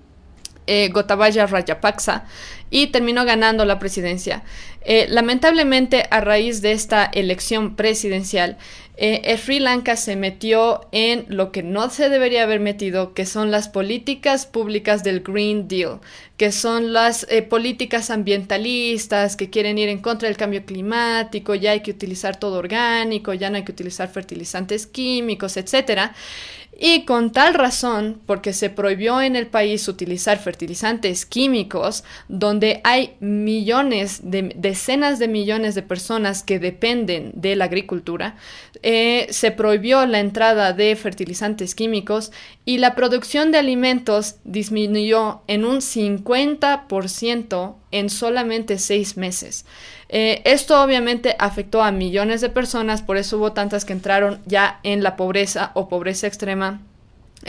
eh, 0.65 0.89
Gotabaya 0.89 1.45
Rajapaksa, 1.45 2.25
y 2.71 2.87
terminó 2.87 3.23
ganando 3.25 3.63
la 3.63 3.77
presidencia. 3.77 4.41
Eh, 4.81 5.05
lamentablemente, 5.07 6.07
a 6.09 6.19
raíz 6.19 6.63
de 6.63 6.71
esta 6.71 7.05
elección 7.05 7.75
presidencial, 7.75 8.57
eh, 8.97 9.37
Sri 9.37 9.59
Lanka 9.59 9.97
se 9.97 10.15
metió 10.15 10.87
en 10.91 11.25
lo 11.27 11.51
que 11.51 11.61
no 11.61 11.91
se 11.91 12.09
debería 12.09 12.41
haber 12.41 12.59
metido, 12.59 13.13
que 13.13 13.27
son 13.27 13.51
las 13.51 13.69
políticas 13.69 14.47
públicas 14.47 15.03
del 15.03 15.19
Green 15.19 15.67
Deal, 15.67 15.99
que 16.37 16.51
son 16.51 16.91
las 16.91 17.27
políticas 17.49 18.09
ambientalistas 18.09 19.35
que 19.35 19.51
quieren 19.51 19.77
ir 19.77 19.89
en 19.89 19.99
contra 19.99 20.27
del 20.27 20.37
cambio 20.37 20.65
climático, 20.65 21.53
ya 21.53 21.71
hay 21.71 21.81
que 21.81 21.91
utilizar 21.91 22.39
todo 22.39 22.57
orgánico, 22.57 23.33
ya 23.35 23.51
no 23.51 23.57
hay 23.57 23.63
que 23.63 23.71
utilizar 23.71 24.09
fertilizantes 24.09 24.87
químicos, 24.87 25.57
etcétera. 25.57 26.15
Y 26.77 27.05
con 27.05 27.31
tal 27.31 27.53
razón, 27.53 28.19
porque 28.25 28.51
se 28.51 28.69
prohibió 28.69 29.21
en 29.21 29.37
el 29.37 29.47
país 29.47 29.87
utilizar 29.87 30.37
fertilizantes 30.39 31.25
químicos, 31.25 32.03
donde 32.27 32.81
hay 32.83 33.15
millones, 33.21 34.19
de, 34.29 34.53
decenas 34.57 35.17
de 35.17 35.29
millones 35.29 35.73
de 35.73 35.83
personas 35.83 36.43
que 36.43 36.59
dependen 36.59 37.31
de 37.33 37.55
la 37.55 37.65
agricultura, 37.65 38.35
eh, 38.83 39.27
se 39.29 39.51
prohibió 39.51 40.05
la 40.05 40.19
entrada 40.19 40.73
de 40.73 40.95
fertilizantes 40.97 41.75
químicos 41.75 42.33
y 42.65 42.79
la 42.79 42.95
producción 42.95 43.51
de 43.51 43.59
alimentos 43.59 44.35
disminuyó 44.43 45.41
en 45.47 45.65
un 45.65 45.77
50% 45.77 47.75
en 47.91 48.09
solamente 48.09 48.79
seis 48.79 49.17
meses. 49.17 49.65
Eh, 50.09 50.41
esto 50.45 50.81
obviamente 50.81 51.35
afectó 51.39 51.83
a 51.83 51.91
millones 51.91 52.41
de 52.41 52.49
personas, 52.49 53.03
por 53.03 53.17
eso 53.17 53.37
hubo 53.37 53.53
tantas 53.53 53.85
que 53.85 53.93
entraron 53.93 54.41
ya 54.45 54.79
en 54.83 55.03
la 55.03 55.15
pobreza 55.15 55.71
o 55.75 55.87
pobreza 55.87 56.27
extrema 56.27 56.81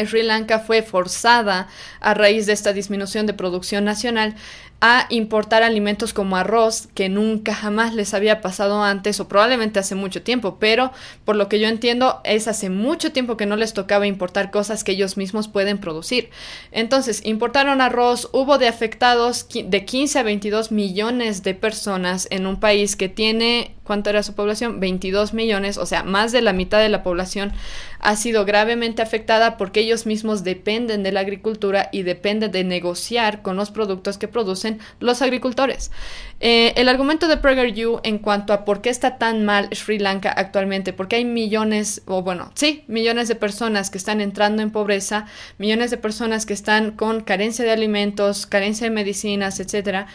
Sri 0.05 0.23
Lanka 0.23 0.59
fue 0.59 0.83
forzada 0.83 1.69
a 2.01 2.15
raíz 2.15 2.47
de 2.47 2.53
esta 2.53 2.73
disminución 2.73 3.27
de 3.27 3.33
producción 3.33 3.85
nacional 3.85 4.35
a 4.81 5.07
importar 5.09 5.63
alimentos 5.63 6.13
como 6.13 6.37
arroz 6.37 6.89
que 6.95 7.09
nunca 7.09 7.55
jamás 7.55 7.95
les 7.95 8.13
había 8.13 8.43
pasado 8.43 8.83
antes 8.83 9.19
o 9.21 9.29
probablemente 9.29 9.79
hace 9.79 9.95
mucho 9.95 10.23
tiempo, 10.23 10.59
pero 10.61 10.93
por 11.25 11.37
lo 11.37 11.49
que 11.49 11.59
yo 11.59 11.69
entiendo 11.69 12.21
es 12.25 12.47
hace 12.47 12.69
mucho 12.69 13.11
tiempo 13.11 13.37
que 13.37 13.47
no 13.47 13.57
les 13.57 13.73
tocaba 13.73 14.07
importar 14.07 14.51
cosas 14.51 14.85
que 14.85 14.93
ellos 14.93 15.17
mismos 15.17 15.49
pueden 15.49 15.79
producir. 15.79 16.29
Entonces, 16.73 17.23
importaron 17.25 17.81
arroz, 17.81 18.29
hubo 18.33 18.59
de 18.59 18.69
afectados 18.69 19.47
de 19.49 19.85
15 19.85 20.19
a 20.19 20.23
22 20.23 20.73
millones 20.73 21.43
de 21.43 21.55
personas 21.55 22.29
en 22.31 22.47
un 22.47 22.61
país 22.61 22.97
que 22.97 23.09
tiene 23.09 23.77
¿cuánto 23.87 24.11
era 24.11 24.23
su 24.23 24.35
población? 24.35 24.81
22 24.81 25.33
millones, 25.33 25.79
o 25.79 25.87
sea, 25.87 26.03
más 26.03 26.33
de 26.33 26.43
la 26.43 26.53
mitad 26.53 26.81
de 26.81 26.89
la 26.89 27.03
población 27.03 27.53
ha 28.01 28.17
sido 28.17 28.45
gravemente 28.45 29.01
afectada 29.01 29.57
porque 29.57 29.81
ellos 29.81 30.07
mismos 30.07 30.45
dependen 30.45 31.03
de 31.03 31.13
la 31.13 31.21
agricultura 31.21 31.89
y 31.93 32.03
dependen 32.03 32.53
de 32.53 32.65
negociar 32.65 33.43
con 33.43 33.57
los 33.57 33.71
productos 33.71 34.19
que 34.19 34.29
producen 34.29 34.66
los 35.01 35.23
agricultores. 35.23 35.91
Eh, 36.39 36.75
el 36.77 36.91
argumento 36.91 37.29
de 37.29 37.39
PragerU 37.39 38.01
en 38.03 38.19
cuanto 38.19 38.53
a 38.53 38.67
por 38.67 38.83
qué 38.83 38.91
está 38.91 39.17
tan 39.17 39.47
mal 39.47 39.71
Sri 39.73 39.99
Lanka 39.99 40.31
actualmente, 40.31 40.93
porque 40.93 41.17
hay 41.17 41.25
millones, 41.25 42.03
o 42.05 42.23
bueno, 42.23 42.53
sí, 42.55 42.85
millones 42.89 43.29
de 43.29 43.37
personas 43.37 43.89
que 43.89 43.97
están 43.97 44.21
entrando 44.21 44.63
en 44.63 44.71
pobreza, 44.71 45.27
millones 45.57 45.91
de 45.91 45.97
personas 45.97 46.45
que 46.45 46.53
están 46.53 46.91
con 46.91 47.23
carencia 47.23 47.65
de 47.65 47.71
alimentos, 47.71 48.47
carencia 48.47 48.87
de 48.87 48.95
medicinas, 48.95 49.61
etcétera, 49.61 50.09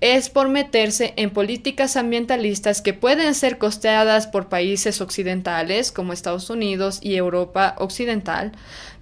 es 0.00 0.30
por 0.30 0.48
meterse 0.48 1.14
en 1.16 1.30
políticas 1.30 1.96
ambientalistas 1.96 2.82
que 2.82 2.94
pueden 2.94 3.34
ser 3.34 3.58
costeadas 3.58 4.26
por 4.26 4.48
países 4.48 5.00
occidentales 5.00 5.92
como 5.92 6.12
Estados 6.12 6.50
Unidos 6.50 6.98
y 7.02 7.14
Europa 7.14 7.74
Occidental, 7.78 8.52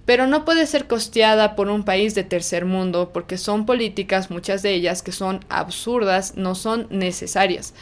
pero 0.07 0.25
no 0.25 0.45
puede 0.45 0.65
ser 0.65 0.87
costeada 0.87 1.57
por 1.57 1.67
un 1.67 1.83
país 1.83 2.15
de 2.15 2.23
tercer 2.23 2.63
mundo 2.63 3.11
porque 3.13 3.37
son 3.37 3.65
políticas, 3.65 4.31
muchas 4.31 4.61
de 4.61 4.73
ellas, 4.73 5.03
que 5.03 5.11
son 5.11 5.41
absurdas, 5.49 6.37
no 6.37 6.55
son 6.55 6.87
necesarias. 6.89 7.73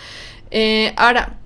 Eh, 0.49 0.91
ahora, 0.97 1.38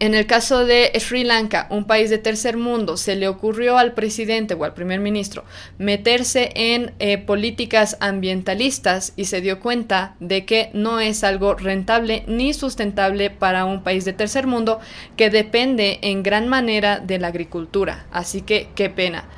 en 0.00 0.16
el 0.16 0.26
caso 0.26 0.64
de 0.64 0.90
Sri 0.98 1.22
Lanka, 1.22 1.68
un 1.70 1.84
país 1.84 2.10
de 2.10 2.18
tercer 2.18 2.56
mundo, 2.56 2.96
se 2.96 3.14
le 3.14 3.28
ocurrió 3.28 3.78
al 3.78 3.94
presidente 3.94 4.54
o 4.54 4.64
al 4.64 4.74
primer 4.74 4.98
ministro 4.98 5.44
meterse 5.78 6.50
en 6.56 6.94
eh, 6.98 7.18
políticas 7.18 7.96
ambientalistas 8.00 9.12
y 9.14 9.26
se 9.26 9.40
dio 9.40 9.60
cuenta 9.60 10.16
de 10.18 10.44
que 10.44 10.70
no 10.72 10.98
es 10.98 11.22
algo 11.22 11.54
rentable 11.54 12.24
ni 12.26 12.54
sustentable 12.54 13.30
para 13.30 13.64
un 13.64 13.84
país 13.84 14.04
de 14.04 14.14
tercer 14.14 14.48
mundo 14.48 14.80
que 15.16 15.30
depende 15.30 16.00
en 16.02 16.24
gran 16.24 16.48
manera 16.48 16.98
de 16.98 17.20
la 17.20 17.28
agricultura. 17.28 18.06
Así 18.10 18.42
que 18.42 18.68
qué 18.74 18.90
pena. 18.90 19.28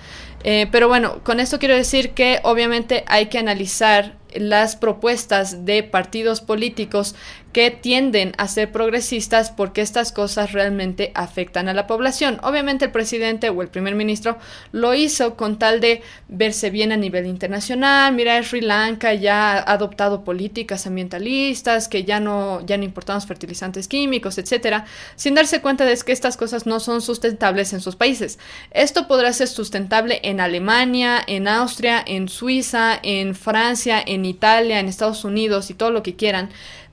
Eh, 0.43 0.69
pero 0.73 0.89
bueno, 0.89 1.23
con 1.23 1.41
esto 1.41 1.59
quiero 1.59 1.75
decir 1.75 2.13
que 2.13 2.41
obviamente 2.43 3.05
hay 3.07 3.27
que 3.27 3.39
analizar 3.39 4.20
las 4.35 4.77
propuestas 4.77 5.65
de 5.65 5.83
partidos 5.83 6.41
políticos 6.41 7.15
que 7.53 7.71
tienden 7.71 8.33
a 8.39 8.47
ser 8.47 8.71
progresistas 8.71 9.51
porque 9.51 9.81
estas 9.81 10.13
cosas 10.13 10.53
realmente 10.53 11.11
afectan 11.15 11.69
a 11.69 11.75
la 11.75 11.87
población. 11.87 12.39
Obviamente 12.43 12.85
el 12.85 12.93
presidente 12.93 13.51
o 13.51 13.63
el 13.63 13.69
primer 13.69 13.95
ministro 13.95 14.39
lo 14.73 14.95
hizo 14.95 15.37
con 15.37 15.59
tal 15.59 15.81
de 15.81 16.03
verse 16.29 16.71
bien 16.71 16.93
a 16.93 16.97
nivel 16.97 17.27
internacional. 17.27 18.15
Mira, 18.15 18.41
Sri 18.43 18.61
Lanka 18.61 19.15
ya 19.15 19.59
ha 19.59 19.73
adoptado 19.73 20.23
políticas 20.23 20.87
ambientalistas, 20.87 21.89
que 21.89 22.05
ya 22.05 22.21
no, 22.21 22.65
ya 22.65 22.77
no 22.77 22.85
importamos 22.85 23.27
fertilizantes 23.27 23.89
químicos, 23.89 24.39
etcétera, 24.39 24.85
sin 25.17 25.35
darse 25.35 25.61
cuenta 25.61 25.85
de 25.85 26.01
que 26.01 26.13
estas 26.13 26.37
cosas 26.37 26.67
no 26.67 26.79
son 26.79 27.03
sustentables 27.03 27.73
en 27.73 27.81
sus 27.81 27.97
países. 27.97 28.39
Esto 28.71 29.09
podrá 29.09 29.33
ser 29.33 29.49
sustentable 29.49 30.21
en 30.23 30.41
Alemania, 30.41 31.21
en 31.27 31.49
Austria, 31.49 32.03
en 32.07 32.29
Suiza, 32.29 32.99
en 33.03 33.35
Francia, 33.35 34.03
en 34.05 34.20
Italia, 34.25 34.81
en 34.81 34.89
Estados 34.89 35.25
Unidos 35.25 35.71
y 35.71 35.75
todo 35.75 35.91
lo 35.91 36.03
que 36.03 36.17
quieran 36.17 36.51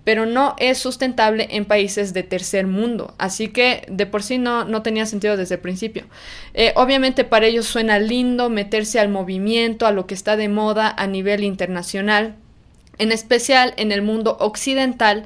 pero 0.07 0.25
no 0.25 0.55
es 0.57 0.77
sustentable 0.77 1.49
en 1.51 1.65
países 1.65 2.13
de 2.13 2.23
tercer 2.23 2.65
mundo. 2.65 3.13
Así 3.17 3.49
que 3.49 3.85
de 3.89 4.05
por 4.05 4.23
sí 4.23 4.37
no, 4.37 4.63
no 4.63 4.81
tenía 4.81 5.05
sentido 5.05 5.35
desde 5.35 5.55
el 5.55 5.59
principio. 5.59 6.05
Eh, 6.53 6.71
obviamente 6.77 7.25
para 7.25 7.47
ellos 7.47 7.65
suena 7.65 7.99
lindo 7.99 8.49
meterse 8.49 9.01
al 9.01 9.09
movimiento, 9.09 9.85
a 9.85 9.91
lo 9.91 10.07
que 10.07 10.13
está 10.13 10.37
de 10.37 10.47
moda 10.47 10.95
a 10.97 11.07
nivel 11.07 11.43
internacional, 11.43 12.37
en 12.99 13.11
especial 13.11 13.73
en 13.75 13.91
el 13.91 14.01
mundo 14.01 14.37
occidental, 14.39 15.25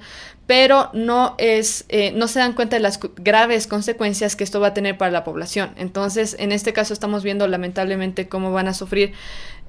pero 0.52 0.90
no 0.92 1.36
es 1.38 1.86
eh, 1.88 2.12
no 2.12 2.28
se 2.28 2.40
dan 2.40 2.52
cuenta 2.52 2.76
de 2.76 2.82
las 2.82 3.00
graves 3.16 3.68
consecuencias 3.68 4.36
que 4.36 4.44
esto 4.44 4.60
va 4.60 4.68
a 4.68 4.74
tener 4.74 4.98
para 4.98 5.10
la 5.10 5.24
población. 5.24 5.72
Entonces, 5.78 6.36
en 6.40 6.52
este 6.52 6.74
caso 6.74 6.92
estamos 6.92 7.24
viendo 7.24 7.48
lamentablemente 7.48 8.28
cómo 8.28 8.52
van 8.52 8.68
a 8.68 8.74
sufrir 8.74 9.14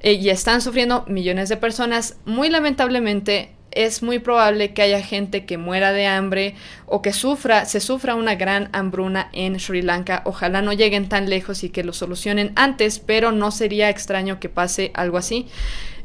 eh, 0.00 0.14
y 0.14 0.28
están 0.28 0.60
sufriendo 0.60 1.04
millones 1.06 1.48
de 1.48 1.56
personas. 1.56 2.16
Muy 2.24 2.50
lamentablemente 2.50 3.52
es 3.70 4.02
muy 4.02 4.18
probable 4.18 4.74
que 4.74 4.82
haya 4.82 5.00
gente 5.00 5.46
que 5.46 5.56
muera 5.56 5.92
de 5.92 6.08
hambre 6.08 6.56
o 6.86 7.00
que 7.00 7.12
sufra, 7.12 7.64
se 7.64 7.78
sufra 7.78 8.16
una 8.16 8.34
gran 8.34 8.68
hambruna 8.72 9.28
en 9.32 9.60
Sri 9.60 9.82
Lanka. 9.82 10.22
Ojalá 10.24 10.62
no 10.62 10.72
lleguen 10.72 11.08
tan 11.08 11.30
lejos 11.30 11.62
y 11.62 11.70
que 11.70 11.84
lo 11.84 11.92
solucionen 11.92 12.50
antes, 12.56 12.98
pero 12.98 13.30
no 13.30 13.52
sería 13.52 13.88
extraño 13.88 14.40
que 14.40 14.48
pase 14.48 14.90
algo 14.94 15.16
así. 15.16 15.46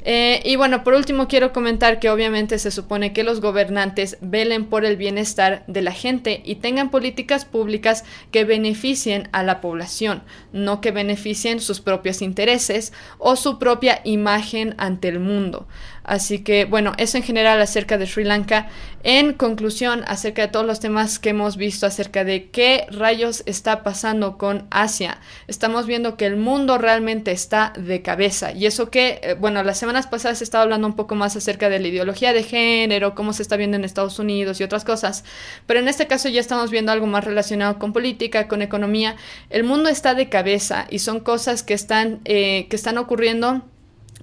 Eh, 0.09 0.41
y 0.45 0.55
bueno, 0.55 0.85
por 0.85 0.93
último 0.93 1.27
quiero 1.27 1.51
comentar 1.51 1.99
que 1.99 2.09
obviamente 2.09 2.59
se 2.59 2.71
supone 2.71 3.11
que 3.11 3.25
los 3.25 3.41
gobernantes 3.41 4.17
velen 4.21 4.67
por 4.67 4.85
el 4.85 4.95
bienestar 4.95 5.65
de 5.67 5.81
la 5.81 5.91
gente 5.91 6.41
y 6.45 6.55
tengan 6.55 6.91
políticas 6.91 7.43
públicas 7.43 8.05
que 8.31 8.45
beneficien 8.45 9.27
a 9.33 9.43
la 9.43 9.59
población, 9.59 10.23
no 10.53 10.79
que 10.79 10.91
beneficien 10.91 11.59
sus 11.59 11.81
propios 11.81 12.21
intereses 12.21 12.93
o 13.17 13.35
su 13.35 13.59
propia 13.59 13.99
imagen 14.05 14.75
ante 14.77 15.09
el 15.09 15.19
mundo. 15.19 15.67
Así 16.07 16.39
que 16.39 16.63
bueno, 16.63 16.93
eso 16.97 17.17
en 17.17 17.23
general 17.23 17.61
acerca 17.61 17.97
de 17.97 18.07
Sri 18.07 18.23
Lanka. 18.23 18.69
En 19.03 19.33
conclusión, 19.33 20.03
acerca 20.07 20.43
de 20.43 20.47
todos 20.47 20.65
los 20.65 20.79
temas 20.79 21.19
que 21.19 21.29
hemos 21.29 21.57
visto 21.57 21.85
acerca 21.85 22.23
de 22.23 22.49
qué 22.49 22.87
rayos 22.89 23.43
está 23.45 23.83
pasando 23.83 24.37
con 24.37 24.67
Asia, 24.71 25.19
estamos 25.47 25.85
viendo 25.85 26.15
que 26.15 26.25
el 26.25 26.37
mundo 26.37 26.77
realmente 26.77 27.31
está 27.31 27.73
de 27.77 28.01
cabeza. 28.01 28.53
Y 28.53 28.65
eso 28.65 28.89
que, 28.89 29.19
eh, 29.21 29.35
bueno, 29.37 29.63
las 29.63 29.79
semanas 29.97 30.11
pasadas 30.11 30.41
he 30.41 30.43
estado 30.43 30.63
hablando 30.63 30.85
un 30.85 30.95
poco 30.95 31.15
más 31.15 31.35
acerca 31.35 31.69
de 31.69 31.79
la 31.79 31.87
ideología 31.87 32.31
de 32.31 32.43
género, 32.43 33.15
cómo 33.15 33.33
se 33.33 33.41
está 33.41 33.57
viendo 33.57 33.77
en 33.77 33.83
Estados 33.83 34.19
Unidos 34.19 34.59
y 34.61 34.63
otras 34.63 34.83
cosas. 34.83 35.23
Pero 35.65 35.79
en 35.79 35.87
este 35.87 36.05
caso 36.05 36.29
ya 36.29 36.39
estamos 36.39 36.69
viendo 36.69 36.91
algo 36.91 37.07
más 37.07 37.23
relacionado 37.23 37.79
con 37.79 37.93
política, 37.93 38.47
con 38.47 38.61
economía. 38.61 39.15
El 39.49 39.63
mundo 39.63 39.89
está 39.89 40.13
de 40.13 40.29
cabeza 40.29 40.85
y 40.91 40.99
son 40.99 41.19
cosas 41.19 41.63
que 41.63 41.73
están, 41.73 42.19
eh, 42.25 42.67
que 42.69 42.75
están 42.75 42.99
ocurriendo 42.99 43.63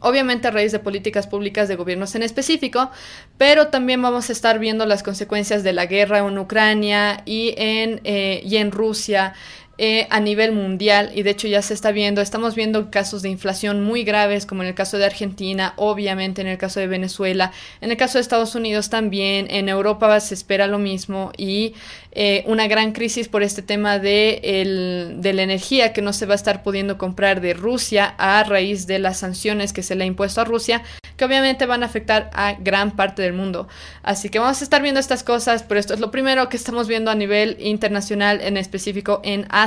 obviamente 0.00 0.48
a 0.48 0.50
raíz 0.50 0.70
de 0.70 0.78
políticas 0.78 1.26
públicas 1.26 1.66
de 1.66 1.76
gobiernos 1.76 2.14
en 2.14 2.22
específico, 2.22 2.90
pero 3.38 3.68
también 3.68 4.02
vamos 4.02 4.28
a 4.28 4.32
estar 4.32 4.58
viendo 4.58 4.84
las 4.84 5.02
consecuencias 5.02 5.62
de 5.64 5.72
la 5.72 5.86
guerra 5.86 6.18
en 6.18 6.38
Ucrania 6.38 7.22
y 7.24 7.54
en, 7.56 8.00
eh, 8.04 8.42
y 8.44 8.58
en 8.58 8.70
Rusia, 8.70 9.32
eh, 9.76 10.06
a 10.10 10.20
nivel 10.20 10.52
mundial 10.52 11.10
y 11.14 11.22
de 11.22 11.30
hecho 11.30 11.48
ya 11.48 11.60
se 11.60 11.74
está 11.74 11.90
viendo, 11.90 12.20
estamos 12.20 12.54
viendo 12.54 12.90
casos 12.90 13.22
de 13.22 13.28
inflación 13.28 13.82
muy 13.82 14.04
graves 14.04 14.46
como 14.46 14.62
en 14.62 14.68
el 14.68 14.74
caso 14.74 14.98
de 14.98 15.04
Argentina, 15.04 15.74
obviamente 15.76 16.40
en 16.42 16.46
el 16.46 16.58
caso 16.58 16.78
de 16.78 16.86
Venezuela, 16.86 17.50
en 17.80 17.90
el 17.90 17.96
caso 17.96 18.18
de 18.18 18.22
Estados 18.22 18.54
Unidos 18.54 18.88
también, 18.88 19.46
en 19.50 19.68
Europa 19.68 20.20
se 20.20 20.34
espera 20.34 20.68
lo 20.68 20.78
mismo 20.78 21.32
y 21.36 21.74
eh, 22.12 22.44
una 22.46 22.68
gran 22.68 22.92
crisis 22.92 23.26
por 23.26 23.42
este 23.42 23.62
tema 23.62 23.98
de, 23.98 25.12
de 25.16 25.32
la 25.32 25.42
energía 25.42 25.92
que 25.92 26.02
no 26.02 26.12
se 26.12 26.26
va 26.26 26.34
a 26.34 26.36
estar 26.36 26.62
pudiendo 26.62 26.96
comprar 26.96 27.40
de 27.40 27.54
Rusia 27.54 28.14
a 28.18 28.44
raíz 28.44 28.86
de 28.86 29.00
las 29.00 29.18
sanciones 29.18 29.72
que 29.72 29.82
se 29.82 29.96
le 29.96 30.04
ha 30.04 30.06
impuesto 30.06 30.40
a 30.40 30.44
Rusia 30.44 30.82
que 31.16 31.24
obviamente 31.24 31.66
van 31.66 31.82
a 31.82 31.86
afectar 31.86 32.30
a 32.32 32.54
gran 32.54 32.96
parte 32.96 33.22
del 33.22 33.32
mundo. 33.32 33.68
Así 34.02 34.28
que 34.28 34.38
vamos 34.38 34.60
a 34.60 34.64
estar 34.64 34.82
viendo 34.82 35.00
estas 35.00 35.22
cosas, 35.22 35.62
pero 35.62 35.78
esto 35.78 35.94
es 35.94 36.00
lo 36.00 36.10
primero 36.10 36.48
que 36.48 36.56
estamos 36.56 36.88
viendo 36.88 37.10
a 37.10 37.14
nivel 37.14 37.56
internacional, 37.60 38.40
en 38.40 38.56
específico 38.56 39.20
en 39.24 39.46
Asia. 39.50 39.63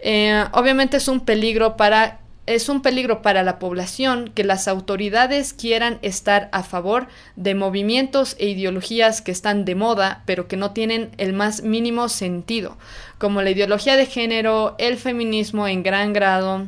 Eh, 0.00 0.44
obviamente 0.52 0.96
es 0.98 1.08
un 1.08 1.20
peligro 1.20 1.76
para 1.76 2.18
es 2.46 2.68
un 2.68 2.82
peligro 2.82 3.22
para 3.22 3.42
la 3.42 3.58
población 3.58 4.30
que 4.34 4.44
las 4.44 4.68
autoridades 4.68 5.54
quieran 5.54 5.98
estar 6.02 6.50
a 6.52 6.62
favor 6.62 7.06
de 7.36 7.54
movimientos 7.54 8.36
e 8.38 8.48
ideologías 8.48 9.22
que 9.22 9.32
están 9.32 9.64
de 9.64 9.74
moda, 9.74 10.22
pero 10.26 10.46
que 10.46 10.58
no 10.58 10.72
tienen 10.72 11.10
el 11.16 11.32
más 11.32 11.62
mínimo 11.62 12.08
sentido, 12.10 12.76
como 13.18 13.40
la 13.40 13.50
ideología 13.50 13.96
de 13.96 14.06
género, 14.06 14.74
el 14.78 14.98
feminismo 14.98 15.66
en 15.66 15.82
gran 15.82 16.12
grado, 16.12 16.66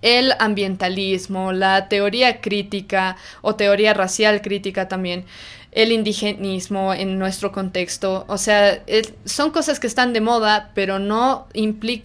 el 0.00 0.32
ambientalismo, 0.38 1.52
la 1.52 1.88
teoría 1.88 2.40
crítica 2.40 3.16
o 3.42 3.54
teoría 3.54 3.92
racial 3.92 4.40
crítica 4.40 4.88
también, 4.88 5.26
el 5.72 5.90
indigenismo 5.90 6.92
en 6.92 7.18
nuestro 7.18 7.50
contexto. 7.50 8.26
O 8.28 8.36
sea, 8.36 8.84
son 9.24 9.50
cosas 9.50 9.80
que 9.80 9.86
están 9.86 10.12
de 10.12 10.20
moda, 10.20 10.70
pero 10.74 10.98
no, 10.98 11.48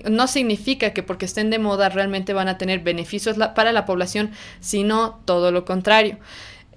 no 0.09 0.28
significa 0.28 0.93
que 0.93 1.03
porque 1.03 1.26
estén 1.26 1.49
de 1.49 1.59
moda 1.59 1.89
realmente 1.89 2.34
van 2.34 2.47
a 2.47 2.57
tener 2.57 2.80
beneficios 2.80 3.38
para 3.55 3.74
la 3.74 3.86
población, 3.86 4.32
sino 4.61 5.20
todo 5.26 5.51
lo 5.51 5.65
contrario. 5.65 6.18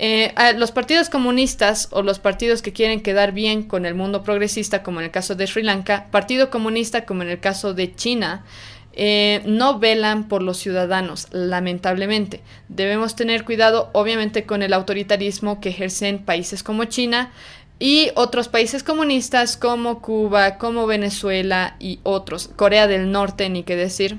Eh, 0.03 0.33
los 0.57 0.73
partidos 0.73 1.11
comunistas 1.11 1.89
o 1.93 2.03
los 2.03 2.19
partidos 2.19 2.63
que 2.63 2.73
quieren 2.73 3.03
quedar 3.03 3.33
bien 3.33 3.63
con 3.63 3.85
el 3.87 3.95
mundo 3.95 4.23
progresista, 4.23 4.83
como 4.83 4.99
en 5.01 5.05
el 5.07 5.11
caso 5.13 5.35
de 5.35 5.47
Sri 5.47 5.63
Lanka, 5.63 6.07
Partido 6.11 6.51
Comunista, 6.51 7.05
como 7.05 7.23
en 7.23 7.29
el 7.29 7.39
caso 7.39 7.75
de 7.75 7.95
China, 7.95 8.45
eh, 8.93 9.43
no 9.47 9.79
velan 9.79 10.29
por 10.29 10.43
los 10.43 10.59
ciudadanos, 10.59 11.29
lamentablemente. 11.31 12.43
Debemos 12.69 13.17
tener 13.17 13.45
cuidado, 13.45 13.91
obviamente, 13.93 14.45
con 14.45 14.63
el 14.63 14.73
autoritarismo 14.73 15.61
que 15.61 15.69
ejercen 15.71 16.19
países 16.19 16.63
como 16.63 16.85
China 16.85 17.31
y 17.79 18.11
otros 18.15 18.49
países 18.49 18.83
comunistas 18.83 19.57
como 19.57 20.03
Cuba, 20.03 20.59
como 20.59 20.87
Venezuela 20.87 21.77
y 21.79 22.01
otros. 22.03 22.49
Corea 22.57 22.87
del 22.87 23.11
Norte, 23.11 23.49
ni 23.49 23.63
qué 23.63 23.77
decir. 23.77 24.19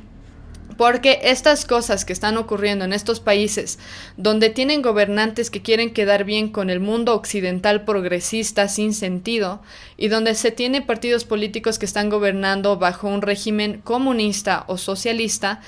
Porque 0.82 1.19
estas 1.21 1.65
cosas 1.65 2.05
que 2.05 2.13
están 2.13 2.38
ocurriendo 2.38 2.86
en 2.86 2.91
estos 2.91 3.19
países, 3.19 3.77
donde 4.17 4.49
tienen 4.49 4.82
gobernantes 4.82 5.51
que 5.51 5.61
quieren 5.61 5.93
quedar 5.93 6.23
bien 6.23 6.49
con 6.49 6.71
el 6.71 6.79
mundo 6.79 7.13
occidental 7.13 7.86
progresista 7.86 8.67
sin 8.67 8.95
sentido, 8.95 9.61
y 9.95 10.07
donde 10.07 10.34
se 10.34 10.49
tiene 10.49 10.82
partidos 10.82 11.23
políticos 11.23 11.77
que 11.77 11.86
están 11.86 12.09
gobernando 12.09 12.77
bajo 12.77 13.07
un 13.07 13.21
régimen 13.21 13.79
comunista 13.84 14.63
o 14.65 14.79
socialista, 14.79 15.61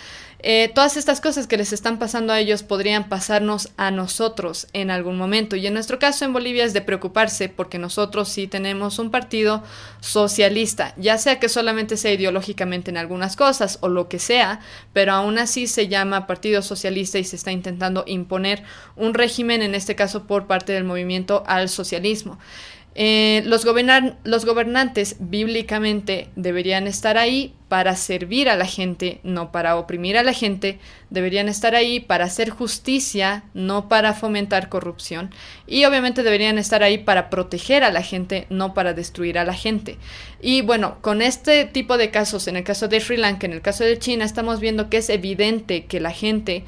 eh, 0.46 0.70
todas 0.76 0.98
estas 0.98 1.22
cosas 1.22 1.48
que 1.48 1.56
les 1.56 1.72
están 1.72 1.98
pasando 2.00 2.34
a 2.34 2.40
ellos 2.40 2.64
podrían 2.64 3.08
pasarnos 3.08 3.70
a 3.78 3.92
nosotros 3.92 4.68
en 4.74 4.92
algún 4.92 5.18
momento. 5.18 5.56
Y 5.56 5.66
en 5.66 5.74
nuestro 5.74 6.00
caso 6.00 6.26
en 6.26 6.34
Bolivia 6.34 6.66
es 6.66 6.74
de 6.74 6.82
preocuparse 6.82 7.48
porque 7.48 7.80
nosotros 7.80 8.28
sí 8.28 8.48
tenemos 8.48 9.00
un 9.00 9.10
partido 9.10 9.64
socialista, 10.02 10.94
ya 10.98 11.18
sea 11.18 11.40
que 11.40 11.48
solamente 11.48 11.96
sea 11.96 12.12
ideológicamente 12.12 12.92
en 12.92 12.98
algunas 12.98 13.38
cosas 13.38 13.78
o 13.80 13.88
lo 13.88 14.10
que 14.10 14.20
sea, 14.20 14.60
pero 14.92 15.14
aún 15.14 15.38
así 15.38 15.66
se 15.66 15.88
llama 15.88 16.28
Partido 16.28 16.62
Socialista 16.62 17.20
y 17.20 17.24
se 17.24 17.38
está 17.38 17.54
intentando 17.54 18.04
imponer 18.06 18.64
un 18.98 19.14
régimen, 19.14 19.62
en 19.62 19.76
este 19.76 19.96
caso 19.96 20.28
por 20.28 20.46
parte 20.46 20.74
del 20.74 20.84
movimiento 20.84 21.44
al 21.48 21.70
socialismo. 21.70 22.38
Eh, 22.96 23.42
los, 23.46 23.66
los 24.24 24.46
gobernantes 24.46 25.16
bíblicamente 25.20 26.30
deberían 26.36 26.86
estar 26.86 27.18
ahí 27.18 27.56
para 27.68 27.96
servir 27.96 28.50
a 28.50 28.56
la 28.56 28.68
gente, 28.68 29.20
no 29.24 29.52
para 29.52 29.78
oprimir 29.78 30.16
a 30.16 30.22
la 30.22 30.34
gente, 30.34 30.78
deberían 31.10 31.50
estar 31.50 31.74
ahí 31.74 32.00
para 32.00 32.26
hacer 32.26 32.52
justicia, 32.52 33.46
no 33.56 33.90
para 33.90 34.14
fomentar 34.14 34.70
corrupción, 34.70 35.32
y 35.66 35.86
obviamente 35.86 36.22
deberían 36.22 36.60
estar 36.60 36.84
ahí 36.84 37.00
para 37.00 37.32
proteger 37.32 37.84
a 37.84 37.92
la 37.92 38.04
gente, 38.04 38.46
no 38.52 38.76
para 38.76 38.94
destruir 38.94 39.40
a 39.40 39.44
la 39.44 39.56
gente. 39.56 39.98
Y 40.40 40.62
bueno, 40.62 40.98
con 41.02 41.24
este 41.24 41.66
tipo 41.66 41.98
de 41.98 42.12
casos, 42.12 42.48
en 42.48 42.58
el 42.58 42.64
caso 42.64 42.88
de 42.90 43.00
Sri 43.00 43.18
Lanka, 43.18 43.48
en 43.48 43.54
el 43.54 43.62
caso 43.62 43.84
de 43.84 43.98
China, 43.98 44.24
estamos 44.24 44.60
viendo 44.60 44.92
que 44.92 44.98
es 44.98 45.10
evidente 45.10 45.86
que 45.86 46.00
la 46.00 46.12
gente 46.12 46.66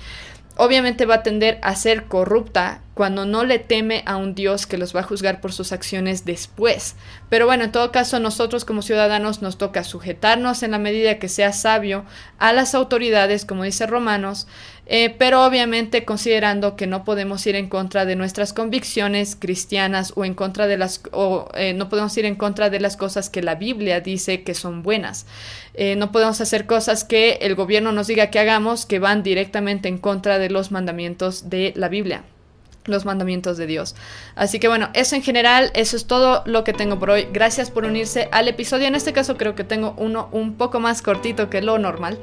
obviamente 0.57 1.05
va 1.05 1.15
a 1.15 1.23
tender 1.23 1.59
a 1.61 1.75
ser 1.75 2.05
corrupta 2.05 2.81
cuando 2.93 3.25
no 3.25 3.43
le 3.43 3.59
teme 3.59 4.03
a 4.05 4.15
un 4.15 4.35
Dios 4.35 4.65
que 4.65 4.77
los 4.77 4.95
va 4.95 5.01
a 5.01 5.03
juzgar 5.03 5.41
por 5.41 5.51
sus 5.51 5.73
acciones 5.73 6.23
después. 6.23 6.95
Pero 7.29 7.45
bueno, 7.45 7.65
en 7.65 7.71
todo 7.73 7.91
caso, 7.91 8.19
nosotros 8.19 8.63
como 8.63 8.81
ciudadanos 8.81 9.41
nos 9.41 9.57
toca 9.57 9.83
sujetarnos 9.83 10.63
en 10.63 10.71
la 10.71 10.79
medida 10.79 11.19
que 11.19 11.27
sea 11.27 11.51
sabio 11.51 12.05
a 12.39 12.53
las 12.53 12.73
autoridades, 12.73 13.43
como 13.45 13.63
dice 13.63 13.85
Romanos, 13.85 14.47
eh, 14.88 15.15
pero 15.17 15.43
obviamente 15.45 16.05
considerando 16.05 16.75
que 16.75 16.86
no 16.86 17.03
podemos 17.03 17.45
ir 17.47 17.55
en 17.55 17.69
contra 17.69 18.05
de 18.05 18.15
nuestras 18.15 18.53
convicciones 18.53 19.36
cristianas 19.36 20.13
o 20.15 20.25
en 20.25 20.36
contra 20.36 20.67
de 20.67 20.77
las 20.77 21.01
o 21.11 21.49
eh, 21.55 21.73
no 21.73 21.89
podemos 21.89 22.15
ir 22.17 22.25
en 22.25 22.36
contra 22.36 22.69
de 22.69 22.79
las 22.79 22.95
cosas 22.95 23.29
que 23.29 23.41
la 23.41 23.55
Biblia 23.55 24.01
dice 24.01 24.43
que 24.43 24.53
son 24.53 24.83
buenas. 24.83 25.25
Eh, 25.73 25.95
no 25.95 26.11
podemos 26.11 26.39
hacer 26.39 26.67
cosas 26.67 27.03
que 27.03 27.39
el 27.41 27.55
gobierno 27.55 27.91
nos 27.91 28.07
diga 28.07 28.29
que 28.29 28.39
hagamos 28.39 28.86
que 28.86 28.99
van 28.99 29.23
directamente 29.23 29.89
en 29.89 29.97
contra 29.97 30.38
de 30.38 30.49
los 30.49 30.71
mandamientos 30.71 31.49
de 31.49 31.73
la 31.75 31.89
Biblia 31.89 32.23
los 32.86 33.05
mandamientos 33.05 33.57
de 33.57 33.67
Dios. 33.67 33.95
Así 34.36 34.59
que 34.59 34.67
bueno, 34.67 34.89
eso 34.93 35.15
en 35.15 35.23
general, 35.23 35.71
eso 35.73 35.97
es 35.97 36.05
todo 36.05 36.43
lo 36.45 36.63
que 36.63 36.73
tengo 36.73 36.99
por 36.99 37.09
hoy. 37.09 37.27
Gracias 37.31 37.71
por 37.71 37.86
unirse 37.86 38.29
al 38.31 38.47
episodio. 38.47 38.88
En 38.88 38.95
este 38.95 39.13
caso 39.13 39.38
creo 39.38 39.55
que 39.55 39.63
tengo 39.63 39.93
uno 39.97 40.29
un 40.31 40.55
poco 40.55 40.79
más 40.79 41.01
cortito 41.01 41.49
que 41.49 41.61
lo 41.61 41.77
normal. 41.77 42.17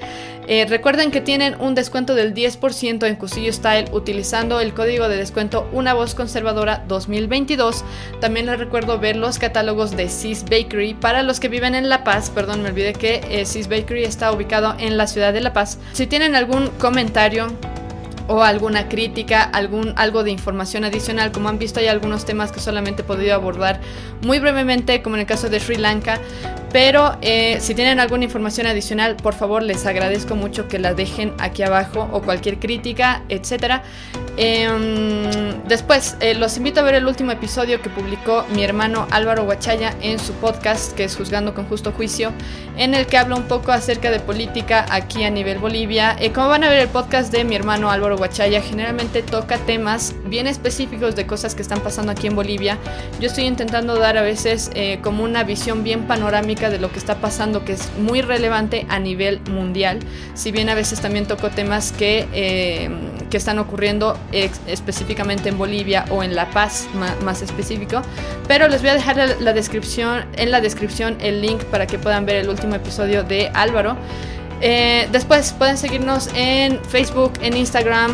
Eh, 0.48 0.66
recuerden 0.68 1.10
que 1.10 1.20
tienen 1.20 1.60
un 1.60 1.74
descuento 1.74 2.14
del 2.14 2.34
10% 2.34 3.06
en 3.06 3.16
Cusillo 3.16 3.52
Style 3.52 3.90
utilizando 3.92 4.60
el 4.60 4.74
código 4.74 5.08
de 5.08 5.16
descuento 5.16 5.68
Una 5.72 5.94
Voz 5.94 6.14
Conservadora 6.14 6.84
2022. 6.88 7.84
También 8.20 8.46
les 8.46 8.58
recuerdo 8.58 8.98
ver 8.98 9.16
los 9.16 9.38
catálogos 9.38 9.96
de 9.96 10.08
Sis 10.08 10.44
Bakery 10.44 10.94
para 10.94 11.22
los 11.22 11.40
que 11.40 11.48
viven 11.48 11.74
en 11.74 11.88
La 11.88 12.04
Paz. 12.04 12.30
Perdón, 12.30 12.62
me 12.62 12.70
olvidé 12.70 12.92
que 12.92 13.20
eh, 13.28 13.44
Bakery 13.68 14.04
está 14.04 14.32
ubicado 14.32 14.74
en 14.78 14.96
la 14.96 15.06
ciudad 15.06 15.32
de 15.32 15.40
La 15.40 15.52
Paz. 15.52 15.78
Si 15.92 16.06
tienen 16.06 16.34
algún 16.34 16.68
comentario 16.78 17.46
o 18.28 18.42
alguna 18.42 18.88
crítica, 18.88 19.42
algún, 19.42 19.94
algo 19.96 20.24
de 20.24 20.30
información 20.30 20.84
adicional. 20.84 21.32
Como 21.32 21.48
han 21.48 21.58
visto, 21.58 21.80
hay 21.80 21.88
algunos 21.88 22.24
temas 22.24 22.52
que 22.52 22.60
solamente 22.60 23.02
he 23.02 23.04
podido 23.04 23.34
abordar 23.34 23.80
muy 24.22 24.38
brevemente, 24.38 25.02
como 25.02 25.16
en 25.16 25.20
el 25.20 25.26
caso 25.26 25.48
de 25.48 25.60
Sri 25.60 25.76
Lanka. 25.76 26.20
Pero 26.72 27.18
eh, 27.20 27.58
si 27.60 27.74
tienen 27.74 28.00
alguna 28.00 28.24
información 28.24 28.66
adicional, 28.66 29.16
por 29.16 29.34
favor 29.34 29.62
les 29.62 29.84
agradezco 29.84 30.36
mucho 30.36 30.68
que 30.68 30.78
la 30.78 30.94
dejen 30.94 31.34
aquí 31.38 31.62
abajo 31.62 32.08
o 32.12 32.22
cualquier 32.22 32.58
crítica, 32.58 33.22
etcétera. 33.28 33.82
Em, 34.38 35.62
después, 35.68 36.16
eh, 36.20 36.34
los 36.34 36.56
invito 36.56 36.80
a 36.80 36.84
ver 36.84 36.94
el 36.94 37.06
último 37.06 37.32
episodio 37.32 37.82
que 37.82 37.90
publicó 37.90 38.46
mi 38.54 38.64
hermano 38.64 39.06
Álvaro 39.10 39.44
Guachaya 39.44 39.94
en 40.00 40.18
su 40.18 40.32
podcast, 40.32 40.94
que 40.94 41.04
es 41.04 41.14
Juzgando 41.14 41.52
con 41.52 41.66
Justo 41.66 41.92
Juicio, 41.92 42.32
en 42.78 42.94
el 42.94 43.04
que 43.04 43.18
habla 43.18 43.36
un 43.36 43.42
poco 43.42 43.72
acerca 43.72 44.10
de 44.10 44.20
política 44.20 44.86
aquí 44.90 45.24
a 45.24 45.30
nivel 45.30 45.58
Bolivia. 45.58 46.16
Eh, 46.18 46.32
como 46.32 46.48
van 46.48 46.64
a 46.64 46.70
ver, 46.70 46.78
el 46.78 46.88
podcast 46.88 47.30
de 47.30 47.44
mi 47.44 47.54
hermano 47.54 47.90
Álvaro 47.90 48.16
Guachaya 48.16 48.62
generalmente 48.62 49.22
toca 49.22 49.58
temas 49.58 50.14
bien 50.24 50.46
específicos 50.46 51.14
de 51.14 51.26
cosas 51.26 51.54
que 51.54 51.60
están 51.60 51.80
pasando 51.80 52.12
aquí 52.12 52.28
en 52.28 52.34
Bolivia. 52.34 52.78
Yo 53.20 53.26
estoy 53.26 53.44
intentando 53.44 53.96
dar 53.96 54.16
a 54.16 54.22
veces 54.22 54.70
como 55.02 55.24
una 55.24 55.44
visión 55.44 55.84
bien 55.84 56.06
panorámica 56.06 56.61
de 56.70 56.78
lo 56.78 56.90
que 56.92 56.98
está 56.98 57.16
pasando, 57.16 57.64
que 57.64 57.72
es 57.72 57.90
muy 57.98 58.22
relevante 58.22 58.86
a 58.88 58.98
nivel 58.98 59.40
mundial. 59.50 60.00
Si 60.34 60.52
bien 60.52 60.68
a 60.68 60.74
veces 60.74 61.00
también 61.00 61.26
toco 61.26 61.50
temas 61.50 61.92
que, 61.92 62.26
que 63.30 63.36
están 63.36 63.58
ocurriendo 63.58 64.18
específicamente 64.32 65.48
en 65.48 65.58
Bolivia 65.58 66.04
o 66.10 66.22
en 66.22 66.34
La 66.34 66.50
Paz 66.50 66.88
más, 66.94 67.42
específico. 67.42 68.02
Pero 68.48 68.68
les 68.68 68.80
voy 68.82 68.90
a 68.90 68.94
dejar 68.94 69.16
la, 69.40 69.52
descripción, 69.52 70.24
en 70.36 70.50
la 70.50 70.60
descripción 70.60 71.16
el 71.20 71.40
link 71.40 71.62
para 71.64 71.86
que 71.86 71.98
puedan 71.98 72.26
ver 72.26 72.36
el 72.36 72.48
último 72.48 72.74
episodio 72.74 73.22
de 73.24 73.50
Álvaro. 73.54 73.96
Eh, 74.60 75.08
después 75.10 75.52
pueden 75.52 75.76
seguirnos 75.76 76.28
en 76.34 76.78
Facebook, 76.84 77.32
en 77.40 77.56
Instagram, 77.56 78.12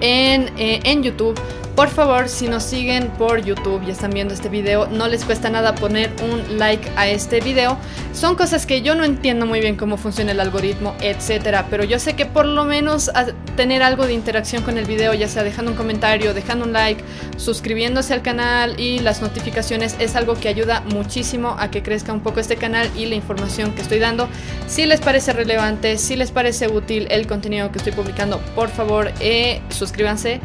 en, 0.00 0.50
eh, 0.58 0.80
en 0.84 1.02
YouTube 1.02 1.38
por 1.74 1.88
favor, 1.88 2.28
si 2.28 2.48
nos 2.48 2.62
siguen 2.62 3.08
por 3.18 3.42
YouTube 3.42 3.82
y 3.86 3.90
están 3.90 4.10
viendo 4.10 4.34
este 4.34 4.48
video, 4.48 4.86
no 4.88 5.08
les 5.08 5.24
cuesta 5.24 5.50
nada 5.50 5.74
poner 5.74 6.10
un 6.22 6.58
like 6.58 6.90
a 6.96 7.08
este 7.08 7.40
video. 7.40 7.76
Son 8.12 8.34
cosas 8.34 8.66
que 8.66 8.82
yo 8.82 8.94
no 8.94 9.04
entiendo 9.04 9.46
muy 9.46 9.60
bien 9.60 9.76
cómo 9.76 9.96
funciona 9.96 10.32
el 10.32 10.40
algoritmo, 10.40 10.94
etcétera, 11.00 11.66
pero 11.70 11.84
yo 11.84 11.98
sé 11.98 12.14
que 12.14 12.26
por 12.26 12.46
lo 12.46 12.64
menos 12.64 13.10
tener 13.56 13.82
algo 13.82 14.06
de 14.06 14.12
interacción 14.12 14.62
con 14.62 14.78
el 14.78 14.84
video, 14.84 15.14
ya 15.14 15.28
sea 15.28 15.42
dejando 15.42 15.70
un 15.70 15.76
comentario, 15.76 16.34
dejando 16.34 16.64
un 16.64 16.72
like, 16.72 17.02
suscribiéndose 17.36 18.14
al 18.14 18.22
canal 18.22 18.78
y 18.78 18.98
las 18.98 19.22
notificaciones 19.22 19.96
es 19.98 20.16
algo 20.16 20.34
que 20.34 20.48
ayuda 20.48 20.82
muchísimo 20.92 21.56
a 21.58 21.70
que 21.70 21.82
crezca 21.82 22.12
un 22.12 22.20
poco 22.20 22.40
este 22.40 22.56
canal 22.56 22.90
y 22.96 23.06
la 23.06 23.14
información 23.14 23.72
que 23.72 23.82
estoy 23.82 23.98
dando. 23.98 24.28
Si 24.66 24.86
les 24.86 25.00
parece 25.00 25.32
relevante, 25.32 25.98
si 25.98 26.16
les 26.16 26.30
parece 26.30 26.68
útil 26.68 27.06
el 27.10 27.26
contenido 27.26 27.70
que 27.72 27.78
estoy 27.78 27.92
publicando, 27.92 28.38
por 28.54 28.68
favor, 28.68 29.12
eh, 29.20 29.60
suscríbanse 29.70 30.40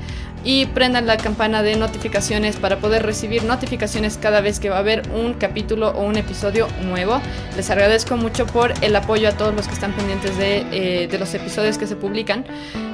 y 0.45 0.67
prendan 0.67 1.07
la 1.07 1.17
campana 1.17 1.63
de 1.63 1.75
notificaciones 1.75 2.55
para 2.55 2.77
poder 2.77 3.03
recibir 3.03 3.43
notificaciones 3.43 4.17
cada 4.17 4.39
vez 4.39 4.59
que 4.59 4.69
va 4.69 4.77
a 4.77 4.79
haber 4.79 5.01
un 5.09 5.33
capítulo 5.33 5.89
o 5.89 6.05
un 6.05 6.15
episodio 6.15 6.67
nuevo. 6.83 7.19
Les 7.57 7.69
agradezco 7.71 8.15
mucho 8.15 8.45
por 8.45 8.73
el 8.81 8.95
apoyo 8.95 9.27
a 9.27 9.31
todos 9.31 9.53
los 9.53 9.67
que 9.67 9.73
están 9.73 9.93
pendientes 9.93 10.37
de, 10.37 10.65
eh, 10.71 11.07
de 11.07 11.17
los 11.17 11.33
episodios 11.33 11.77
que 11.79 11.87
se 11.87 11.95
publican. 11.95 12.45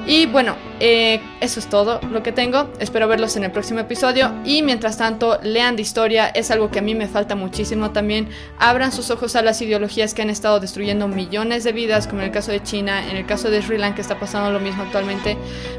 Y 0.06 0.26
bueno, 0.26 0.56
eh, 0.84 1.20
eso 1.40 1.60
es 1.60 1.68
todo 1.68 2.00
lo 2.10 2.24
que 2.24 2.32
tengo. 2.32 2.68
Espero 2.80 3.06
verlos 3.06 3.36
en 3.36 3.44
el 3.44 3.52
próximo 3.52 3.78
episodio. 3.78 4.32
Y 4.44 4.62
mientras 4.62 4.98
tanto, 4.98 5.38
lean 5.40 5.76
de 5.76 5.82
historia. 5.82 6.26
Es 6.26 6.50
algo 6.50 6.72
que 6.72 6.80
a 6.80 6.82
mí 6.82 6.96
me 6.96 7.06
falta 7.06 7.36
muchísimo 7.36 7.92
también. 7.92 8.28
Abran 8.58 8.90
sus 8.90 9.12
ojos 9.12 9.36
a 9.36 9.42
las 9.42 9.62
ideologías 9.62 10.12
que 10.12 10.22
han 10.22 10.30
estado 10.30 10.58
destruyendo 10.58 11.06
millones 11.06 11.62
de 11.62 11.70
vidas, 11.70 12.08
como 12.08 12.22
en 12.22 12.26
el 12.26 12.32
caso 12.32 12.50
de 12.50 12.64
China, 12.64 13.08
en 13.08 13.16
el 13.16 13.26
caso 13.26 13.48
de 13.48 13.62
Sri 13.62 13.78
Lanka 13.78 14.00
está 14.00 14.18
pasando 14.18 14.50
lo 14.50 14.58
mismo 14.58 14.82
actualmente. 14.82 15.36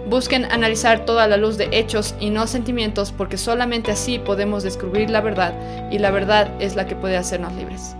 Busquen 0.08 0.46
analizar 0.46 1.04
toda 1.04 1.28
la 1.28 1.36
luz 1.36 1.58
de 1.58 1.68
hechos 1.74 2.16
y 2.22 2.30
no 2.30 2.48
sentimientos, 2.48 3.12
porque 3.12 3.38
solamente 3.38 3.92
así 3.92 4.20
podemos 4.20 4.64
descubrir 4.64 5.10
la 5.10 5.20
verdad. 5.20 5.54
Y 5.92 6.00
la 6.00 6.12
verdad 6.12 6.50
es 6.62 6.78
la 6.78 6.88
que 6.88 6.96
puede 6.96 7.18
hacernos 7.18 7.52
libres. 7.56 7.98